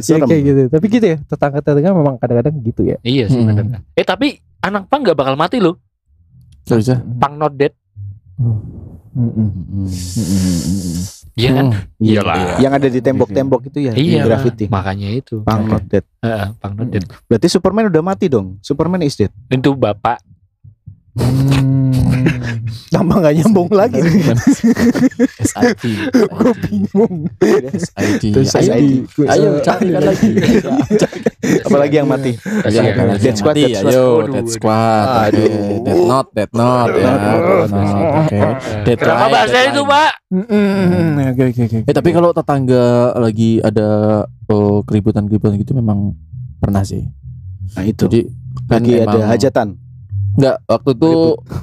Serem. 0.00 0.24
kayak 0.24 0.42
gitu 0.42 0.62
Tapi 0.72 0.86
gitu 0.88 1.04
ya 1.04 1.16
Tetangga-tetangga 1.28 1.92
memang 1.92 2.16
kadang-kadang 2.16 2.56
gitu 2.64 2.80
ya 2.88 2.96
iya 3.04 3.28
sih 3.28 3.36
Hmm. 3.40 3.76
Eh 3.92 4.06
tapi 4.06 4.40
anak 4.62 4.88
Pang 4.88 5.02
nggak 5.04 5.16
bakal 5.18 5.34
mati 5.36 5.60
loh. 5.60 5.76
Gak 6.68 6.78
bisa. 6.80 6.96
Pang 7.18 7.36
not 7.36 7.56
dead. 7.56 7.72
Mm-mm. 8.40 9.48
Iya 11.40 11.50
kan? 11.56 11.66
Iya. 11.96 12.12
Iyalah. 12.20 12.36
Yang 12.60 12.72
ada 12.76 12.88
di 12.92 13.00
tembok-tembok 13.00 13.60
itu 13.66 13.78
ya, 13.80 13.92
di 13.96 14.12
Iya. 14.12 14.22
graffiti. 14.28 14.64
Makanya 14.68 15.08
itu. 15.08 15.40
Pang 15.40 15.64
not 15.64 15.88
dead. 15.88 16.04
Heeh, 16.20 16.48
Pang 16.60 16.76
not 16.76 16.88
dead. 16.92 17.04
Berarti 17.24 17.48
Superman 17.48 17.88
udah 17.88 18.02
mati 18.04 18.28
dong. 18.28 18.60
Superman 18.60 19.00
is 19.00 19.16
dead. 19.16 19.32
Itu 19.48 19.72
bapak. 19.72 20.20
Hmm. 21.16 22.09
Tambah 22.90 23.16
gak 23.22 23.34
nyambung 23.38 23.70
lagi 23.70 24.00
SID. 25.40 25.82
Gue 26.10 26.52
bingung 26.66 27.14
SID. 27.72 28.22
Terus 28.34 28.50
Ayo, 29.30 29.60
carikan 29.62 30.02
lagi. 30.04 30.30
Apalagi 31.66 31.94
yang 32.02 32.08
mati. 32.08 32.32
Dead 32.36 32.72
yang 33.22 33.36
Squad, 33.36 33.56
mati. 33.56 33.62
Dead 33.72 33.76
Squad. 33.76 33.86
Ayo, 33.88 34.04
Dead. 34.28 34.48
Squad. 34.48 35.32
Dead 35.86 36.00
Note, 36.04 36.30
Dead 36.34 36.50
Note 36.52 36.94
ya. 36.98 37.12
Oke. 38.26 38.38
Dead 38.84 38.98
Kenapa 38.98 39.38
Dead 39.46 39.70
itu. 39.72 39.82
Pak? 39.86 40.10
Mm-mm. 40.30 41.34
Oke 41.34 41.42
oke 41.50 41.60
oke 41.66 41.78
Eh 41.90 41.94
tapi 41.94 42.14
kalau 42.14 42.30
tetangga 42.30 43.18
lagi 43.18 43.58
ada 43.58 44.22
oh, 44.46 44.86
keributan-keributan 44.86 45.58
gitu 45.58 45.74
memang 45.74 46.14
pernah 46.62 46.86
sih. 46.86 47.02
Nah 47.74 47.82
itu. 47.82 48.06
Jadi 48.06 48.20
kan 48.70 48.82
Lagi 48.82 48.92
ada 49.02 49.10
emang- 49.18 49.30
hajatan. 49.30 49.68
Enggak, 50.30 50.56
waktu 50.64 50.90
itu 50.94 51.12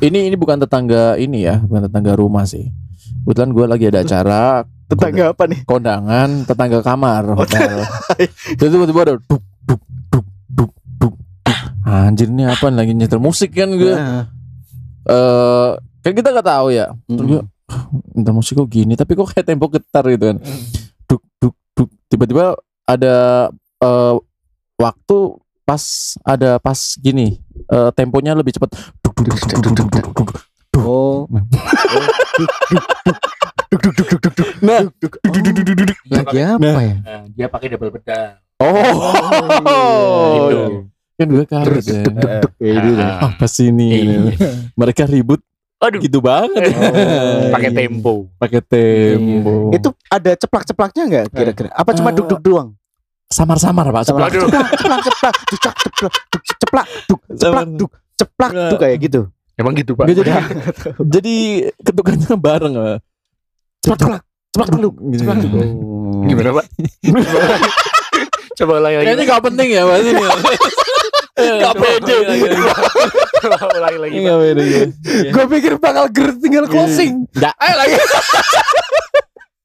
ini 0.01 0.19
ini 0.27 0.35
bukan 0.35 0.57
tetangga 0.57 1.15
ini 1.15 1.43
ya, 1.43 1.59
bukan 1.59 1.87
tetangga 1.87 2.13
rumah 2.13 2.43
sih. 2.43 2.67
Kebetulan 3.23 3.51
gue 3.51 3.65
lagi 3.67 3.85
ada 3.87 3.99
acara 4.01 4.43
Tetangga 4.87 5.35
apa 5.35 5.43
nih? 5.45 5.59
kondangan 5.67 6.47
tetangga 6.47 6.79
kamar 6.79 7.35
hotel. 7.35 7.83
Terus 8.55 8.71
tiba-tiba 8.71 9.01
ada 9.03 9.15
duk 9.19 9.43
duk 9.67 9.81
duk 10.07 10.25
duk 10.47 10.71
duk. 10.95 11.13
Anjir 11.83 12.31
ini 12.31 12.47
apa 12.47 12.71
lagi 12.71 12.95
nyetel 12.95 13.19
musik 13.19 13.51
kan 13.51 13.67
gue. 13.69 13.91
Nah, 13.91 14.31
Eh 15.03 15.69
kan 16.01 16.11
kita 16.13 16.31
nggak 16.31 16.47
tahu 16.47 16.67
ya. 16.71 16.91
Terus 17.03 17.27
gue 17.27 17.41
"Ah, 17.67 17.83
nyetel 18.15 18.31
musik 18.31 18.55
kok 18.55 18.67
gini, 18.67 18.95
tapi 18.95 19.11
kok 19.13 19.27
kayak 19.27 19.43
tembok 19.43 19.75
getar 19.75 20.07
gitu 20.07 20.31
kan. 20.31 20.37
Duk 21.03 21.21
duk 21.39 21.55
duk. 21.75 21.89
Tiba-tiba 22.07 22.55
ada 22.87 23.15
eh, 23.83 24.15
waktu 24.79 25.17
pas 25.63 25.83
ada 26.23 26.59
pas 26.59 26.79
gini 26.95 27.43
eh, 27.67 27.89
temponya 27.91 28.31
lebih 28.33 28.53
cepat. 28.53 28.71
Oh. 30.77 31.25
Oh. 31.25 31.25
Nah, 34.59 34.79
Lagi 36.07 36.37
apa 36.39 36.59
Nah. 36.59 36.79
ya? 36.79 36.95
Nah, 36.97 37.21
dia 37.29 37.47
pakai 37.47 37.67
double 37.69 37.91
pedal. 37.93 38.39
oh, 38.57 38.73
Gitu. 40.33 40.57
kan 41.13 41.27
gue 41.27 41.45
kaget 41.45 41.83
ya. 41.83 42.01
Gitu. 42.61 42.93
Ah. 42.95 43.17
Apa 43.27 43.45
sih 43.45 43.69
ini? 43.69 43.89
Iya. 43.97 44.37
Mereka 44.73 45.05
ribut 45.05 45.41
Aduh, 45.77 45.97
gitu 45.99 46.21
banget. 46.21 46.73
Oh. 46.73 47.49
pakai 47.49 47.69
Iya. 47.69 47.77
tempo. 47.79 48.13
Pakai 48.37 48.61
tempo. 48.61 49.73
Itu 49.73 49.89
ada 50.07 50.31
ceplak-ceplaknya 50.33 51.03
nggak 51.05 51.25
kira-kira? 51.31 51.69
Apa 51.71 51.93
cuma 51.93 52.09
Eh, 52.09 52.15
duk-duk 52.15 52.39
doang? 52.39 52.76
Samar-samar 53.27 53.85
Pak. 53.91 54.03
Ceplak, 54.07 54.31
Ceplak. 54.31 54.71
Ceplak, 54.79 55.01
ceplak, 55.03 55.35
ceplak, 55.35 55.35
duk, 55.43 55.61
ceplak, 55.67 55.77
duk, 56.31 56.43
ceplak, 56.47 56.87
duk, 57.07 57.21
ceplak, 57.27 57.39
Samar. 57.39 57.65
duk, 57.67 57.91
ceplak, 58.17 58.51
tuh 58.71 58.79
kayak 58.79 58.97
gitu. 59.03 59.21
Emang 59.57 59.73
gitu, 59.73 59.91
Pak. 59.97 60.05
Jadi 60.05 60.31
jadi 61.01 61.35
ketukannya 61.81 62.35
bareng. 62.37 62.73
Pak. 62.77 62.99
Ceplak 63.83 63.99
ceplak 63.99 64.21
ceplak 64.53 64.69
dulu. 64.73 64.89
Gitu. 65.13 65.21
Ceplak, 65.21 65.37
duk. 65.43 65.51
Gimana, 66.25 66.49
Pak? 66.57 66.65
Coba 68.57 68.73
ulangi 68.81 68.95
lagi. 68.97 69.05
Kayaknya 69.05 69.25
gak 69.29 69.43
penting 69.45 69.67
ya 69.69 69.81
Mas 69.85 70.01
ini. 70.01 70.23
Gak 71.37 71.73
pede. 71.77 72.15
ulangi 73.77 73.97
lagi, 74.01 74.17
Pak. 74.17 74.25
Gak 74.25 74.37
pede. 74.41 74.63
iya. 74.65 74.81
Gue 75.29 75.45
pikir 75.45 75.73
bakal 75.77 76.09
ger 76.09 76.33
tinggal 76.41 76.65
closing. 76.65 77.29
Nggak. 77.37 77.53
Ayo 77.61 77.75
lagi. 77.77 77.95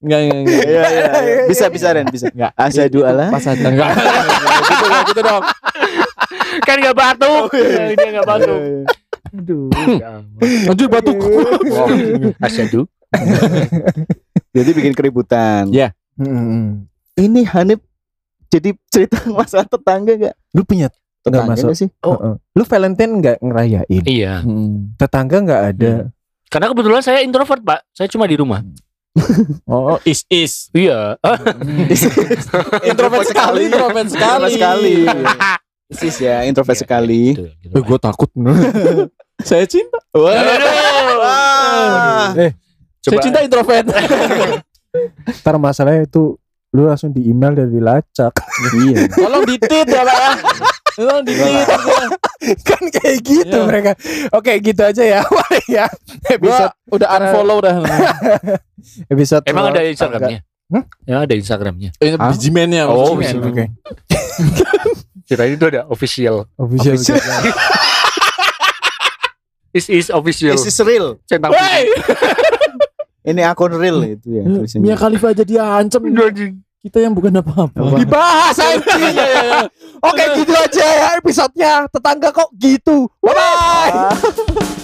Enggak 0.03 0.19
enggak 0.19 0.39
enggak. 0.43 0.63
Iya, 0.67 0.83
iya, 0.83 1.03
iya. 1.23 1.43
Bisa, 1.47 1.65
bisa, 1.71 1.87
Ren, 1.95 2.07
bisa. 2.11 2.27
Enggak. 2.27 2.51
Asyhadu 2.59 2.99
Allah. 3.07 3.31
Pas 3.31 3.45
aja 3.47 3.63
enggak. 3.63 3.89
Gitu 4.67 4.85
dong, 4.85 5.03
gitu 5.07 5.21
dong. 5.23 5.43
Kan 6.63 6.75
gak 6.77 6.95
batuk. 6.95 7.47
Dia 7.95 8.07
gak 8.19 8.27
batuk. 8.27 8.59
Aduh. 9.33 9.65
ya 9.97 10.21
ampun. 10.21 10.69
Anjir 10.69 10.87
batuk. 10.91 11.17
Asyadu. 12.37 12.85
Jadi 14.53 14.69
bikin 14.75 14.93
keributan. 14.93 15.71
Ya. 15.73 15.95
Hmm. 16.13 16.85
Ini 17.17 17.41
Hanif 17.49 17.81
jadi 18.51 18.77
cerita 18.93 19.17
masalah 19.37 19.65
tetangga 19.65 20.13
gak? 20.13 20.35
Lu 20.53 20.61
punya 20.61 20.93
Tetangga 21.23 21.55
masuk. 21.55 21.71
nggak 21.71 21.77
sih? 21.79 21.89
oh. 22.03 22.35
Lu 22.53 22.63
Valentine 22.67 23.11
nggak 23.17 23.37
ngerayain? 23.41 24.03
Iya. 24.05 24.43
Tetangga 24.99 25.37
nggak 25.41 25.61
ada. 25.73 25.91
Karena 26.51 26.67
kebetulan 26.69 27.01
saya 27.01 27.25
introvert, 27.25 27.63
Pak. 27.65 27.79
Saya 27.95 28.05
cuma 28.11 28.29
di 28.29 28.37
rumah. 28.37 28.61
Oh, 29.69 30.01
is 30.03 30.25
is. 30.25 30.73
Iya. 30.73 31.21
Introvert 32.89 33.29
sekali, 33.29 33.69
introvert 33.69 34.07
sekali. 34.09 34.49
Introvert 34.49 34.51
sekali. 34.51 34.95
Sis 35.93 36.17
ya, 36.17 36.41
introvert 36.49 36.79
sekali. 36.79 37.37
gitu, 37.37 37.45
gitu, 37.61 37.73
Eh, 37.77 37.83
gue 37.85 37.99
takut. 38.01 38.29
Saya 39.49 39.65
cinta. 39.69 40.01
Wah. 40.17 40.33
Ah. 41.21 42.33
Eh, 42.33 42.51
Saya 43.05 43.21
cinta 43.21 43.45
introvert. 43.45 43.85
ntar 45.41 45.57
masalahnya 45.57 46.05
itu 46.05 46.37
lu 46.73 46.89
langsung 46.89 47.13
di 47.13 47.29
email 47.29 47.53
dari 47.53 47.69
dilacak. 47.69 48.33
Iya. 48.81 49.13
Tolong 49.13 49.45
ditit 49.45 49.87
ya, 49.89 50.01
Pak. 50.01 50.33
Tolong 50.93 51.21
ditit. 51.25 51.67
kan 52.69 52.83
kayak 52.91 53.17
gitu 53.25 53.57
Iya. 53.57 53.65
mereka. 53.65 53.91
Oke, 54.29 54.51
gitu 54.61 54.81
aja 54.83 55.03
ya. 55.03 55.21
Ya. 55.71 55.87
Gua 56.37 56.69
Episode 56.69 56.73
udah 56.91 57.07
unfollow 57.17 57.57
dah. 57.63 57.75
episode 59.13 59.43
Emang 59.47 59.71
ada. 59.71 59.81
Instagramnya? 59.81 60.39
Hmm? 60.69 60.83
Ya 61.07 61.23
ada 61.23 61.33
Instagramnya. 61.33 61.89
Ini 61.97 62.17
Hah? 62.19 62.29
bijimennya. 62.35 62.83
Oh, 62.89 63.15
bijimen. 63.17 63.49
Oke. 63.49 63.65
Kira 65.23 65.47
itu 65.47 65.65
ada 65.71 65.87
official. 65.87 66.45
Official. 66.59 66.93
Official. 66.99 67.17
Is 69.73 69.89
is 69.89 70.07
official. 70.13 70.53
This 70.53 70.69
is 70.69 70.77
real. 70.85 71.17
Centang 71.25 71.49
Ini 73.23 73.41
akun 73.47 73.73
real 73.73 74.03
itu 74.03 74.27
ya. 74.29 74.43
Mia 74.77 74.93
Khalifa 74.99 75.31
aja 75.33 75.41
dia 75.41 75.63
ancam. 75.63 76.03
Kita 76.83 76.99
yang 76.99 77.15
bukan 77.15 77.39
apa-apa. 77.39 77.79
Apa? 77.79 77.95
Dibahas 77.95 78.59
anjing. 78.59 79.15
Oke, 80.11 80.23
gitu 80.35 80.51
aja 80.51 80.83
ya 80.83 81.07
episodenya. 81.15 81.87
Tetangga 81.87 82.35
kok 82.35 82.51
gitu. 82.59 83.07
Bye 83.23 83.31
bye. 83.31 84.82